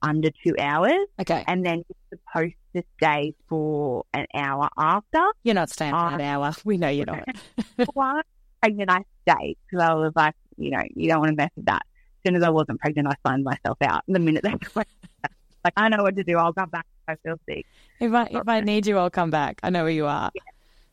under 0.02 0.30
two 0.44 0.54
hours, 0.58 1.06
Okay. 1.20 1.44
and 1.46 1.64
then 1.64 1.84
you're 1.88 2.18
supposed 2.32 2.54
to 2.76 2.82
stay 2.96 3.34
for 3.48 4.04
an 4.14 4.26
hour 4.34 4.68
after. 4.78 5.24
You're 5.42 5.54
not 5.54 5.70
staying 5.70 5.92
for 5.92 6.08
an 6.08 6.14
um, 6.14 6.20
hour. 6.20 6.52
We 6.64 6.76
know 6.76 6.88
you're 6.88 7.06
not. 7.06 7.24
Why 7.94 8.20
pregnant 8.62 8.90
I 8.90 9.04
stayed 9.22 9.56
because 9.70 9.82
I 9.84 9.94
was 9.94 10.12
like, 10.14 10.34
you 10.56 10.70
know, 10.70 10.82
you 10.94 11.08
don't 11.08 11.20
want 11.20 11.30
to 11.30 11.36
mess 11.36 11.50
with 11.56 11.66
that. 11.66 11.82
As 11.84 12.28
soon 12.28 12.36
as 12.36 12.42
I 12.42 12.50
wasn't 12.50 12.80
pregnant, 12.80 13.08
I 13.08 13.14
signed 13.26 13.44
myself 13.44 13.78
out. 13.82 14.02
The 14.06 14.18
minute 14.18 14.42
they 14.42 14.50
went, 14.74 14.88
like, 15.64 15.72
I 15.76 15.88
know 15.88 16.02
what 16.02 16.16
to 16.16 16.24
do. 16.24 16.36
I'll 16.36 16.52
come 16.52 16.68
back 16.68 16.86
if 17.08 17.18
I 17.18 17.28
feel 17.28 17.40
sick. 17.48 17.66
If 17.98 18.12
I 18.12 18.24
if 18.30 18.48
I 18.48 18.60
need 18.60 18.86
you, 18.86 18.98
I'll 18.98 19.10
come 19.10 19.30
back. 19.30 19.60
I 19.62 19.70
know 19.70 19.82
where 19.82 19.92
you 19.92 20.06
are. 20.06 20.30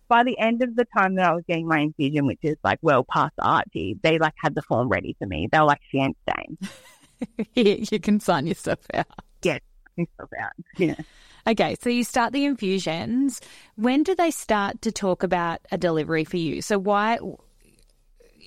By 0.09 0.23
the 0.23 0.39
end 0.39 0.63
of 0.63 0.75
the 0.77 0.85
time 0.97 1.15
that 1.15 1.29
I 1.29 1.33
was 1.33 1.43
getting 1.47 1.67
my 1.67 1.79
infusion, 1.79 2.25
which 2.25 2.39
is 2.41 2.55
like 2.63 2.79
well 2.81 3.03
past 3.03 3.33
Archie, 3.39 3.97
they 4.01 4.17
like 4.19 4.33
had 4.41 4.55
the 4.55 4.61
form 4.61 4.88
ready 4.88 5.15
for 5.19 5.27
me. 5.27 5.49
They 5.51 5.59
were 5.59 5.65
like, 5.65 5.81
she 5.91 5.97
ain't 5.99 6.17
staying. 6.29 6.57
you 7.53 7.86
you 7.91 7.99
can 7.99 8.20
sign 8.20 8.47
yourself 8.47 8.86
out. 8.93 9.07
Myself 9.97 10.30
out. 10.39 10.51
Yeah. 10.78 10.95
Okay, 11.47 11.76
so 11.82 11.89
you 11.89 12.03
start 12.03 12.34
the 12.34 12.45
infusions. 12.45 13.39
When 13.76 14.03
do 14.03 14.13
they 14.15 14.32
start 14.32 14.82
to 14.82 14.91
talk 14.91 15.24
about 15.24 15.61
a 15.72 15.78
delivery 15.78 16.26
for 16.26 16.38
you? 16.38 16.61
So 16.61 16.78
why 16.78 17.20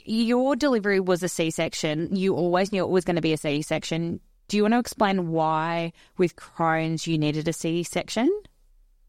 your 0.05 0.55
delivery 0.55 1.01
was 1.01 1.23
a 1.23 1.29
C-section? 1.29 2.15
You 2.15 2.35
always 2.35 2.73
knew 2.73 2.85
it 2.85 2.91
was 2.91 3.05
going 3.05 3.17
to 3.17 3.23
be 3.23 3.33
a 3.33 3.39
C-section. 3.39 4.21
Do 4.49 4.57
you 4.57 4.65
want 4.65 4.75
to 4.75 4.79
explain 4.79 5.29
why 5.29 5.93
with 6.19 6.37
Crohn's 6.37 7.07
you 7.07 7.17
needed 7.17 7.49
a 7.49 7.53
C-section? 7.53 8.31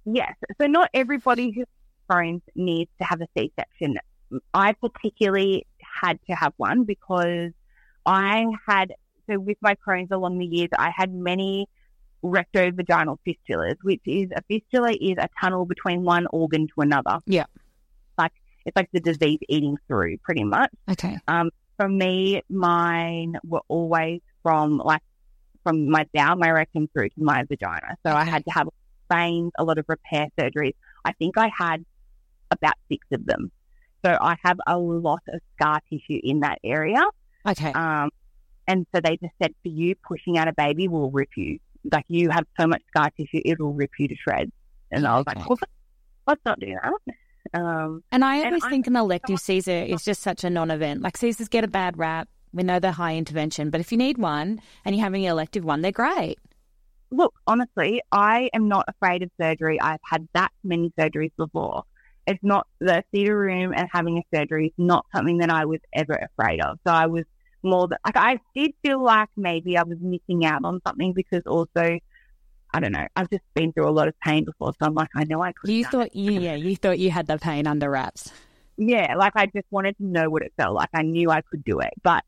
Yes. 0.05 0.35
So 0.59 0.67
not 0.67 0.89
everybody 0.93 1.51
who 1.51 1.61
has 1.61 1.67
Crohn's 2.09 2.43
needs 2.55 2.91
to 2.99 3.03
have 3.03 3.21
a 3.21 3.27
C-section. 3.37 3.97
I 4.53 4.73
particularly 4.73 5.67
had 5.81 6.19
to 6.27 6.33
have 6.33 6.53
one 6.57 6.85
because 6.85 7.51
I 8.05 8.45
had, 8.67 8.93
so 9.31 9.39
with 9.39 9.57
my 9.61 9.75
Crohn's 9.75 10.11
along 10.11 10.37
the 10.39 10.45
years, 10.45 10.69
I 10.77 10.91
had 10.95 11.13
many 11.13 11.67
rectovaginal 12.23 13.17
fistulas, 13.27 13.75
which 13.81 14.01
is 14.05 14.29
a 14.35 14.41
fistula 14.43 14.91
is 14.91 15.15
a 15.17 15.29
tunnel 15.39 15.65
between 15.65 16.03
one 16.03 16.27
organ 16.27 16.67
to 16.67 16.81
another. 16.81 17.19
Yeah. 17.25 17.45
Like, 18.17 18.33
it's 18.65 18.75
like 18.75 18.89
the 18.91 18.99
disease 18.99 19.39
eating 19.49 19.77
through 19.87 20.17
pretty 20.17 20.43
much. 20.43 20.69
Okay. 20.89 21.17
Um, 21.27 21.49
For 21.77 21.89
me, 21.89 22.41
mine 22.49 23.37
were 23.43 23.61
always 23.67 24.21
from 24.43 24.77
like, 24.77 25.01
from 25.63 25.89
my 25.89 26.07
bowel, 26.13 26.35
my 26.35 26.49
rectum 26.49 26.89
through 26.93 27.09
to 27.09 27.23
my 27.23 27.43
vagina. 27.43 27.95
So 28.05 28.13
I 28.13 28.23
had 28.23 28.43
to 28.45 28.51
have 28.51 28.67
veins, 29.11 29.51
a 29.57 29.63
lot 29.63 29.77
of 29.77 29.85
repair 29.87 30.27
surgeries. 30.39 30.75
I 31.05 31.13
think 31.13 31.37
I 31.37 31.51
had 31.55 31.85
about 32.49 32.73
six 32.89 33.05
of 33.11 33.25
them. 33.25 33.51
So 34.03 34.17
I 34.19 34.35
have 34.43 34.59
a 34.65 34.77
lot 34.77 35.21
of 35.27 35.39
scar 35.55 35.79
tissue 35.89 36.19
in 36.23 36.39
that 36.41 36.59
area. 36.63 37.03
Okay. 37.47 37.71
Um, 37.71 38.09
and 38.67 38.85
so 38.93 39.01
they 39.03 39.17
just 39.17 39.33
said 39.41 39.53
for 39.63 39.69
you, 39.69 39.95
pushing 40.07 40.37
out 40.37 40.47
a 40.47 40.53
baby 40.53 40.87
will 40.87 41.11
rip 41.11 41.29
you. 41.35 41.59
Like 41.91 42.05
you 42.07 42.29
have 42.29 42.45
so 42.59 42.67
much 42.67 42.81
scar 42.89 43.09
tissue, 43.17 43.41
it'll 43.43 43.73
rip 43.73 43.91
you 43.97 44.07
to 44.07 44.15
shreds. 44.15 44.51
And 44.91 45.07
I 45.07 45.17
was 45.17 45.25
like, 45.25 45.47
well, 45.49 45.57
let's 46.27 46.41
not 46.45 46.59
do 46.59 46.75
that. 46.81 47.59
Um, 47.59 48.03
And 48.11 48.23
I 48.23 48.37
and 48.37 48.47
always 48.47 48.63
I- 48.63 48.69
think 48.69 48.87
an 48.87 48.95
elective 48.95 49.39
Caesar 49.39 49.71
is 49.71 50.03
just 50.05 50.21
such 50.21 50.43
a 50.43 50.49
non-event. 50.49 51.01
Like 51.01 51.17
Caesars 51.17 51.47
get 51.47 51.63
a 51.63 51.67
bad 51.67 51.97
rap. 51.97 52.29
We 52.53 52.63
know 52.63 52.79
they're 52.79 52.91
high 52.91 53.15
intervention, 53.15 53.69
but 53.69 53.79
if 53.81 53.91
you 53.91 53.97
need 53.97 54.17
one 54.17 54.61
and 54.85 54.95
you're 54.95 55.03
having 55.03 55.25
an 55.25 55.31
elective 55.31 55.63
one, 55.63 55.81
they're 55.81 55.91
great. 55.91 56.37
look, 57.13 57.33
honestly, 57.47 58.01
I 58.11 58.49
am 58.53 58.67
not 58.69 58.85
afraid 58.87 59.21
of 59.23 59.29
surgery. 59.41 59.79
I've 59.81 59.99
had 60.03 60.27
that 60.33 60.51
many 60.63 60.93
surgeries 60.97 61.31
before. 61.37 61.83
It's 62.27 62.41
not 62.43 62.67
the 62.79 63.03
theatre 63.11 63.37
room 63.37 63.73
and 63.75 63.89
having 63.91 64.17
a 64.19 64.23
surgery 64.37 64.67
is 64.67 64.73
not 64.77 65.05
something 65.13 65.39
that 65.39 65.49
I 65.49 65.65
was 65.65 65.79
ever 65.93 66.13
afraid 66.13 66.61
of. 66.61 66.77
So 66.87 66.93
I 66.93 67.07
was 67.07 67.23
more 67.63 67.87
that 67.87 67.99
like 68.05 68.15
I 68.17 68.39
did 68.55 68.71
feel 68.83 69.03
like 69.03 69.29
maybe 69.37 69.77
I 69.77 69.83
was 69.83 69.97
missing 69.99 70.45
out 70.45 70.63
on 70.63 70.81
something 70.85 71.13
because 71.13 71.43
also 71.45 71.99
I 72.73 72.79
don't 72.79 72.93
know. 72.93 73.05
I've 73.15 73.29
just 73.29 73.43
been 73.53 73.73
through 73.73 73.89
a 73.89 73.91
lot 73.91 74.07
of 74.07 74.17
pain 74.21 74.45
before, 74.45 74.71
so 74.79 74.85
I'm 74.85 74.93
like, 74.93 75.09
I 75.15 75.25
know 75.25 75.41
I 75.41 75.51
could. 75.51 75.69
You 75.69 75.83
thought, 75.83 76.15
you, 76.15 76.31
yeah, 76.39 76.55
you 76.55 76.77
thought 76.77 76.99
you 76.99 77.11
had 77.11 77.27
the 77.27 77.37
pain 77.37 77.67
under 77.67 77.89
wraps. 77.89 78.31
yeah, 78.77 79.15
like 79.17 79.33
I 79.35 79.47
just 79.47 79.65
wanted 79.71 79.97
to 79.97 80.05
know 80.05 80.29
what 80.29 80.41
it 80.41 80.53
felt 80.55 80.75
like. 80.75 80.87
I 80.93 81.01
knew 81.01 81.29
I 81.29 81.41
could 81.41 81.65
do 81.65 81.79
it, 81.81 81.91
but 82.01 82.23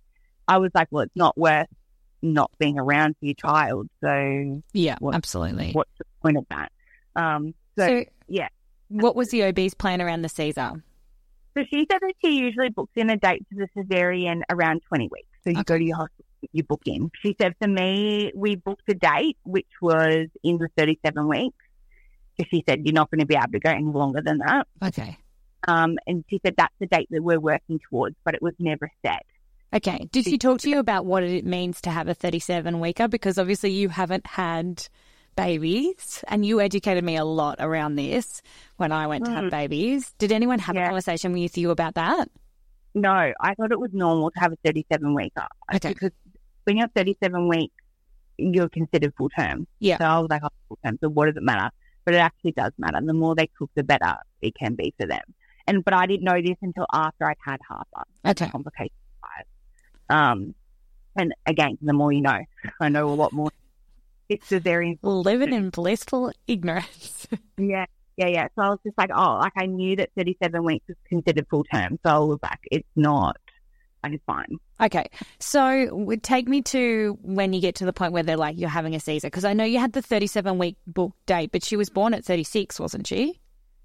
I 0.48 0.58
was 0.58 0.70
like, 0.76 0.90
well, 0.92 1.04
it's 1.04 1.16
not 1.16 1.38
worth 1.38 1.68
not 2.22 2.52
being 2.60 2.78
around 2.78 3.16
for 3.20 3.26
your 3.26 3.36
child. 3.36 3.90
So 4.02 4.62
Yeah, 4.74 4.98
What- 5.00 5.16
absolutely. 5.16 5.72
what's 5.72 5.92
the 5.98 6.04
point 6.22 6.36
of 6.38 6.46
that? 6.50 6.72
Um, 7.16 7.54
so, 7.78 7.88
So, 7.88 8.04
yeah. 8.28 8.50
What 8.90 9.16
was 9.16 9.30
the 9.30 9.44
OB's 9.46 9.74
plan 9.74 10.02
around 10.02 10.24
the 10.24 10.30
Caesar? 10.30 10.84
So 11.56 11.64
she 11.70 11.88
said 11.92 12.00
that 12.02 12.14
she 12.24 12.32
usually 12.32 12.70
books 12.70 12.94
in 12.96 13.10
a 13.10 13.18
date 13.18 13.46
for 13.50 13.56
the 13.56 13.68
cesarean 13.76 14.42
around 14.50 14.82
20 14.88 15.10
weeks. 15.12 15.28
So 15.44 15.52
you 15.52 15.64
go 15.64 15.78
to 15.78 15.84
your 15.84 15.98
hospital, 15.98 16.26
you 16.52 16.64
book 16.64 16.82
in. 16.86 17.12
She 17.22 17.36
said 17.40 17.56
for 17.62 17.68
me, 17.68 18.32
we 18.36 18.56
booked 18.56 18.90
a 18.90 18.94
date, 18.94 19.38
which 19.44 19.68
was 19.82 20.28
in 20.44 20.58
the 20.58 20.70
37 20.78 21.28
weeks. 21.28 21.56
So 22.40 22.46
she 22.50 22.64
said, 22.68 22.82
you're 22.86 22.94
not 22.94 23.12
going 23.12 23.20
to 23.20 23.26
be 23.26 23.36
able 23.36 23.52
to 23.52 23.60
go 23.60 23.70
any 23.70 23.84
longer 23.84 24.22
than 24.22 24.40
that. 24.40 24.68
Okay. 24.84 25.18
Um, 25.68 25.98
and 26.08 26.26
she 26.30 26.40
said 26.44 26.56
that's 26.58 26.74
the 26.80 26.88
date 26.88 27.08
that 27.12 27.24
we're 27.24 27.40
working 27.40 27.80
towards, 27.90 28.16
but 28.24 28.34
it 28.34 28.42
was 28.42 28.54
never 28.60 28.90
set. 29.06 29.26
Okay. 29.74 30.08
Did 30.12 30.26
she 30.26 30.38
talk 30.38 30.60
to 30.62 30.70
you 30.70 30.80
about 30.80 31.06
what 31.06 31.24
it 31.24 31.46
means 31.46 31.82
to 31.82 31.90
have 31.90 32.08
a 32.08 32.14
37 32.14 32.80
weeker? 32.80 33.08
Because 33.08 33.38
obviously 33.38 33.72
you 33.72 33.90
haven't 33.90 34.26
had 34.26 34.88
babies 35.36 36.24
and 36.28 36.46
you 36.46 36.60
educated 36.62 37.04
me 37.04 37.16
a 37.18 37.26
lot 37.26 37.58
around 37.60 37.96
this 37.96 38.42
when 38.78 38.92
I 38.92 39.08
went 39.08 39.26
to 39.26 39.32
have 39.32 39.46
Mm. 39.46 39.52
babies. 39.52 40.14
Did 40.18 40.32
anyone 40.32 40.60
have 40.60 40.76
a 40.76 40.84
conversation 40.86 41.34
with 41.34 41.58
you 41.58 41.72
about 41.72 41.96
that? 41.96 42.30
No, 42.96 43.34
I 43.40 43.56
thought 43.56 43.72
it 43.72 43.80
was 43.80 43.92
normal 43.94 44.30
to 44.32 44.40
have 44.40 44.52
a 44.52 44.58
37 44.64 45.14
weeker 45.16 45.48
Okay. 45.74 45.90
because 45.94 46.12
when 46.66 46.78
you're 46.78 46.88
37 46.90 47.48
weeks, 47.48 47.74
you're 48.38 48.70
considered 48.70 49.14
full 49.18 49.30
term. 49.30 49.68
Yeah. 49.80 49.98
So 49.98 50.06
I 50.06 50.20
was 50.20 50.30
like, 50.30 50.42
oh, 50.44 50.50
full 50.68 50.80
term. 50.84 50.98
So 51.02 51.10
what 51.10 51.26
does 51.26 51.36
it 51.38 51.44
matter? 51.44 51.70
But 52.06 52.14
it 52.16 52.18
actually 52.18 52.52
does 52.52 52.72
matter. 52.78 53.00
The 53.04 53.14
more 53.14 53.34
they 53.36 53.48
cook, 53.58 53.72
the 53.76 53.84
better 53.84 54.16
it 54.42 54.54
can 54.56 54.76
be 54.76 54.94
for 55.00 55.08
them. 55.08 55.22
And 55.68 55.84
but 55.86 55.94
I 55.94 56.06
didn't 56.06 56.24
know 56.24 56.42
this 56.42 56.58
until 56.62 56.86
after 56.94 57.26
I'd 57.26 57.38
had 57.44 57.60
Harper. 57.68 58.04
Okay. 58.26 58.50
Complications. 58.50 58.92
Um, 60.10 60.54
and 61.16 61.34
again, 61.46 61.78
the 61.82 61.94
more 61.94 62.12
you 62.12 62.22
know, 62.22 62.40
I 62.82 62.90
know 62.90 63.10
a 63.10 63.16
lot 63.16 63.32
more. 63.34 63.50
It's 64.30 64.52
a 64.52 64.60
very 64.60 65.00
Living 65.02 65.54
in 65.54 65.70
blissful 65.70 66.32
ignorance. 66.48 67.28
Yeah, 67.58 67.86
yeah, 68.18 68.28
yeah. 68.28 68.48
So 68.56 68.62
I 68.62 68.70
was 68.70 68.80
just 68.86 68.98
like, 68.98 69.10
oh, 69.14 69.38
like 69.40 69.54
I 69.58 69.66
knew 69.66 69.96
that 69.96 70.10
37 70.16 70.64
weeks 70.64 70.88
was 70.88 70.98
considered 71.08 71.48
full 71.50 71.64
term. 71.64 72.00
So 72.06 72.10
I 72.10 72.18
was 72.20 72.40
like, 72.44 72.60
it's 72.72 72.88
not 72.96 73.38
like 74.04 74.14
it's 74.14 74.24
fine. 74.26 74.58
Okay. 74.82 75.10
So 75.40 75.90
would 75.96 76.24
take 76.24 76.48
me 76.48 76.62
to 76.64 77.18
when 77.22 77.54
you 77.54 77.62
get 77.62 77.76
to 77.76 77.86
the 77.86 77.94
point 77.94 78.14
where 78.14 78.24
they're 78.24 78.38
like, 78.38 78.60
you're 78.60 78.70
having 78.70 78.96
a 78.96 79.00
Caesar. 79.00 79.28
Because 79.28 79.46
I 79.46 79.54
know 79.54 79.64
you 79.64 79.80
had 79.80 79.94
the 79.94 80.02
37 80.02 80.58
week 80.58 80.78
book 80.86 81.14
date, 81.26 81.52
but 81.52 81.64
she 81.64 81.76
was 81.76 81.90
born 81.90 82.14
at 82.14 82.26
36, 82.26 82.80
wasn't 82.80 83.08
she? 83.08 83.40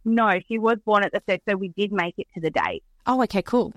No, 0.05 0.39
she 0.49 0.59
was 0.59 0.79
born 0.85 1.05
at 1.05 1.13
the 1.13 1.21
third, 1.21 1.41
so 1.49 1.57
we 1.57 1.69
did 1.69 1.93
make 1.93 2.15
it 2.19 2.27
to 2.35 2.41
the 2.41 2.51
date. 2.51 2.83
Oh, 3.07 3.23
okay, 3.23 3.43
cool. 3.43 3.73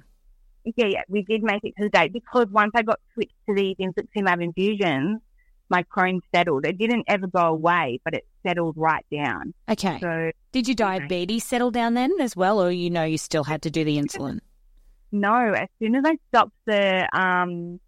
Yeah, 0.63 0.85
yeah, 0.85 1.01
we 1.09 1.23
did 1.23 1.43
make 1.43 1.63
it 1.63 1.73
to 1.77 1.83
the 1.83 1.89
date 1.89 2.13
because 2.13 2.47
once 2.49 2.71
I 2.75 2.83
got 2.83 2.99
switched 3.13 3.33
to 3.47 3.55
these 3.55 3.75
infliximab 3.77 4.43
infusions, 4.43 5.19
my 5.71 5.83
Crohn's 5.83 6.21
settled. 6.35 6.65
It 6.65 6.77
didn't 6.77 7.05
ever 7.07 7.25
go 7.25 7.47
away, 7.47 7.99
but 8.03 8.13
it 8.13 8.27
settled 8.45 8.75
right 8.77 9.05
down. 9.11 9.53
Okay. 9.69 9.99
So 9.99 10.31
Did 10.51 10.67
your 10.67 10.75
diabetes 10.75 11.45
settle 11.45 11.71
down 11.71 11.95
then 11.95 12.11
as 12.19 12.35
well, 12.35 12.61
or 12.61 12.69
you 12.69 12.91
know 12.91 13.05
you 13.05 13.17
still 13.17 13.45
had 13.45 13.63
to 13.63 13.71
do 13.71 13.83
the 13.83 13.97
insulin? 13.97 14.41
no, 15.11 15.53
as 15.53 15.67
soon 15.79 15.95
as 15.95 16.03
I 16.05 16.17
stopped 16.29 16.55
the 16.65 17.07
um 17.17 17.79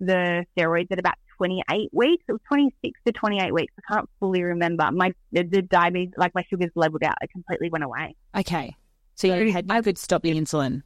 the 0.00 0.44
steroids 0.56 0.90
at 0.90 0.98
about 0.98 1.14
28 1.36 1.90
weeks, 1.92 2.24
it 2.28 2.32
was 2.32 2.40
26 2.48 3.00
to 3.06 3.12
28 3.12 3.52
weeks. 3.52 3.72
I 3.78 3.94
can't 3.94 4.08
fully 4.20 4.42
remember. 4.42 4.88
My 4.92 5.12
the, 5.32 5.42
the 5.42 5.62
diabetes, 5.62 6.14
like 6.16 6.34
my 6.34 6.44
sugars 6.48 6.70
leveled 6.74 7.02
out. 7.02 7.16
It 7.20 7.30
completely 7.30 7.68
went 7.70 7.84
away. 7.84 8.14
Okay. 8.36 8.76
So 9.16 9.26
you 9.26 9.52
had 9.52 9.70
you 9.70 9.82
could 9.82 9.98
stop 9.98 10.22
the 10.22 10.32
insulin. 10.32 10.82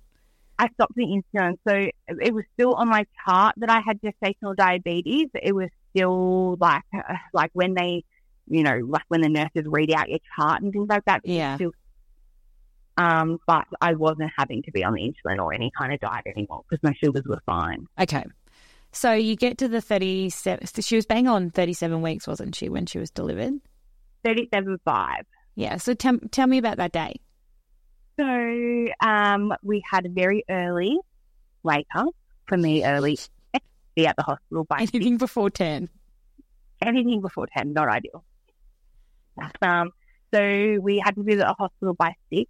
I 0.58 0.68
stopped 0.74 0.94
the 0.96 1.04
insulin, 1.04 1.56
so 1.68 1.88
it 2.08 2.34
was 2.34 2.44
still 2.54 2.74
on 2.74 2.88
my 2.88 3.06
chart 3.24 3.54
that 3.58 3.70
I 3.70 3.80
had 3.80 4.00
gestational 4.00 4.56
diabetes. 4.56 5.28
It 5.40 5.54
was 5.54 5.68
still 5.90 6.56
like 6.60 6.82
uh, 6.94 7.14
like 7.32 7.50
when 7.52 7.74
they, 7.74 8.04
you 8.46 8.62
know, 8.62 8.78
like 8.86 9.04
when 9.08 9.20
the 9.20 9.28
nurses 9.28 9.64
read 9.66 9.92
out 9.92 10.08
your 10.08 10.18
chart 10.36 10.62
and 10.62 10.72
things 10.72 10.88
like 10.88 11.04
that. 11.06 11.22
Yeah. 11.24 11.56
Still, 11.56 11.72
um, 12.96 13.38
but 13.46 13.64
I 13.80 13.94
wasn't 13.94 14.32
having 14.36 14.62
to 14.64 14.72
be 14.72 14.82
on 14.82 14.94
the 14.94 15.02
insulin 15.02 15.38
or 15.42 15.54
any 15.54 15.70
kind 15.76 15.92
of 15.92 16.00
diet 16.00 16.26
anymore 16.26 16.64
because 16.68 16.82
my 16.82 16.94
sugars 17.02 17.24
were 17.26 17.40
fine. 17.46 17.86
Okay. 17.98 18.24
So 18.90 19.12
you 19.12 19.36
get 19.36 19.58
to 19.58 19.68
the 19.68 19.80
37, 19.80 20.66
she 20.80 20.96
was 20.96 21.06
bang 21.06 21.28
on 21.28 21.50
37 21.50 22.02
weeks, 22.02 22.26
wasn't 22.26 22.54
she, 22.54 22.68
when 22.68 22.86
she 22.86 22.98
was 22.98 23.10
delivered? 23.10 23.54
Thirty-seven 24.24 24.80
five. 24.84 25.24
Yeah. 25.54 25.76
So 25.76 25.94
tell 25.94 26.18
tell 26.30 26.46
me 26.46 26.58
about 26.58 26.78
that 26.78 26.92
day. 26.92 27.20
So 28.18 28.88
um, 29.00 29.54
we 29.62 29.82
had 29.88 30.06
a 30.06 30.08
very 30.08 30.44
early 30.50 30.98
wake 31.62 31.86
up 31.94 32.14
for 32.46 32.56
me 32.56 32.84
early. 32.84 33.18
Be 33.98 34.06
at 34.06 34.14
the 34.16 34.22
hospital 34.22 34.62
by 34.62 34.76
Anything 34.78 35.16
before 35.16 35.50
10. 35.50 35.88
anything 36.80 37.20
before 37.20 37.48
10, 37.52 37.72
not 37.72 37.88
ideal. 37.88 38.22
Um, 39.60 39.90
so 40.32 40.78
we 40.80 41.02
had 41.04 41.16
to 41.16 41.24
visit 41.24 41.44
a 41.44 41.52
hospital 41.58 41.94
by 41.94 42.14
six. 42.32 42.48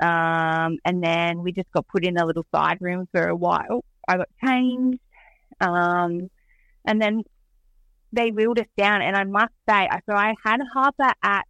Um, 0.00 0.78
and 0.84 1.00
then 1.04 1.44
we 1.44 1.52
just 1.52 1.70
got 1.70 1.86
put 1.86 2.04
in 2.04 2.16
a 2.18 2.26
little 2.26 2.44
side 2.52 2.78
room 2.80 3.06
for 3.12 3.28
a 3.28 3.36
while. 3.36 3.84
I 4.08 4.16
got 4.16 4.28
changed. 4.44 4.98
Um, 5.60 6.28
and 6.84 7.00
then 7.00 7.22
they 8.12 8.32
wheeled 8.32 8.58
us 8.58 8.66
down. 8.76 9.02
And 9.02 9.14
I 9.16 9.22
must 9.22 9.52
say, 9.68 9.86
I- 9.88 10.00
so 10.08 10.16
I 10.16 10.34
had 10.44 10.60
a 10.60 10.64
Harper 10.74 11.12
at 11.22 11.44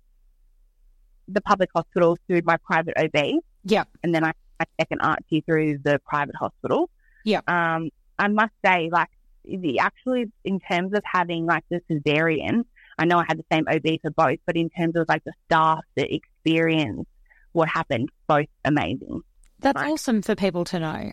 the 1.27 1.41
public 1.41 1.71
hospital 1.75 2.19
through 2.27 2.43
my 2.45 2.59
private 2.59 2.93
OB. 2.99 3.41
Yeah. 3.65 3.85
And 4.03 4.15
then 4.15 4.25
I 4.25 4.33
my 4.59 4.67
second 4.79 5.01
Archie 5.01 5.41
through 5.41 5.79
the 5.79 5.99
private 6.05 6.35
hospital. 6.37 6.91
Yeah. 7.25 7.41
Um, 7.49 7.89
I 8.21 8.29
must 8.29 8.53
say, 8.65 8.89
like, 8.93 9.09
the 9.45 9.79
actually 9.79 10.27
in 10.45 10.61
terms 10.61 10.93
of 10.93 11.03
having 11.05 11.47
like 11.47 11.65
the 11.71 11.81
cesarean, 11.91 12.65
I 12.99 13.07
know 13.07 13.19
I 13.19 13.25
had 13.27 13.39
the 13.39 13.45
same 13.51 13.65
OB 13.69 14.01
for 14.03 14.11
both, 14.11 14.39
but 14.47 14.57
in 14.57 14.69
terms 14.71 14.95
of 14.97 15.07
like 15.09 15.25
the 15.25 15.33
staff, 15.47 15.81
the 15.97 16.15
experience, 16.15 17.07
what 17.53 17.69
happened, 17.69 18.11
both 18.29 18.47
amazing. 18.65 19.23
That's 19.59 19.81
Right. 19.81 19.91
awesome 19.91 20.23
for 20.23 20.35
people 20.35 20.65
to 20.67 20.79
know. 20.79 21.13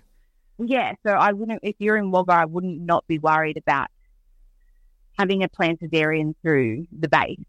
Yeah, 0.60 0.94
so 1.06 1.14
I 1.14 1.34
wouldn't, 1.34 1.60
if 1.64 1.76
you're 1.80 1.98
in 1.98 2.12
Wagga, 2.12 2.34
I 2.34 2.46
wouldn't 2.46 2.82
not 2.82 3.08
be 3.08 3.20
worried 3.20 3.58
about 3.58 3.88
having 5.18 5.44
a 5.44 5.50
planned 5.50 5.80
cesarean 5.80 6.36
through 6.42 6.88
the 6.98 7.08
base 7.08 7.40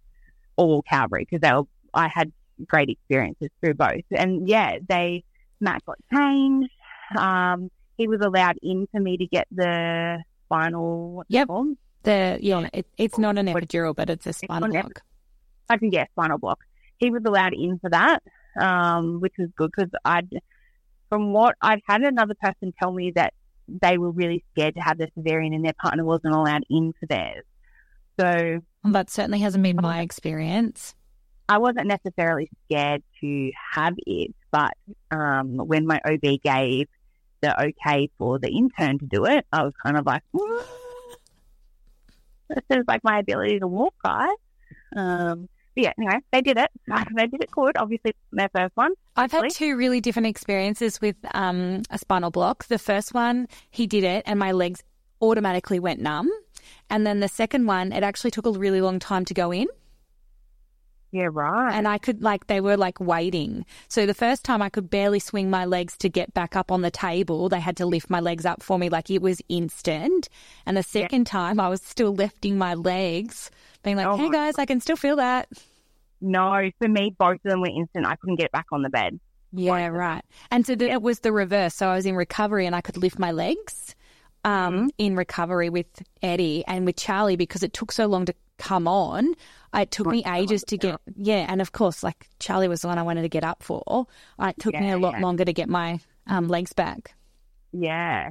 or 0.57 0.83
Calvary 0.83 1.27
because 1.29 1.41
they 1.41 1.53
were, 1.53 1.65
I 1.95 2.09
had 2.09 2.33
great 2.67 2.89
experiences 2.91 3.49
through 3.61 3.75
both. 3.75 4.05
And 4.13 4.49
yeah, 4.49 4.79
they, 4.87 5.25
Matt 5.61 5.85
got 5.85 5.99
changed. 6.13 6.71
Um, 7.17 7.71
he 7.99 8.09
was 8.09 8.21
allowed 8.23 8.57
in 8.63 8.87
for 8.91 9.01
me 9.01 9.19
to 9.19 9.27
get 9.27 9.47
the 9.51 10.23
spinal, 10.47 11.17
what's 11.17 11.29
it 11.31 11.35
Yep. 11.35 11.49
called? 11.49 11.77
The 12.05 12.39
yeah, 12.41 12.69
it, 12.73 12.87
it's 12.97 13.19
not 13.19 13.37
an 13.37 13.47
epidural, 13.47 13.95
but 13.95 14.09
it's 14.09 14.27
a 14.27 14.33
spinal 14.33 14.75
ep- 14.75 14.85
block. 14.85 15.03
I 15.69 15.77
can 15.77 15.91
get 15.91 16.09
spinal 16.13 16.39
block. 16.39 16.61
He 16.99 17.11
was 17.11 17.23
allowed 17.27 17.53
in 17.53 17.79
for 17.81 17.91
that, 17.91 18.23
um, 18.59 19.21
which 19.21 19.35
was 19.39 19.49
good 19.57 19.71
because 19.77 19.91
I'd, 20.05 20.41
from 21.11 21.33
what 21.33 21.57
I'd 21.61 21.83
had 21.87 22.03
another 22.03 22.35
person 22.41 22.73
tell 22.81 22.93
me 22.93 23.11
that 23.17 23.35
they 23.69 23.99
were 23.99 24.11
really 24.13 24.45
scared 24.53 24.77
to 24.77 24.81
have 24.81 24.97
their 24.97 25.09
cesarean 25.19 25.55
and 25.55 25.65
their 25.65 25.75
partner 25.75 26.05
wasn't 26.05 26.35
allowed 26.35 26.63
in 26.71 26.95
for 26.99 27.07
theirs. 27.07 27.45
So 28.19 28.61
Well, 28.85 28.93
that 28.95 29.11
certainly 29.11 29.41
hasn't 29.41 29.63
been 29.63 29.77
my 29.77 30.01
experience. 30.01 30.95
I 31.49 31.59
wasn't 31.59 31.87
necessarily 31.89 32.49
scared 32.65 33.03
to 33.21 33.51
have 33.75 33.95
it, 34.07 34.35
but 34.51 34.73
um, 35.11 35.57
when 35.57 35.87
my 35.87 36.01
OB 36.05 36.41
gave 36.43 36.87
the 37.41 37.63
okay 37.67 38.11
for 38.19 38.39
the 38.39 38.49
intern 38.49 38.99
to 38.99 39.07
do 39.07 39.25
it, 39.25 39.47
I 39.53 39.65
was 39.65 39.73
kind 39.83 39.97
of 39.97 40.07
like, 40.07 40.23
"What? 40.33 40.67
this 42.49 42.65
is 42.71 42.85
like 42.89 43.05
my 43.05 43.19
ability 43.19 43.61
to 43.61 43.67
walk, 43.67 43.95
guys. 44.03 44.37
Um, 44.97 45.49
but 45.75 45.85
yeah, 45.85 45.93
anyway, 45.99 46.19
they 46.33 46.41
did 46.41 46.59
it. 46.59 46.71
They 47.15 47.27
did 47.27 47.43
it 47.43 47.51
good. 47.51 47.77
Obviously, 47.77 48.15
their 48.33 48.49
first 48.55 48.77
one. 48.77 48.93
I've 49.17 49.33
had 49.33 49.51
two 49.51 49.77
really 49.77 50.01
different 50.01 50.27
experiences 50.27 51.01
with 51.01 51.17
um, 51.35 51.83
a 51.91 51.99
spinal 51.99 52.31
block. 52.31 52.67
The 52.67 52.79
first 52.79 53.15
one, 53.15 53.49
he 53.71 53.87
did 53.87 54.05
it, 54.05 54.25
and 54.27 54.39
my 54.39 54.53
legs 54.53 54.83
automatically 55.21 55.79
went 55.79 56.01
numb. 56.01 56.31
And 56.91 57.07
then 57.07 57.21
the 57.21 57.29
second 57.29 57.67
one, 57.67 57.93
it 57.93 58.03
actually 58.03 58.31
took 58.31 58.47
a 58.47 58.53
really 58.53 58.81
long 58.81 58.99
time 58.99 59.25
to 59.27 59.35
go 59.35 59.53
in. 59.53 59.67
Yeah, 61.11 61.29
right. 61.33 61.73
and 61.73 61.89
I 61.89 61.97
could 61.97 62.23
like 62.23 62.49
they 62.49 62.61
were 62.61 62.77
like 62.77 63.01
waiting. 63.01 63.65
So 63.89 64.05
the 64.05 64.15
first 64.15 64.45
time 64.45 64.61
I 64.61 64.69
could 64.69 64.91
barely 64.91 65.19
swing 65.19 65.49
my 65.49 65.65
legs 65.65 65.97
to 65.99 66.09
get 66.09 66.35
back 66.35 66.55
up 66.55 66.71
on 66.71 66.83
the 66.83 66.91
table. 66.91 67.49
They 67.49 67.61
had 67.61 67.77
to 67.79 67.87
lift 67.87 68.11
my 68.11 68.21
legs 68.21 68.45
up 68.45 68.63
for 68.63 68.79
me 68.79 68.91
like 68.91 69.11
it 69.11 69.23
was 69.23 69.41
instant. 69.49 70.29
And 70.67 70.77
the 70.77 70.83
second 70.83 71.27
time 71.27 71.61
I 71.61 71.69
was 71.69 71.81
still 71.83 72.15
lifting 72.15 72.59
my 72.59 72.75
legs, 72.75 73.51
being 73.83 73.97
like, 73.97 74.07
Oh 74.07 74.17
"Hey 74.17 74.31
guys, 74.31 74.59
I 74.59 74.67
can 74.67 74.81
still 74.81 74.97
feel 74.97 75.17
that." 75.17 75.49
no, 76.21 76.71
for 76.79 76.89
me, 76.89 77.15
both 77.17 77.37
of 77.37 77.43
them 77.43 77.61
were 77.61 77.69
instant. 77.69 78.07
I 78.07 78.17
couldn't 78.17 78.37
get 78.37 78.53
back 78.53 78.67
on 78.73 78.83
the 78.83 78.91
bed. 78.91 79.19
Yeah, 79.53 79.87
right. 79.87 80.23
And 80.51 80.67
so 80.67 80.75
the, 80.75 80.91
it 80.91 81.01
was 81.01 81.21
the 81.21 81.33
reverse. 81.33 81.75
So 81.75 81.89
I 81.89 81.95
was 81.95 82.05
in 82.05 82.17
recovery 82.17 82.67
and 82.67 82.77
I 82.77 82.81
could 82.81 82.97
lift 82.99 83.19
my 83.19 83.33
legs 83.33 83.95
um, 84.45 84.91
in 84.99 85.17
recovery 85.17 85.71
with 85.71 85.87
Eddie 86.23 86.65
and 86.67 86.87
with 86.87 86.97
Charlie 86.97 87.37
because 87.37 87.63
it 87.63 87.73
took 87.73 87.93
so 87.93 88.07
long 88.07 88.25
to 88.27 88.35
come 88.59 88.89
on. 88.89 89.35
It 89.75 89.91
took 89.91 90.07
me 90.07 90.25
ages 90.27 90.65
to 90.65 90.79
get, 90.79 91.01
yeah. 91.17 91.47
And 91.49 91.61
of 91.61 91.73
course, 91.73 92.03
like 92.03 92.29
Charlie 92.39 92.69
was 92.69 92.81
the 92.81 92.89
one 92.89 92.99
I 92.99 93.03
wanted 93.03 93.23
to 93.23 93.29
get 93.29 93.45
up 93.45 93.63
for. 93.63 94.07
It 94.41 94.57
took 94.59 94.75
me 94.75 94.91
a 94.91 94.99
lot 94.99 95.15
yeah. 95.15 95.21
longer 95.21 95.45
to 95.45 95.53
get 95.53 95.69
my 95.69 96.01
um, 96.27 96.49
legs 96.49 96.73
back. 96.73 97.15
Yeah. 97.73 98.31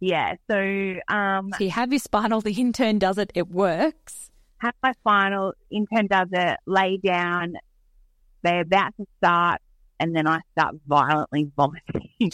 Yeah, 0.00 0.34
so 0.50 0.94
um, 1.08 1.52
So 1.56 1.64
you 1.64 1.70
have 1.70 1.92
your 1.92 2.00
spinal, 2.00 2.40
the 2.40 2.52
intern 2.52 2.98
does 2.98 3.18
it, 3.18 3.32
it 3.34 3.48
works. 3.48 4.30
have 4.58 4.74
my 4.82 4.92
final 5.02 5.54
intern 5.70 6.06
does 6.06 6.28
it, 6.32 6.58
lay 6.66 6.98
down, 6.98 7.54
they're 8.42 8.60
about 8.60 8.94
to 8.98 9.06
start, 9.18 9.60
and 9.98 10.14
then 10.14 10.26
I 10.26 10.40
start 10.52 10.76
violently 10.86 11.50
vomiting 11.56 12.10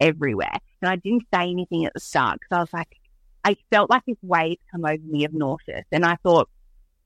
everywhere. 0.00 0.56
And 0.82 0.90
I 0.90 0.96
didn't 0.96 1.24
say 1.32 1.50
anything 1.50 1.84
at 1.86 1.94
the 1.94 2.00
start 2.00 2.40
because 2.40 2.56
I 2.56 2.60
was 2.60 2.72
like, 2.72 2.96
I 3.44 3.56
felt 3.70 3.90
like 3.90 4.02
this 4.06 4.16
wave 4.22 4.58
come 4.70 4.84
over 4.84 5.02
me 5.02 5.24
of 5.24 5.34
nauseous, 5.34 5.84
and 5.92 6.04
I 6.04 6.16
thought, 6.22 6.48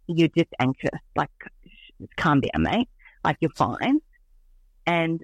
you're 0.07 0.29
just 0.29 0.51
anxious, 0.59 0.91
like 1.17 1.31
calm 2.17 2.41
down, 2.41 2.63
mate, 2.63 2.89
like 3.25 3.37
you're 3.41 3.51
fine. 3.51 4.01
And 4.87 5.21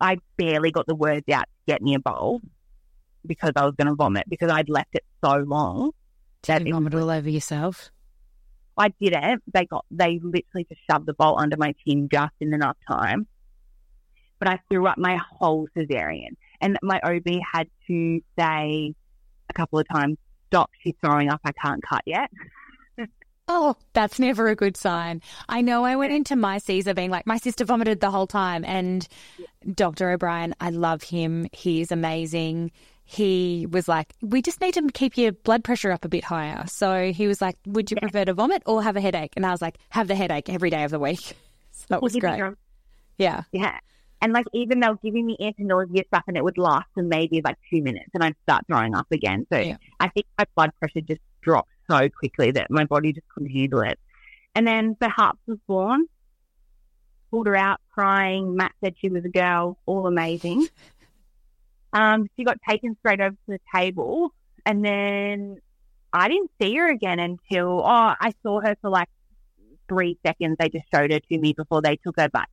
I 0.00 0.18
barely 0.36 0.70
got 0.70 0.86
the 0.86 0.94
words 0.94 1.28
out 1.30 1.44
to 1.44 1.72
get 1.72 1.82
me 1.82 1.94
a 1.94 1.98
bowl 1.98 2.40
because 3.26 3.52
I 3.56 3.64
was 3.64 3.74
going 3.76 3.88
to 3.88 3.94
vomit 3.94 4.28
because 4.28 4.50
I'd 4.50 4.68
left 4.68 4.94
it 4.94 5.04
so 5.22 5.36
long 5.38 5.92
Did 6.42 6.62
it 6.62 6.68
you 6.68 6.74
vomit 6.74 6.94
all 6.94 7.10
over 7.10 7.28
yourself? 7.28 7.90
I 8.76 8.88
didn't. 9.00 9.42
They 9.52 9.66
got 9.66 9.84
they 9.90 10.20
literally 10.22 10.66
just 10.68 10.80
shoved 10.90 11.06
the 11.06 11.14
bowl 11.14 11.38
under 11.38 11.56
my 11.56 11.74
chin 11.84 12.08
just 12.10 12.34
in 12.40 12.52
enough 12.52 12.76
time. 12.88 13.26
But 14.44 14.52
I 14.52 14.60
threw 14.68 14.86
up 14.86 14.98
my 14.98 15.16
whole 15.16 15.68
cesarean, 15.74 16.36
and 16.60 16.78
my 16.82 17.00
OB 17.02 17.40
had 17.50 17.66
to 17.86 18.20
say 18.38 18.94
a 19.48 19.52
couple 19.54 19.78
of 19.78 19.88
times, 19.88 20.18
"Stop! 20.48 20.70
She's 20.82 20.92
throwing 21.00 21.30
up. 21.30 21.40
I 21.46 21.52
can't 21.52 21.82
cut 21.82 22.02
yet." 22.04 22.30
Oh, 23.46 23.76
that's 23.92 24.18
never 24.18 24.48
a 24.48 24.56
good 24.56 24.74
sign. 24.74 25.20
I 25.50 25.60
know 25.60 25.84
I 25.84 25.96
went 25.96 26.14
into 26.14 26.34
my 26.34 26.56
Caesar 26.56 26.94
being 26.94 27.10
like, 27.10 27.26
my 27.26 27.36
sister 27.36 27.66
vomited 27.66 28.00
the 28.00 28.10
whole 28.10 28.26
time. 28.26 28.64
And 28.64 29.06
Dr. 29.70 30.12
O'Brien, 30.12 30.54
I 30.62 30.70
love 30.70 31.02
him. 31.02 31.48
He's 31.52 31.92
amazing. 31.92 32.72
He 33.04 33.66
was 33.70 33.86
like, 33.86 34.14
we 34.22 34.40
just 34.40 34.62
need 34.62 34.72
to 34.74 34.88
keep 34.94 35.18
your 35.18 35.32
blood 35.32 35.62
pressure 35.62 35.92
up 35.92 36.06
a 36.06 36.08
bit 36.08 36.24
higher. 36.24 36.64
So 36.68 37.12
he 37.12 37.26
was 37.26 37.42
like, 37.42 37.58
would 37.66 37.90
you 37.90 37.98
prefer 37.98 38.24
to 38.24 38.32
vomit 38.32 38.62
or 38.64 38.82
have 38.82 38.96
a 38.96 39.00
headache? 39.02 39.34
And 39.36 39.44
I 39.44 39.50
was 39.50 39.60
like, 39.60 39.76
have 39.90 40.08
the 40.08 40.14
headache 40.14 40.48
every 40.48 40.70
day 40.70 40.84
of 40.84 40.90
the 40.90 40.98
week. 40.98 41.36
So 41.76 41.86
that 41.90 42.02
was 42.02 42.16
great. 42.16 42.40
Yeah. 43.18 43.42
Yeah. 43.52 43.78
And 44.24 44.32
like 44.32 44.46
even 44.54 44.80
they 44.80 44.88
were 44.88 44.96
giving 45.04 45.26
me 45.26 45.36
anti-nausea 45.38 46.04
stuff 46.06 46.22
and 46.26 46.34
it 46.34 46.42
would 46.42 46.56
last 46.56 46.86
for 46.94 47.02
maybe 47.02 47.42
like 47.44 47.58
two 47.70 47.82
minutes 47.82 48.08
and 48.14 48.24
I'd 48.24 48.34
start 48.44 48.64
throwing 48.66 48.94
up 48.94 49.06
again. 49.10 49.46
So 49.52 49.58
Yeah. 49.58 49.76
I 50.00 50.08
think 50.08 50.24
my 50.38 50.46
blood 50.56 50.70
pressure 50.78 51.02
just 51.02 51.20
dropped 51.42 51.68
so 51.90 52.08
quickly 52.08 52.50
that 52.52 52.70
my 52.70 52.86
body 52.86 53.12
just 53.12 53.28
couldn't 53.28 53.50
handle 53.50 53.82
it. 53.82 53.98
And 54.54 54.66
then 54.66 54.96
the 54.98 55.10
Harps 55.10 55.42
was 55.46 55.58
born, 55.68 56.06
pulled 57.30 57.46
her 57.48 57.54
out 57.54 57.82
crying. 57.92 58.56
Matt 58.56 58.72
said 58.82 58.94
she 58.98 59.10
was 59.10 59.26
a 59.26 59.28
girl, 59.28 59.76
all 59.84 60.06
amazing. 60.06 60.68
Um, 61.92 62.26
she 62.36 62.42
got 62.42 62.56
taken 62.68 62.96
straight 62.98 63.20
over 63.20 63.36
to 63.36 63.46
the 63.46 63.60
table 63.72 64.34
and 64.66 64.84
then 64.84 65.58
I 66.12 66.26
didn't 66.26 66.50
see 66.60 66.74
her 66.74 66.88
again 66.88 67.20
until, 67.20 67.82
oh, 67.84 68.14
I 68.20 68.32
saw 68.42 68.60
her 68.62 68.76
for 68.80 68.90
like 68.90 69.08
three 69.88 70.18
seconds. 70.26 70.56
They 70.58 70.70
just 70.70 70.86
showed 70.92 71.12
her 71.12 71.20
to 71.20 71.38
me 71.38 71.52
before 71.52 71.82
they 71.82 71.94
took 71.94 72.18
her. 72.18 72.28
But 72.28 72.46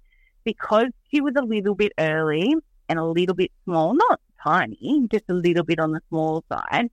because 0.44 0.88
she 1.10 1.22
was 1.22 1.34
a 1.38 1.44
little 1.44 1.76
bit 1.76 1.94
early 1.98 2.56
and 2.90 3.00
a 3.00 3.04
little 3.06 3.36
bit 3.36 3.52
small, 3.64 3.94
not 3.94 4.20
tiny, 4.44 5.08
just 5.12 5.26
a 5.30 5.34
little 5.34 5.64
bit 5.64 5.80
on 5.80 5.92
the 5.92 6.02
small 6.10 6.44
side, 6.52 6.90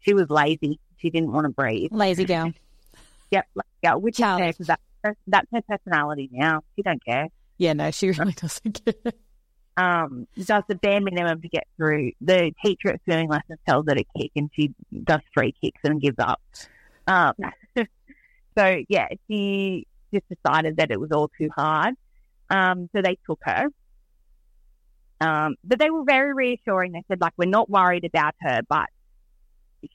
she 0.00 0.14
was 0.14 0.28
lazy. 0.30 0.78
She 0.98 1.10
didn't 1.10 1.32
want 1.32 1.44
to 1.44 1.50
breathe. 1.50 1.92
Lazy 1.92 2.24
girl. 2.24 2.52
Yep, 3.32 3.44
yeah, 3.82 3.94
which 3.96 4.18
Charlie. 4.18 4.54
is 4.56 4.68
that, 4.68 4.78
that's 5.26 5.48
her 5.52 5.60
personality 5.68 6.30
now. 6.32 6.62
She 6.76 6.82
don't 6.82 7.04
care. 7.04 7.26
Yeah, 7.58 7.72
no, 7.72 7.90
she 7.90 8.10
really 8.12 8.32
doesn't 8.32 8.84
care. 8.84 9.12
Um, 9.78 10.26
does 10.42 10.62
the 10.68 10.74
bare 10.74 11.02
minimum 11.02 11.42
to 11.42 11.48
get 11.48 11.66
through. 11.76 12.12
The 12.22 12.52
teacher 12.64 12.88
at 12.88 13.00
swimming 13.04 13.28
lessons 13.28 13.58
tells 13.68 13.84
her 13.86 13.94
to 13.94 14.04
kick, 14.16 14.30
and 14.34 14.50
she 14.54 14.72
does 15.04 15.20
three 15.34 15.54
kicks 15.60 15.80
and 15.84 16.00
gives 16.00 16.18
up. 16.18 16.40
Um, 17.06 17.34
so 18.56 18.82
yeah, 18.88 19.08
she 19.28 19.86
just 20.14 20.24
decided 20.30 20.78
that 20.78 20.90
it 20.90 20.98
was 20.98 21.12
all 21.12 21.30
too 21.36 21.50
hard. 21.54 21.94
Um, 22.50 22.88
so 22.94 23.02
they 23.02 23.18
took 23.26 23.40
her. 23.44 23.68
Um, 25.20 25.56
but 25.64 25.78
they 25.78 25.90
were 25.90 26.04
very 26.04 26.34
reassuring. 26.34 26.92
They 26.92 27.02
said 27.08 27.20
like, 27.20 27.32
we're 27.36 27.48
not 27.48 27.70
worried 27.70 28.04
about 28.04 28.34
her, 28.40 28.60
but 28.68 28.88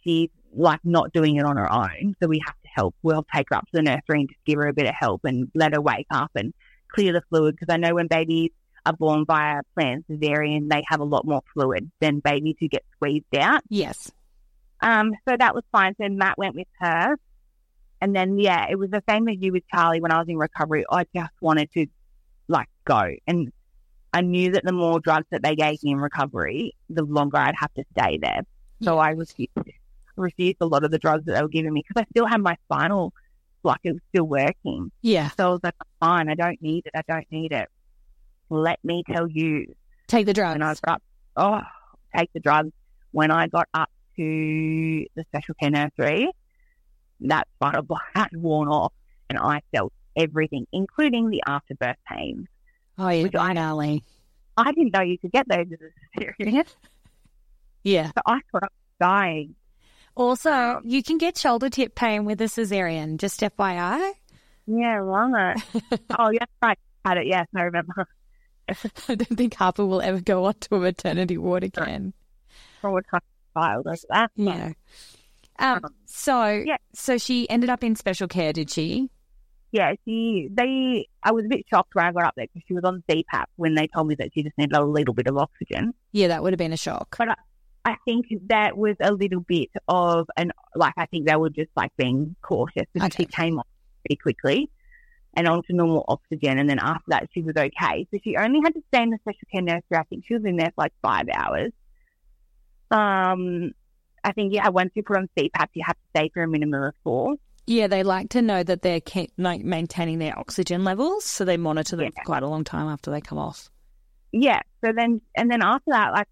she's 0.03 0.29
like 0.53 0.79
not 0.83 1.13
doing 1.13 1.35
it 1.35 1.45
on 1.45 1.57
her 1.57 1.71
own. 1.71 2.15
So 2.21 2.27
we 2.27 2.41
have 2.45 2.55
to 2.55 2.69
help. 2.75 2.95
We'll 3.03 3.25
take 3.33 3.47
her 3.49 3.57
up 3.57 3.65
to 3.65 3.71
the 3.73 3.81
nursery 3.81 4.21
and 4.21 4.29
just 4.29 4.43
give 4.45 4.57
her 4.57 4.67
a 4.67 4.73
bit 4.73 4.87
of 4.87 4.95
help 4.95 5.23
and 5.23 5.49
let 5.55 5.73
her 5.73 5.81
wake 5.81 6.07
up 6.11 6.31
and 6.35 6.53
clear 6.89 7.13
the 7.13 7.21
fluid. 7.29 7.55
Because 7.55 7.73
I 7.73 7.77
know 7.77 7.95
when 7.95 8.07
babies 8.07 8.51
are 8.85 8.93
born 8.93 9.25
via 9.25 9.61
planned 9.75 10.05
cesarean, 10.09 10.69
they 10.69 10.83
have 10.87 10.99
a 10.99 11.05
lot 11.05 11.25
more 11.25 11.43
fluid 11.53 11.89
than 11.99 12.19
babies 12.19 12.55
who 12.59 12.67
get 12.67 12.83
squeezed 12.95 13.35
out. 13.35 13.61
Yes. 13.69 14.11
Um, 14.81 15.13
so 15.27 15.35
that 15.37 15.53
was 15.53 15.63
fine. 15.71 15.95
So 16.01 16.09
Matt 16.09 16.37
went 16.37 16.55
with 16.55 16.67
her. 16.79 17.15
And 18.01 18.15
then, 18.15 18.39
yeah, 18.39 18.65
it 18.67 18.79
was 18.79 18.89
the 18.89 19.03
same 19.07 19.27
as 19.29 19.37
you 19.39 19.51
with 19.51 19.63
Charlie 19.71 20.01
when 20.01 20.11
I 20.11 20.17
was 20.17 20.27
in 20.27 20.37
recovery. 20.37 20.83
I 20.89 21.05
just 21.15 21.33
wanted 21.39 21.71
to, 21.73 21.85
like, 22.47 22.67
go. 22.85 23.11
And 23.27 23.51
I 24.13 24.21
knew 24.21 24.51
that 24.51 24.63
the 24.65 24.73
more 24.73 24.99
drugs 24.99 25.27
that 25.31 25.41
they 25.43 25.55
gave 25.55 25.81
me 25.83 25.91
in 25.91 25.97
recovery, 25.99 26.75
the 26.89 27.03
longer 27.03 27.37
I'd 27.37 27.55
have 27.55 27.73
to 27.75 27.83
stay 27.97 28.17
there. 28.17 28.41
So 28.83 28.97
I 28.97 29.11
refused, 29.11 29.51
refused 30.15 30.57
a 30.59 30.65
lot 30.65 30.83
of 30.83 30.91
the 30.91 30.97
drugs 30.97 31.25
that 31.25 31.33
they 31.35 31.41
were 31.41 31.47
giving 31.47 31.71
me 31.71 31.83
because 31.87 32.01
I 32.01 32.05
still 32.09 32.25
had 32.25 32.41
my 32.41 32.57
spinal, 32.65 33.13
like, 33.63 33.79
it 33.83 33.91
was 33.91 34.01
still 34.09 34.25
working. 34.25 34.91
Yeah. 35.01 35.29
So 35.37 35.47
I 35.47 35.49
was 35.51 35.59
like, 35.63 35.75
fine, 35.99 36.29
I 36.29 36.35
don't 36.35 36.61
need 36.61 36.85
it. 36.87 36.91
I 36.95 37.03
don't 37.07 37.31
need 37.31 37.51
it. 37.51 37.69
Let 38.49 38.83
me 38.83 39.03
tell 39.09 39.27
you, 39.27 39.73
Take 40.07 40.25
the 40.25 40.33
drugs. 40.33 40.55
when 40.55 40.63
I 40.63 40.73
got 40.73 40.95
up, 40.95 41.03
oh, 41.37 41.61
take 42.17 42.33
the 42.33 42.39
drugs. 42.39 42.71
When 43.11 43.29
I 43.31 43.47
got 43.47 43.67
up 43.73 43.89
to 44.17 45.05
the 45.15 45.23
special 45.29 45.55
care 45.55 45.69
nursery, 45.69 46.31
that 47.21 47.47
spinal 47.55 47.83
block 47.83 48.01
had 48.15 48.29
worn 48.33 48.67
off 48.67 48.93
and 49.29 49.37
I 49.37 49.61
felt 49.73 49.93
everything, 50.15 50.67
including 50.71 51.29
the 51.29 51.41
afterbirth 51.45 51.97
pain. 52.07 52.47
oh, 52.97 53.07
yeah, 53.09 53.23
Which 53.23 53.35
I-. 53.35 54.01
I 54.57 54.71
didn't 54.73 54.93
know 54.93 55.01
you 55.01 55.17
could 55.17 55.31
get 55.31 55.47
those 55.47 55.65
as 55.71 55.79
a 55.79 56.19
cesarean, 56.19 56.65
Yeah. 57.83 58.07
so 58.07 58.21
I 58.25 58.39
thought 58.51 58.63
I 58.63 58.67
was 58.67 58.71
dying. 58.99 59.55
Also, 60.15 60.81
you 60.83 61.01
can 61.01 61.17
get 61.17 61.37
shoulder 61.37 61.69
tip 61.69 61.95
pain 61.95 62.25
with 62.25 62.41
a 62.41 62.45
cesarean, 62.45 63.17
just 63.17 63.39
FYI. 63.39 64.11
Yeah, 64.67 64.95
right. 64.95 65.57
oh, 66.19 66.29
yeah, 66.29 66.45
right. 66.61 66.77
Had 67.05 67.17
it, 67.17 67.27
yes, 67.27 67.47
I 67.55 67.61
remember. 67.63 68.07
I 68.69 69.15
don't 69.15 69.37
think 69.37 69.55
Harper 69.55 69.85
will 69.85 70.01
ever 70.01 70.19
go 70.21 70.45
on 70.45 70.53
to 70.55 70.75
a 70.75 70.79
maternity 70.79 71.37
ward 71.37 71.63
again. 71.63 72.13
Child 72.81 73.85
like 73.85 73.99
that. 74.09 74.31
Yeah. 74.35 74.71
Um, 75.59 75.81
so, 76.05 76.45
Yeah. 76.65 76.77
so 76.93 77.17
she 77.17 77.49
ended 77.49 77.69
up 77.69 77.83
in 77.83 77.95
special 77.95 78.27
care, 78.27 78.53
did 78.53 78.69
she? 78.69 79.09
Yeah, 79.71 79.93
she, 80.03 80.49
they, 80.51 81.07
I 81.23 81.31
was 81.31 81.45
a 81.45 81.47
bit 81.47 81.65
shocked 81.69 81.95
when 81.95 82.05
I 82.05 82.11
got 82.11 82.25
up 82.25 82.33
there 82.35 82.45
because 82.53 82.65
she 82.67 82.73
was 82.73 82.83
on 82.83 83.03
CPAP 83.09 83.45
when 83.55 83.73
they 83.73 83.87
told 83.87 84.07
me 84.07 84.15
that 84.15 84.33
she 84.33 84.43
just 84.43 84.57
needed 84.57 84.75
a 84.75 84.83
little 84.83 85.13
bit 85.13 85.27
of 85.27 85.37
oxygen. 85.37 85.93
Yeah, 86.11 86.27
that 86.27 86.43
would 86.43 86.51
have 86.51 86.57
been 86.57 86.73
a 86.73 86.77
shock. 86.77 87.15
But 87.17 87.29
I, 87.29 87.35
I 87.85 87.95
think 88.03 88.27
that 88.47 88.77
was 88.77 88.97
a 88.99 89.13
little 89.13 89.39
bit 89.39 89.69
of 89.87 90.27
an, 90.35 90.51
like, 90.75 90.93
I 90.97 91.05
think 91.05 91.25
they 91.25 91.35
were 91.37 91.49
just 91.49 91.71
like 91.75 91.95
being 91.95 92.35
cautious 92.41 92.85
because 92.93 93.13
she 93.15 93.25
came 93.25 93.59
off 93.59 93.67
pretty 94.03 94.17
quickly 94.17 94.69
and 95.35 95.47
onto 95.47 95.71
normal 95.71 96.03
oxygen. 96.09 96.57
And 96.57 96.69
then 96.69 96.79
after 96.79 97.05
that, 97.07 97.29
she 97.33 97.41
was 97.41 97.55
okay. 97.55 98.05
So 98.11 98.19
she 98.21 98.35
only 98.35 98.59
had 98.61 98.73
to 98.73 98.81
stay 98.93 99.03
in 99.03 99.11
the 99.11 99.19
special 99.21 99.47
care 99.49 99.61
nursery. 99.61 99.97
I 99.97 100.03
think 100.03 100.25
she 100.27 100.33
was 100.33 100.43
in 100.43 100.57
there 100.57 100.71
for 100.75 100.83
like 100.83 100.93
five 101.01 101.27
hours. 101.33 101.71
Um, 102.91 103.71
I 104.23 104.33
think, 104.33 104.53
yeah, 104.53 104.67
once 104.67 104.91
you 104.95 105.03
put 105.03 105.15
on 105.15 105.29
CPAP, 105.37 105.67
you 105.73 105.83
have 105.85 105.95
to 105.95 106.01
stay 106.13 106.29
for 106.33 106.43
a 106.43 106.47
minimum 106.47 106.83
of 106.83 106.93
four. 107.05 107.35
Yeah, 107.67 107.87
they 107.87 108.03
like 108.03 108.29
to 108.31 108.41
know 108.41 108.63
that 108.63 108.81
they're 108.81 108.99
keep, 109.01 109.31
like 109.37 109.63
maintaining 109.63 110.19
their 110.19 110.37
oxygen 110.37 110.83
levels, 110.83 111.23
so 111.25 111.45
they 111.45 111.57
monitor 111.57 111.95
them 111.95 112.05
Yeah. 112.05 112.21
for 112.21 112.25
quite 112.25 112.43
a 112.43 112.47
long 112.47 112.63
time 112.63 112.87
after 112.87 113.11
they 113.11 113.21
come 113.21 113.37
off. 113.37 113.69
yeah. 114.31 114.61
So 114.83 114.91
then, 114.95 115.21
and 115.35 115.49
then 115.51 115.61
after 115.61 115.91
that, 115.91 116.11
like, 116.11 116.27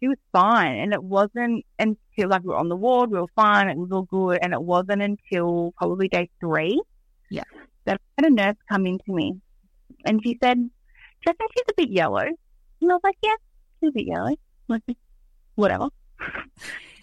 she 0.00 0.06
was 0.06 0.18
fine. 0.32 0.76
And 0.78 0.92
it 0.92 1.02
wasn't 1.02 1.64
until, 1.80 2.28
like, 2.28 2.42
we 2.42 2.50
were 2.50 2.56
on 2.56 2.68
the 2.68 2.76
ward, 2.76 3.10
we 3.10 3.18
were 3.18 3.26
fine, 3.34 3.68
it 3.68 3.76
was 3.76 3.90
all 3.90 4.02
good. 4.02 4.38
And 4.40 4.52
it 4.52 4.62
wasn't 4.62 5.02
until 5.02 5.72
probably 5.76 6.06
day 6.08 6.30
three 6.38 6.80
Yeah. 7.30 7.42
that 7.86 8.00
I 8.18 8.22
had 8.22 8.30
a 8.30 8.34
nurse 8.34 8.56
come 8.68 8.86
in 8.86 8.98
to 8.98 9.12
me. 9.12 9.40
And 10.04 10.20
she 10.22 10.38
said, 10.40 10.58
Do 10.58 10.62
you 10.62 10.70
reckon 11.26 11.46
she's 11.52 11.64
a 11.70 11.74
bit 11.76 11.90
yellow? 11.90 12.18
And 12.18 12.36
I 12.82 12.94
was 12.94 13.00
like, 13.02 13.16
Yeah, 13.22 13.34
she's 13.80 13.88
a 13.88 13.92
bit 13.92 14.06
yellow. 14.06 14.36
Like, 14.68 14.82
whatever. 15.56 15.88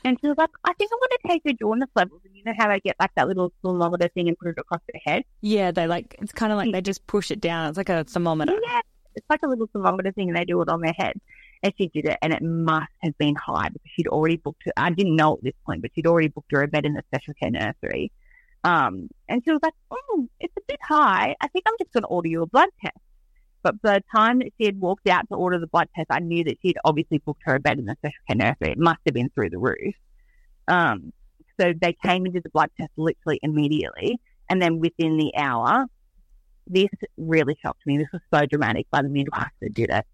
And 0.05 0.19
she 0.21 0.27
was 0.27 0.37
like, 0.37 0.51
I 0.63 0.71
think 0.73 0.91
I'm 0.93 0.99
going 0.99 1.09
to 1.09 1.27
take 1.27 1.41
her 1.45 1.57
jaundice 1.59 1.89
levels. 1.95 2.21
And 2.25 2.35
you 2.37 2.43
know 2.45 2.53
how 2.55 2.69
they 2.69 2.79
get, 2.79 2.95
like, 2.99 3.09
that 3.15 3.27
little 3.27 3.51
thermometer 3.63 4.07
thing 4.09 4.27
and 4.27 4.37
put 4.37 4.49
it 4.49 4.59
across 4.59 4.81
their 4.93 5.01
head? 5.03 5.23
Yeah, 5.41 5.71
they 5.71 5.87
like 5.87 6.15
it's 6.21 6.31
kind 6.31 6.51
of 6.51 6.57
like 6.57 6.71
they 6.71 6.81
just 6.81 7.05
push 7.07 7.31
it 7.31 7.41
down. 7.41 7.69
It's 7.69 7.77
like 7.77 7.89
a 7.89 8.03
thermometer. 8.03 8.53
Yeah, 8.63 8.81
it's 9.15 9.25
like 9.29 9.41
a 9.43 9.47
little 9.47 9.67
thermometer 9.73 10.11
thing, 10.11 10.29
and 10.29 10.37
they 10.37 10.45
do 10.45 10.61
it 10.61 10.69
on 10.69 10.81
their 10.81 10.93
head. 10.93 11.19
And 11.63 11.73
she 11.77 11.87
did 11.87 12.05
it, 12.05 12.19
and 12.21 12.31
it 12.33 12.43
must 12.43 12.91
have 12.99 13.17
been 13.17 13.35
high 13.35 13.69
because 13.69 13.91
she'd 13.95 14.07
already 14.07 14.37
booked 14.37 14.61
her. 14.65 14.73
I 14.77 14.91
didn't 14.91 15.15
know 15.15 15.33
at 15.33 15.43
this 15.43 15.55
point, 15.65 15.81
but 15.81 15.89
she'd 15.95 16.05
already 16.05 16.27
booked 16.27 16.51
her 16.51 16.61
a 16.61 16.67
bed 16.67 16.85
in 16.85 16.93
the 16.93 17.03
special 17.07 17.33
care 17.33 17.49
nursery. 17.49 18.11
Um, 18.63 19.09
and 19.27 19.43
she 19.43 19.51
was 19.51 19.59
like, 19.63 19.73
"Oh, 19.89 20.27
it's 20.39 20.55
a 20.55 20.61
bit 20.67 20.79
high. 20.83 21.35
I 21.41 21.47
think 21.47 21.65
I'm 21.67 21.75
just 21.79 21.91
going 21.93 22.03
to 22.03 22.09
order 22.09 22.29
you 22.29 22.43
a 22.43 22.47
blood 22.47 22.69
test." 22.79 22.97
But 23.66 23.82
by 23.82 23.95
the 23.95 24.03
time 24.16 24.38
that 24.39 24.49
she 24.59 24.66
had 24.68 24.80
walked 24.80 25.09
out 25.09 25.28
to 25.30 25.36
order 25.36 25.57
the 25.57 25.66
blood 25.66 25.89
test, 25.95 26.05
I 26.11 26.20
knew 26.20 26.43
that 26.43 26.57
she'd 26.61 26.78
obviously 26.86 27.18
booked 27.18 27.41
her 27.45 27.55
a 27.55 27.59
bed 27.59 27.80
in 27.80 27.86
the 27.86 27.95
special 27.97 28.20
care 28.28 28.36
nursery. 28.36 28.74
It 28.74 28.78
must 28.78 28.99
have 29.07 29.16
been 29.16 29.30
through 29.30 29.49
the 29.49 29.57
roof. 29.57 29.95
Um, 30.68 31.11
so 31.59 31.74
they 31.82 31.97
came 32.05 32.26
and 32.26 32.34
did 32.36 32.43
the 32.43 32.51
blood 32.51 32.70
test 32.80 32.91
literally 32.95 33.39
immediately, 33.41 34.20
and 34.51 34.61
then 34.61 34.80
within 34.80 35.18
the 35.18 35.32
hour, 35.36 35.88
this 36.68 36.89
really 37.18 37.57
shocked 37.59 37.88
me. 37.88 37.97
This 37.97 38.07
was 38.13 38.22
so 38.32 38.45
dramatic 38.45 38.86
by 38.91 39.01
the 39.01 39.09
midwife 39.09 39.49
that 39.61 39.74
did 39.74 39.89
it. 39.89 40.05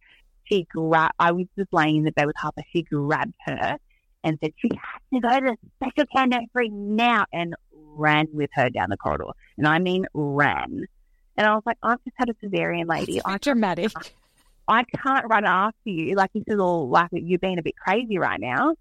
She 0.45 0.65
grabbed, 0.71 1.15
I 1.19 1.33
was 1.33 1.47
just 1.57 1.73
laying 1.73 1.97
in 1.97 2.03
the 2.05 2.13
bed 2.13 2.27
with 2.27 2.37
Harper. 2.37 2.63
She 2.71 2.83
grabbed 2.83 3.35
her 3.47 3.77
and 4.23 4.39
said, 4.41 4.53
she 4.59 4.69
has 4.71 5.01
to 5.13 5.19
go 5.19 5.39
to 5.41 5.57
the 5.57 5.87
special 5.89 6.05
care 6.15 6.25
nursery 6.25 6.69
now 6.69 7.25
and 7.33 7.53
ran 7.73 8.27
with 8.31 8.49
her 8.53 8.69
down 8.69 8.91
the 8.91 8.97
corridor. 8.97 9.31
And 9.57 9.67
I 9.67 9.79
mean 9.79 10.05
ran. 10.13 10.85
And 11.41 11.49
I 11.49 11.55
was 11.55 11.63
like, 11.65 11.79
I've 11.81 11.97
just 12.03 12.15
had 12.17 12.29
a 12.29 12.35
cesarean 12.35 12.87
lady. 12.87 13.17
It's 13.17 13.25
I, 13.25 13.39
dramatic. 13.39 13.91
I 14.67 14.83
can't 14.83 15.25
run 15.27 15.43
after 15.43 15.89
you. 15.89 16.13
Like, 16.13 16.31
this 16.33 16.43
is 16.45 16.59
all 16.59 16.87
like 16.87 17.09
you're 17.13 17.39
being 17.39 17.57
a 17.57 17.63
bit 17.63 17.75
crazy 17.75 18.19
right 18.19 18.39
now. 18.39 18.75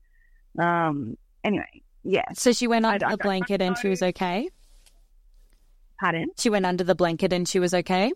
Um, 0.58 1.16
anyway, 1.42 1.80
yeah, 2.04 2.26
So 2.34 2.52
she 2.52 2.66
went 2.66 2.84
under 2.84 3.06
I 3.06 3.12
the 3.12 3.16
blanket 3.16 3.62
and 3.62 3.78
she 3.78 3.88
was 3.88 4.02
okay. 4.02 4.50
pardon. 5.98 6.28
She 6.36 6.50
went 6.50 6.66
under 6.66 6.84
the 6.84 6.94
blanket 6.94 7.32
and 7.32 7.48
she 7.48 7.58
was 7.58 7.72
okay. 7.72 8.12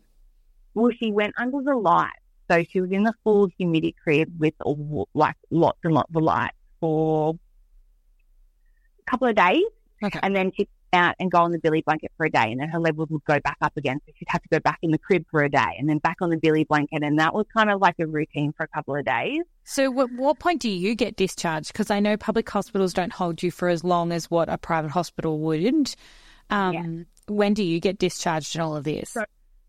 Well, 0.75 0.93
she 1.01 1.11
went 1.11 1.33
under 1.39 1.63
the 1.63 1.75
light. 1.75 2.13
So 2.51 2.63
she 2.69 2.83
was 2.83 2.91
in 2.93 3.05
the 3.05 3.15
full 3.25 3.49
humidicrib 3.59 4.27
with 4.39 4.53
all, 4.61 5.09
like 5.15 5.37
lots 5.51 5.79
and 5.85 5.95
lots 5.95 6.15
of 6.15 6.23
lights 6.23 6.55
for 6.81 7.35
a 8.99 9.11
couple 9.11 9.27
of 9.27 9.37
days. 9.37 9.65
Okay. 10.05 10.21
And 10.23 10.37
then 10.37 10.51
come 10.51 10.67
out 10.95 11.15
and 11.21 11.31
go 11.31 11.39
on 11.39 11.53
the 11.53 11.59
bili 11.59 11.85
blanket 11.85 12.11
for 12.17 12.25
a 12.27 12.31
day. 12.31 12.51
And 12.51 12.61
then 12.61 12.69
her 12.69 12.81
levels 12.81 13.09
would 13.11 13.25
go 13.25 13.39
back 13.41 13.59
up 13.61 13.77
again. 13.77 14.01
So 14.07 14.13
she'd 14.17 14.29
have 14.29 14.43
to 14.43 14.49
go 14.49 14.61
back 14.61 14.79
in 14.83 14.91
the 14.91 14.99
crib 14.99 15.27
for 15.31 15.43
a 15.43 15.51
day 15.51 15.77
and 15.79 15.89
then 15.89 15.99
back 15.99 16.17
on 16.23 16.31
the 16.31 16.37
bili 16.37 16.67
blanket. 16.67 17.03
And 17.03 17.19
that 17.19 17.35
was 17.35 17.47
kind 17.55 17.71
of 17.71 17.81
like 17.81 17.97
a 17.99 18.07
routine 18.07 18.53
for 18.57 18.65
a 18.65 18.69
couple 18.69 18.97
of 18.97 19.05
days. 19.05 19.43
So, 19.65 19.91
what, 19.91 20.11
what 20.13 20.39
point 20.39 20.61
do 20.63 20.71
you 20.71 20.95
get 20.95 21.17
discharged? 21.17 21.73
Because 21.73 21.91
I 21.91 22.01
know 22.01 22.17
public 22.17 22.49
hospitals 22.49 22.95
don't 22.95 23.13
hold 23.13 23.43
you 23.43 23.51
for 23.51 23.69
as 23.69 23.85
long 23.85 24.13
as 24.13 24.31
what 24.31 24.49
a 24.49 24.57
private 24.59 24.91
hospital 24.91 25.39
would. 25.41 25.95
Um, 26.51 26.73
Yeah. 26.73 27.05
When 27.27 27.55
do 27.55 27.63
you 27.63 27.81
get 27.81 27.99
discharged 27.99 28.55
in 28.55 28.61
all 28.61 28.77
of 28.77 28.85
this? 28.85 29.11
So- 29.11 29.25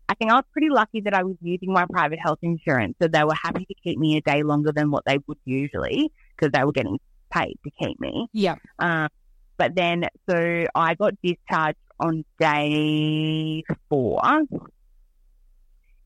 I 0.08 0.14
think 0.14 0.30
I 0.30 0.34
was 0.34 0.44
pretty 0.52 0.68
lucky 0.70 1.00
that 1.00 1.14
I 1.14 1.24
was 1.24 1.34
using 1.40 1.72
my 1.72 1.84
private 1.90 2.20
health 2.20 2.38
insurance, 2.42 2.94
so 3.02 3.08
they 3.08 3.24
were 3.24 3.34
happy 3.34 3.64
to 3.64 3.74
keep 3.82 3.98
me 3.98 4.16
a 4.16 4.20
day 4.20 4.44
longer 4.44 4.70
than 4.70 4.92
what 4.92 5.04
they 5.04 5.18
would 5.26 5.38
usually 5.44 6.12
because 6.36 6.52
they 6.52 6.62
were 6.62 6.70
getting 6.70 7.00
paid 7.32 7.58
to 7.64 7.70
keep 7.70 7.98
me. 7.98 8.28
Yeah. 8.32 8.54
Um, 8.78 9.08
but 9.56 9.74
then, 9.74 10.04
so 10.28 10.64
I 10.74 10.94
got 10.94 11.14
discharged 11.22 11.78
on 11.98 12.24
day 12.38 13.64
four, 13.88 14.20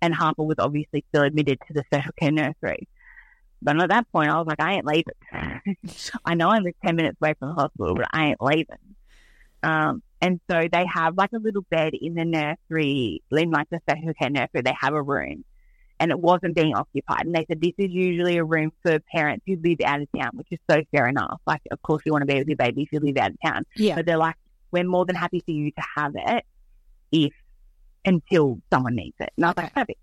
and 0.02 0.14
Harper 0.14 0.42
was 0.42 0.56
obviously 0.58 1.04
still 1.08 1.22
admitted 1.22 1.58
to 1.66 1.74
the 1.74 1.82
special 1.86 2.12
care 2.18 2.30
nursery. 2.30 2.88
But 3.62 3.80
at 3.80 3.90
that 3.90 4.10
point, 4.10 4.30
I 4.30 4.38
was 4.38 4.46
like, 4.46 4.60
I 4.60 4.74
ain't 4.74 4.86
leaving. 4.86 5.14
I 6.24 6.34
know 6.34 6.48
I'm 6.48 6.64
just 6.64 6.76
10 6.84 6.96
minutes 6.96 7.18
away 7.20 7.34
from 7.38 7.48
the 7.48 7.54
hospital, 7.54 7.94
but 7.94 8.06
I 8.10 8.28
ain't 8.28 8.40
leaving. 8.40 8.94
Um, 9.62 10.02
and 10.22 10.40
so 10.50 10.66
they 10.72 10.86
have 10.86 11.18
like 11.18 11.32
a 11.34 11.38
little 11.38 11.66
bed 11.70 11.92
in 11.92 12.14
the 12.14 12.24
nursery, 12.24 13.22
in 13.30 13.50
like 13.50 13.68
the 13.70 13.80
special 13.80 14.14
care 14.14 14.30
nursery, 14.30 14.62
they 14.62 14.74
have 14.80 14.94
a 14.94 15.02
room 15.02 15.44
and 16.00 16.10
it 16.10 16.18
wasn't 16.18 16.56
being 16.56 16.74
occupied. 16.74 17.26
And 17.26 17.34
they 17.34 17.44
said, 17.46 17.60
this 17.60 17.74
is 17.78 17.90
usually 17.90 18.38
a 18.38 18.44
room 18.44 18.72
for 18.82 18.98
parents 19.14 19.44
who 19.46 19.56
live 19.62 19.80
out 19.84 20.00
of 20.00 20.08
town, 20.18 20.30
which 20.32 20.48
is 20.50 20.58
so 20.68 20.82
fair 20.90 21.06
enough. 21.06 21.40
Like, 21.46 21.60
of 21.70 21.80
course, 21.82 22.02
you 22.04 22.10
want 22.12 22.22
to 22.22 22.26
be 22.26 22.38
with 22.38 22.48
your 22.48 22.56
baby 22.56 22.82
if 22.82 22.88
you 22.92 23.00
live 23.00 23.16
out 23.18 23.30
of 23.30 23.36
town. 23.44 23.64
Yeah. 23.76 23.94
But 23.96 24.06
they're 24.06 24.16
like, 24.16 24.34
we're 24.72 24.84
more 24.84 25.04
than 25.04 25.14
happy 25.14 25.40
for 25.44 25.50
you 25.52 25.70
to 25.70 25.82
have 25.96 26.12
it 26.16 26.44
if 27.12 27.32
until 28.04 28.58
someone 28.72 28.96
needs 28.96 29.16
it. 29.20 29.30
And 29.36 29.44
I 29.44 29.48
was 29.50 29.54
Okay. 29.58 29.62
like, 29.66 29.74
perfect. 29.74 30.00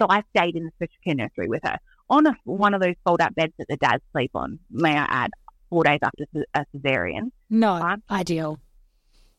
So 0.00 0.06
I 0.10 0.22
stayed 0.36 0.56
in 0.56 0.64
the 0.64 0.70
special 0.76 0.94
care 1.04 1.14
nursery 1.14 1.48
with 1.48 1.62
her 1.64 1.78
on 2.10 2.26
a, 2.26 2.36
one 2.44 2.74
of 2.74 2.80
those 2.82 2.94
fold 3.04 3.20
out 3.20 3.34
beds 3.34 3.52
that 3.58 3.68
the 3.68 3.76
dads 3.76 4.02
sleep 4.12 4.32
on, 4.34 4.58
may 4.70 4.92
I 4.96 5.04
add, 5.08 5.30
four 5.70 5.84
days 5.84 5.98
after 6.02 6.24
a 6.54 6.64
cesarean. 6.74 7.30
No, 7.50 7.78
Fine. 7.78 8.02
ideal. 8.10 8.58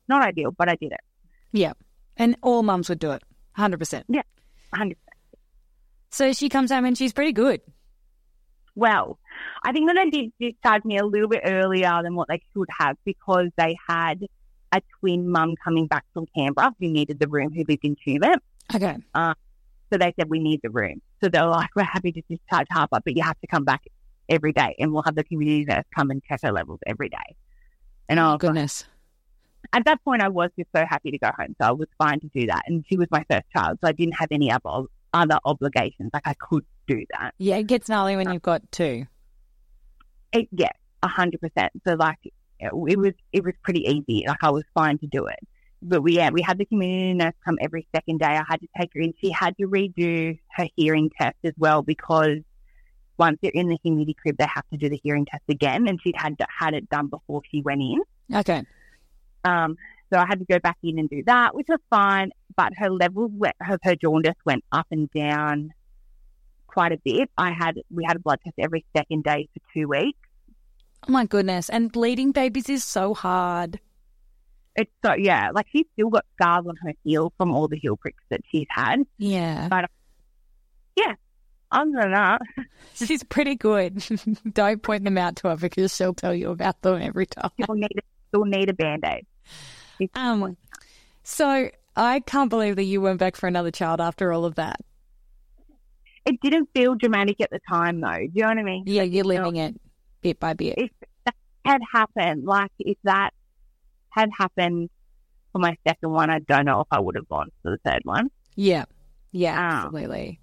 Not 0.07 0.21
ideal, 0.25 0.51
but 0.51 0.69
I 0.69 0.75
did 0.75 0.91
it. 0.93 0.99
Yeah. 1.51 1.73
And 2.17 2.37
all 2.41 2.63
mums 2.63 2.87
would 2.89 2.99
do 2.99 3.11
it. 3.11 3.23
100%. 3.57 4.03
100 4.07 4.97
So 6.09 6.33
she 6.33 6.49
comes 6.49 6.71
home 6.71 6.85
and 6.85 6.97
she's 6.97 7.13
pretty 7.13 7.33
good. 7.33 7.61
Well, 8.75 9.19
I 9.63 9.71
think 9.71 9.89
that 9.89 9.95
they 9.95 10.09
did 10.09 10.31
discharge 10.39 10.85
me 10.85 10.97
a 10.97 11.05
little 11.05 11.27
bit 11.27 11.41
earlier 11.43 12.01
than 12.01 12.15
what 12.15 12.27
they 12.29 12.41
should 12.53 12.67
have 12.79 12.97
because 13.05 13.49
they 13.57 13.75
had 13.87 14.25
a 14.71 14.81
twin 14.99 15.29
mum 15.29 15.55
coming 15.63 15.87
back 15.87 16.05
from 16.13 16.25
Canberra 16.35 16.73
who 16.79 16.87
needed 16.87 17.19
the 17.19 17.27
room 17.27 17.51
who 17.53 17.63
lived 17.67 17.83
in 17.83 17.95
Tumut. 17.95 18.37
Okay. 18.73 18.97
Um, 19.13 19.33
so 19.91 19.97
they 19.97 20.13
said, 20.17 20.29
we 20.29 20.39
need 20.39 20.61
the 20.63 20.69
room. 20.69 21.01
So 21.21 21.29
they 21.29 21.39
were 21.41 21.47
like, 21.47 21.69
we're 21.75 21.83
happy 21.83 22.11
to 22.11 22.21
discharge 22.29 22.67
Harper, 22.71 22.99
but 23.03 23.15
you 23.15 23.23
have 23.23 23.39
to 23.41 23.47
come 23.47 23.65
back 23.65 23.81
every 24.29 24.53
day 24.53 24.75
and 24.79 24.93
we'll 24.93 25.03
have 25.03 25.15
the 25.15 25.23
community 25.23 25.65
nurse 25.65 25.83
come 25.95 26.11
and 26.11 26.23
check 26.23 26.41
her 26.43 26.51
levels 26.51 26.79
every 26.85 27.09
day. 27.09 27.35
And 28.07 28.19
I 28.19 28.25
was 28.25 28.33
like, 28.33 28.41
Goodness. 28.41 28.85
at 29.73 29.85
that 29.85 30.03
point, 30.03 30.21
I 30.21 30.29
was 30.29 30.51
just 30.57 30.69
so 30.75 30.85
happy 30.87 31.11
to 31.11 31.17
go 31.17 31.31
home. 31.37 31.55
So 31.59 31.67
I 31.67 31.71
was 31.71 31.87
fine 31.97 32.19
to 32.19 32.27
do 32.27 32.45
that. 32.47 32.63
And 32.67 32.85
she 32.87 32.97
was 32.97 33.07
my 33.11 33.25
first 33.29 33.45
child. 33.55 33.79
So 33.81 33.87
I 33.87 33.91
didn't 33.91 34.15
have 34.15 34.29
any 34.31 34.51
other, 34.51 34.85
other 35.13 35.39
obligations. 35.45 36.11
Like 36.13 36.27
I 36.27 36.33
could 36.33 36.65
do 36.87 37.03
that. 37.11 37.33
Yeah, 37.37 37.57
it 37.57 37.67
gets 37.67 37.89
gnarly 37.89 38.15
when 38.15 38.31
you've 38.31 38.41
got 38.41 38.61
two. 38.71 39.05
It, 40.31 40.47
yeah, 40.51 40.71
a 41.03 41.07
hundred 41.07 41.41
percent. 41.41 41.71
So 41.87 41.95
like, 41.95 42.17
it, 42.23 42.33
it 42.59 42.97
was 42.97 43.13
it 43.31 43.43
was 43.43 43.53
pretty 43.63 43.81
easy. 43.81 44.25
Like 44.27 44.43
I 44.43 44.51
was 44.51 44.63
fine 44.73 44.97
to 44.99 45.07
do 45.07 45.25
it. 45.27 45.39
But 45.81 46.01
we 46.01 46.17
yeah 46.17 46.29
we 46.29 46.41
had 46.41 46.57
the 46.57 46.65
community 46.65 47.13
nurse 47.13 47.33
come 47.45 47.57
every 47.61 47.87
second 47.95 48.19
day. 48.19 48.25
I 48.25 48.43
had 48.47 48.59
to 48.61 48.67
take 48.77 48.91
her 48.93 49.01
in. 49.01 49.13
She 49.21 49.31
had 49.31 49.55
to 49.57 49.67
redo 49.67 50.37
her 50.51 50.67
hearing 50.75 51.09
test 51.17 51.37
as 51.43 51.53
well 51.57 51.81
because 51.81 52.39
once 53.17 53.37
they're 53.41 53.51
in 53.53 53.67
the 53.67 53.77
humidicrib, 53.85 54.37
they 54.37 54.45
have 54.45 54.67
to 54.71 54.77
do 54.77 54.89
the 54.89 54.99
hearing 55.03 55.25
test 55.25 55.43
again. 55.49 55.87
And 55.87 56.01
she'd 56.01 56.15
had 56.15 56.37
had 56.57 56.73
it 56.73 56.89
done 56.89 57.07
before 57.07 57.41
she 57.49 57.61
went 57.61 57.81
in. 57.81 58.01
Okay. 58.33 58.63
Um, 59.43 59.77
so 60.11 60.19
I 60.19 60.25
had 60.27 60.39
to 60.39 60.45
go 60.45 60.59
back 60.59 60.77
in 60.83 60.99
and 60.99 61.09
do 61.09 61.23
that, 61.25 61.55
which 61.55 61.67
was 61.69 61.79
fine. 61.89 62.31
But 62.55 62.73
her 62.77 62.89
levels 62.89 63.31
went, 63.33 63.55
her, 63.61 63.77
her 63.83 63.95
jaundice 63.95 64.35
went 64.45 64.63
up 64.71 64.87
and 64.91 65.09
down 65.11 65.71
quite 66.67 66.91
a 66.91 66.97
bit. 67.03 67.29
I 67.37 67.51
had 67.51 67.75
we 67.93 68.03
had 68.05 68.17
a 68.17 68.19
blood 68.19 68.39
test 68.43 68.55
every 68.59 68.85
second 68.95 69.23
day 69.23 69.49
for 69.53 69.73
two 69.73 69.87
weeks. 69.87 70.19
Oh 71.07 71.11
my 71.11 71.25
goodness. 71.25 71.69
And 71.69 71.91
bleeding 71.91 72.31
babies 72.31 72.69
is 72.69 72.83
so 72.83 73.13
hard. 73.13 73.79
It's 74.75 74.91
so 75.03 75.13
yeah, 75.13 75.49
like 75.53 75.67
she's 75.71 75.85
still 75.93 76.09
got 76.09 76.25
scars 76.35 76.65
on 76.67 76.75
her 76.83 76.93
heel 77.03 77.33
from 77.37 77.51
all 77.51 77.67
the 77.67 77.77
heel 77.77 77.97
pricks 77.97 78.23
that 78.29 78.41
she's 78.51 78.67
had. 78.69 78.99
Yeah. 79.17 79.67
Yeah. 80.95 81.13
Other 81.71 81.91
than 82.01 82.11
that, 82.13 82.41
She's 82.95 83.23
pretty 83.23 83.55
good. 83.55 84.03
Don't 84.53 84.81
point 84.81 85.03
them 85.03 85.17
out 85.17 85.35
to 85.37 85.49
her 85.49 85.55
because 85.55 85.95
she'll 85.95 86.15
tell 86.15 86.33
you 86.33 86.49
about 86.49 86.81
them 86.81 87.01
every 87.01 87.27
time. 87.27 87.51
she'll 87.57 87.75
need 87.75 87.91
a, 87.95 88.01
she'll 88.33 88.45
need 88.45 88.69
a 88.69 88.73
band 88.73 89.03
aid. 89.05 89.25
Um, 90.15 90.57
so 91.23 91.69
I 91.95 92.19
can't 92.21 92.49
believe 92.49 92.75
that 92.77 92.83
you 92.83 93.01
went 93.01 93.19
back 93.19 93.35
for 93.35 93.47
another 93.47 93.71
child 93.71 93.99
after 94.01 94.31
all 94.31 94.45
of 94.45 94.55
that. 94.55 94.77
It 96.25 96.39
didn't 96.41 96.69
feel 96.73 96.95
dramatic 96.95 97.41
at 97.41 97.49
the 97.49 97.59
time 97.67 98.01
though. 98.01 98.17
Do 98.17 98.29
you 98.33 98.41
know 98.43 98.49
what 98.49 98.57
I 98.59 98.63
mean? 98.63 98.83
Yeah, 98.85 99.03
you're 99.03 99.23
living 99.23 99.55
it 99.57 99.79
bit 100.21 100.39
by 100.39 100.53
bit. 100.53 100.75
If 100.77 100.91
that 101.25 101.35
had 101.65 101.81
happened, 101.91 102.45
like 102.45 102.71
if 102.79 102.97
that 103.03 103.31
had 104.09 104.29
happened 104.37 104.89
for 105.51 105.59
my 105.59 105.75
second 105.87 106.11
one, 106.11 106.29
I 106.29 106.39
don't 106.39 106.65
know 106.65 106.81
if 106.81 106.87
I 106.91 106.99
would 106.99 107.15
have 107.15 107.27
gone 107.29 107.49
for 107.63 107.71
the 107.71 107.77
third 107.89 108.01
one. 108.03 108.29
Yeah. 108.55 108.85
Yeah, 109.31 109.55
Ah. 109.57 109.85
absolutely. 109.85 110.38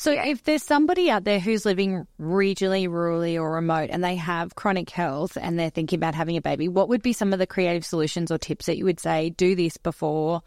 So 0.00 0.12
if 0.12 0.44
there's 0.44 0.62
somebody 0.62 1.10
out 1.10 1.24
there 1.24 1.38
who's 1.38 1.66
living 1.66 2.06
regionally, 2.18 2.88
rurally, 2.88 3.38
or 3.38 3.52
remote 3.52 3.90
and 3.92 4.02
they 4.02 4.14
have 4.16 4.54
chronic 4.54 4.88
health 4.88 5.36
and 5.38 5.58
they're 5.58 5.68
thinking 5.68 5.98
about 5.98 6.14
having 6.14 6.38
a 6.38 6.40
baby, 6.40 6.68
what 6.68 6.88
would 6.88 7.02
be 7.02 7.12
some 7.12 7.34
of 7.34 7.38
the 7.38 7.46
creative 7.46 7.84
solutions 7.84 8.30
or 8.30 8.38
tips 8.38 8.64
that 8.64 8.78
you 8.78 8.86
would 8.86 8.98
say, 8.98 9.28
do 9.28 9.54
this 9.54 9.76
before 9.76 10.40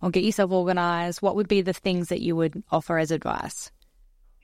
or 0.00 0.10
get 0.10 0.22
yourself 0.22 0.52
organized? 0.52 1.20
What 1.20 1.34
would 1.34 1.48
be 1.48 1.62
the 1.62 1.72
things 1.72 2.10
that 2.10 2.20
you 2.20 2.36
would 2.36 2.62
offer 2.70 2.96
as 2.96 3.10
advice? 3.10 3.72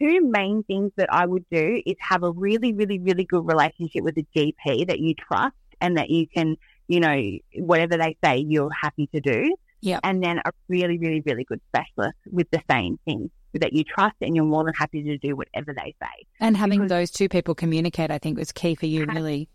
two 0.01 0.29
main 0.29 0.65
things 0.65 0.91
that 0.97 1.13
I 1.13 1.25
would 1.25 1.45
do 1.49 1.81
is 1.87 1.95
have 2.01 2.25
a 2.25 2.33
really, 2.33 2.73
really, 2.73 2.99
really 2.99 3.25
good 3.25 3.47
relationship 3.47 4.03
with 4.03 4.19
a 4.19 4.27
GP 4.37 4.89
that 4.89 4.99
you 4.99 5.15
trust 5.15 5.55
and 5.81 5.99
that 5.99 6.11
you 6.11 6.27
can, 6.27 6.57
you 6.89 6.99
know, 6.99 7.39
whatever 7.59 7.97
they 7.97 8.17
say, 8.25 8.39
you're 8.39 8.73
happy 8.73 9.07
to 9.15 9.21
do. 9.21 9.55
Yep. 9.83 10.01
And 10.03 10.21
then 10.21 10.39
a 10.45 10.51
really, 10.69 10.99
really, 10.99 11.23
really 11.25 11.45
good 11.45 11.61
specialist 11.69 12.19
with 12.29 12.51
the 12.51 12.61
same 12.69 12.99
thing 13.05 13.31
that 13.61 13.73
you 13.73 13.85
trust 13.85 14.17
and 14.21 14.35
you're 14.35 14.45
more 14.45 14.65
than 14.65 14.75
happy 14.75 15.03
to 15.03 15.19
do 15.19 15.37
whatever 15.37 15.75
they 15.75 15.95
say. 16.03 16.27
And 16.41 16.57
having 16.57 16.81
Because- 16.81 16.91
those 16.91 17.11
two 17.11 17.29
people 17.29 17.55
communicate, 17.55 18.11
I 18.11 18.19
think, 18.19 18.39
was 18.39 18.53
key 18.53 18.75
for 18.75 18.87
you, 18.87 19.07
Ha- 19.07 19.13
really. 19.15 19.49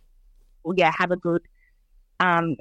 Well, 0.64 0.76
yeah, 0.78 0.91
have 0.98 1.12
a 1.12 1.16
good 1.18 1.41
um, 2.20 2.56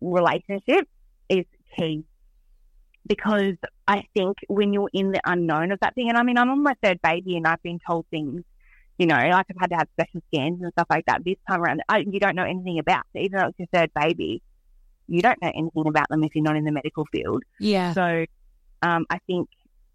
relationship 0.00 0.88
is 1.28 1.44
key 1.76 2.04
because 3.06 3.54
I 3.88 4.04
think 4.14 4.36
when 4.48 4.72
you're 4.72 4.90
in 4.92 5.12
the 5.12 5.20
unknown 5.24 5.72
of 5.72 5.80
that 5.80 5.94
thing, 5.94 6.08
and 6.08 6.16
I 6.18 6.22
mean, 6.22 6.38
I'm 6.38 6.50
on 6.50 6.62
my 6.62 6.74
third 6.82 7.00
baby 7.02 7.36
and 7.36 7.46
I've 7.46 7.62
been 7.62 7.80
told 7.86 8.06
things, 8.10 8.42
you 8.98 9.06
know, 9.06 9.16
like 9.16 9.46
I've 9.50 9.56
had 9.58 9.70
to 9.70 9.76
have 9.76 9.88
special 9.94 10.22
scans 10.32 10.62
and 10.62 10.70
stuff 10.72 10.86
like 10.90 11.06
that. 11.06 11.24
This 11.24 11.36
time 11.48 11.60
around, 11.62 11.82
I, 11.88 11.98
you 11.98 12.20
don't 12.20 12.36
know 12.36 12.44
anything 12.44 12.78
about. 12.78 13.04
So 13.12 13.20
even 13.20 13.38
though 13.40 13.48
it's 13.48 13.58
your 13.58 13.68
third 13.72 13.90
baby, 13.94 14.42
you 15.08 15.22
don't 15.22 15.40
know 15.42 15.50
anything 15.54 15.86
about 15.86 16.08
them 16.08 16.22
if 16.22 16.34
you're 16.34 16.44
not 16.44 16.56
in 16.56 16.64
the 16.64 16.72
medical 16.72 17.04
field. 17.06 17.42
Yeah. 17.58 17.92
So 17.94 18.26
um, 18.82 19.06
I 19.10 19.18
think 19.26 19.48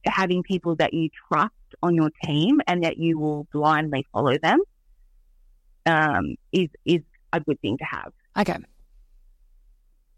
having 0.09 0.43
people 0.43 0.75
that 0.77 0.93
you 0.93 1.09
trust 1.27 1.53
on 1.83 1.95
your 1.95 2.09
team 2.23 2.61
and 2.67 2.83
that 2.83 2.97
you 2.97 3.19
will 3.19 3.47
blindly 3.51 4.05
follow 4.11 4.37
them 4.37 4.59
um, 5.85 6.35
is 6.51 6.69
is 6.85 7.01
a 7.33 7.39
good 7.39 7.59
thing 7.61 7.77
to 7.77 7.83
have. 7.85 8.11
Okay. 8.37 8.57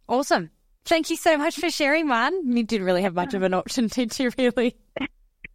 Awesome. 0.08 0.50
Thank 0.86 1.10
you 1.10 1.18
so 1.18 1.38
much 1.38 1.56
for 1.60 1.70
sharing, 1.70 2.08
Marn. 2.08 2.56
You 2.56 2.64
didn't 2.64 2.86
really 2.86 3.02
have 3.02 3.14
much 3.14 3.34
of 3.34 3.44
an 3.44 3.54
option, 3.54 3.88
did 3.92 4.18
you, 4.18 4.32
really? 4.38 4.76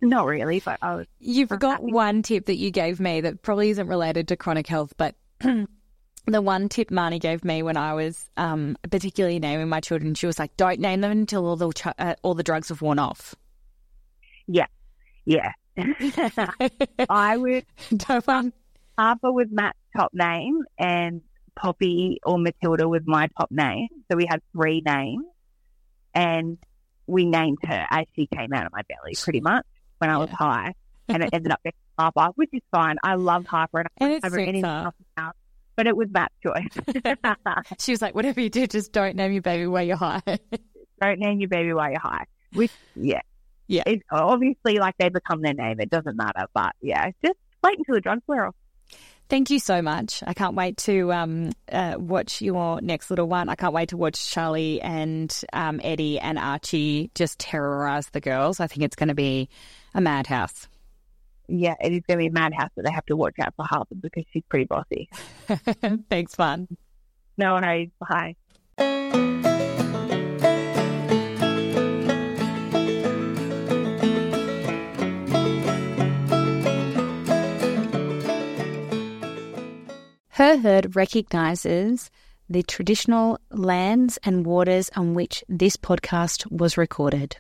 Not 0.03 0.27
really, 0.27 0.61
but 0.61 0.79
I 0.83 0.97
was 0.97 1.07
You've 1.21 1.49
got 1.49 1.81
happy. 1.81 1.93
one 1.93 2.23
tip 2.23 2.47
that 2.47 2.57
you 2.57 2.71
gave 2.71 3.01
me 3.01 3.23
that 3.23 3.41
probably 3.41 3.71
isn't 3.71 3.87
related 3.87 4.29
to 4.29 4.37
chronic 4.37 4.67
health, 4.67 4.93
but 4.99 5.15
the 5.41 6.43
one 6.43 6.69
tip 6.69 6.91
Marney 6.91 7.19
gave 7.19 7.45
me 7.45 7.63
when 7.63 7.77
I 7.77 7.95
was 7.95 8.29
um, 8.37 8.77
particularly 8.91 9.39
naming 9.39 9.69
my 9.69 9.81
children, 9.81 10.15
she 10.15 10.27
was 10.27 10.39
like, 10.39 10.57
"Don't 10.57 10.81
name 10.81 11.01
them 11.01 11.13
until 11.13 11.47
all 11.47 11.57
the 11.57 11.73
ch- 11.73 11.87
uh, 11.99 12.15
all 12.23 12.35
the 12.35 12.43
drugs 12.43 12.69
have 12.69 12.83
worn 12.83 12.99
off." 12.99 13.35
Yeah. 14.47 14.67
Yeah. 15.25 15.53
I 17.09 17.37
would 17.37 17.65
Don't 17.97 18.27
want- 18.27 18.55
Harper 18.99 19.33
was 19.33 19.47
Matt's 19.51 19.79
top 19.97 20.13
name 20.13 20.61
and 20.79 21.23
Poppy 21.57 22.19
or 22.25 22.39
Matilda 22.39 22.89
was 22.89 23.03
my 23.07 23.29
top 23.39 23.51
name. 23.51 23.89
So 24.11 24.17
we 24.17 24.27
had 24.27 24.41
three 24.53 24.83
names 24.85 25.25
and 26.15 26.59
we 27.07 27.25
named 27.25 27.59
her 27.65 27.87
as 27.91 28.05
she 28.15 28.27
came 28.27 28.53
out 28.53 28.67
of 28.67 28.73
my 28.73 28.83
belly 28.89 29.15
pretty 29.21 29.41
much 29.41 29.65
when 29.99 30.11
I 30.11 30.19
was 30.19 30.29
Yeah. 30.31 30.37
high. 30.37 30.75
And 31.09 31.23
it 31.23 31.31
ended 31.33 31.53
up 31.53 31.61
being 31.63 31.73
Harper, 31.99 32.29
which 32.37 32.51
is 32.53 32.63
fine. 32.71 32.97
I 33.03 33.15
love 33.15 33.47
Harper 33.47 33.81
and 33.81 33.89
I 34.01 34.05
And 34.15 34.25
have 34.25 34.33
her 34.33 34.39
anything 34.39 34.65
else 34.65 34.95
now. 35.17 35.33
But 35.75 35.87
it 35.87 35.97
was 35.97 36.09
Matt's 36.11 36.35
choice. 36.43 36.69
She 37.81 37.93
was 37.93 38.03
like, 38.03 38.15
"Whatever 38.15 38.41
you 38.41 38.51
do, 38.51 38.67
just 38.67 38.93
don't 38.93 39.17
name 39.17 39.33
your 39.33 39.43
baby 39.43 39.67
while 39.67 39.83
you're 39.83 39.97
high." 39.97 40.21
Don't 41.01 41.19
name 41.19 41.41
your 41.41 41.49
baby 41.49 41.73
while 41.73 41.91
you're 41.91 41.99
high. 41.99 42.25
Which, 42.53 42.71
yeah. 42.95 43.23
Yeah. 43.73 43.85
It's 43.87 44.05
obviously 44.11 44.79
like 44.79 44.97
they 44.99 45.09
become 45.09 45.41
their 45.41 45.55
name. 45.55 45.81
It 45.81 45.89
doesn't 45.89 46.15
matter. 46.15 46.47
But 46.53 46.75
yeah, 46.83 47.11
just 47.25 47.39
wait 47.65 47.79
until 47.79 47.95
the 47.95 48.03
drugs 48.03 48.23
wear 48.27 48.47
off. 48.47 48.55
Thank 49.31 49.49
you 49.49 49.59
so 49.61 49.81
much. 49.81 50.23
I 50.27 50.35
can't 50.35 50.55
wait 50.55 50.77
to 50.79 51.11
um, 51.11 51.53
uh, 51.73 51.95
watch 51.97 52.43
your 52.43 52.83
next 52.83 53.09
little 53.09 53.29
one. 53.29 53.49
I 53.49 53.55
can't 53.55 53.73
wait 53.73 53.89
to 53.89 53.97
watch 53.97 54.31
Charlie 54.31 54.83
and 54.83 55.35
um, 55.55 55.81
Eddie 55.83 56.21
and 56.21 56.39
Archie 56.39 57.11
just 57.15 57.39
terrorize 57.39 58.11
the 58.11 58.21
girls. 58.21 58.61
I 58.61 58.67
think 58.67 58.83
it's 58.83 58.97
going 58.97 59.09
to 59.09 59.15
be 59.15 59.49
a 59.95 60.03
madhouse. 60.03 60.69
Yeah, 61.49 61.77
it 61.81 61.95
is 61.95 62.03
going 62.07 62.19
to 62.19 62.25
be 62.25 62.27
a 62.27 62.31
madhouse, 62.31 62.71
but 62.77 62.85
they 62.85 62.93
have 62.93 63.07
to 63.07 63.17
watch 63.17 63.37
out 63.41 63.55
for 63.57 63.65
Harper 63.65 63.95
because 63.95 64.25
she's 64.35 64.45
pretty 64.51 64.67
bossy. 64.67 65.09
Thanks, 66.11 66.35
fun. 66.35 66.69
No 67.39 67.55
worries. 67.55 67.89
Bye. 67.99 68.37
Her 80.37 80.57
Herd 80.57 80.97
recognises 80.97 82.11
the 82.49 82.63
traditional 82.63 83.39
lands 83.51 84.19
and 84.25 84.47
waters 84.47 84.89
on 84.97 85.13
which 85.13 85.45
this 85.47 85.77
podcast 85.77 86.51
was 86.51 86.79
recorded. 86.79 87.37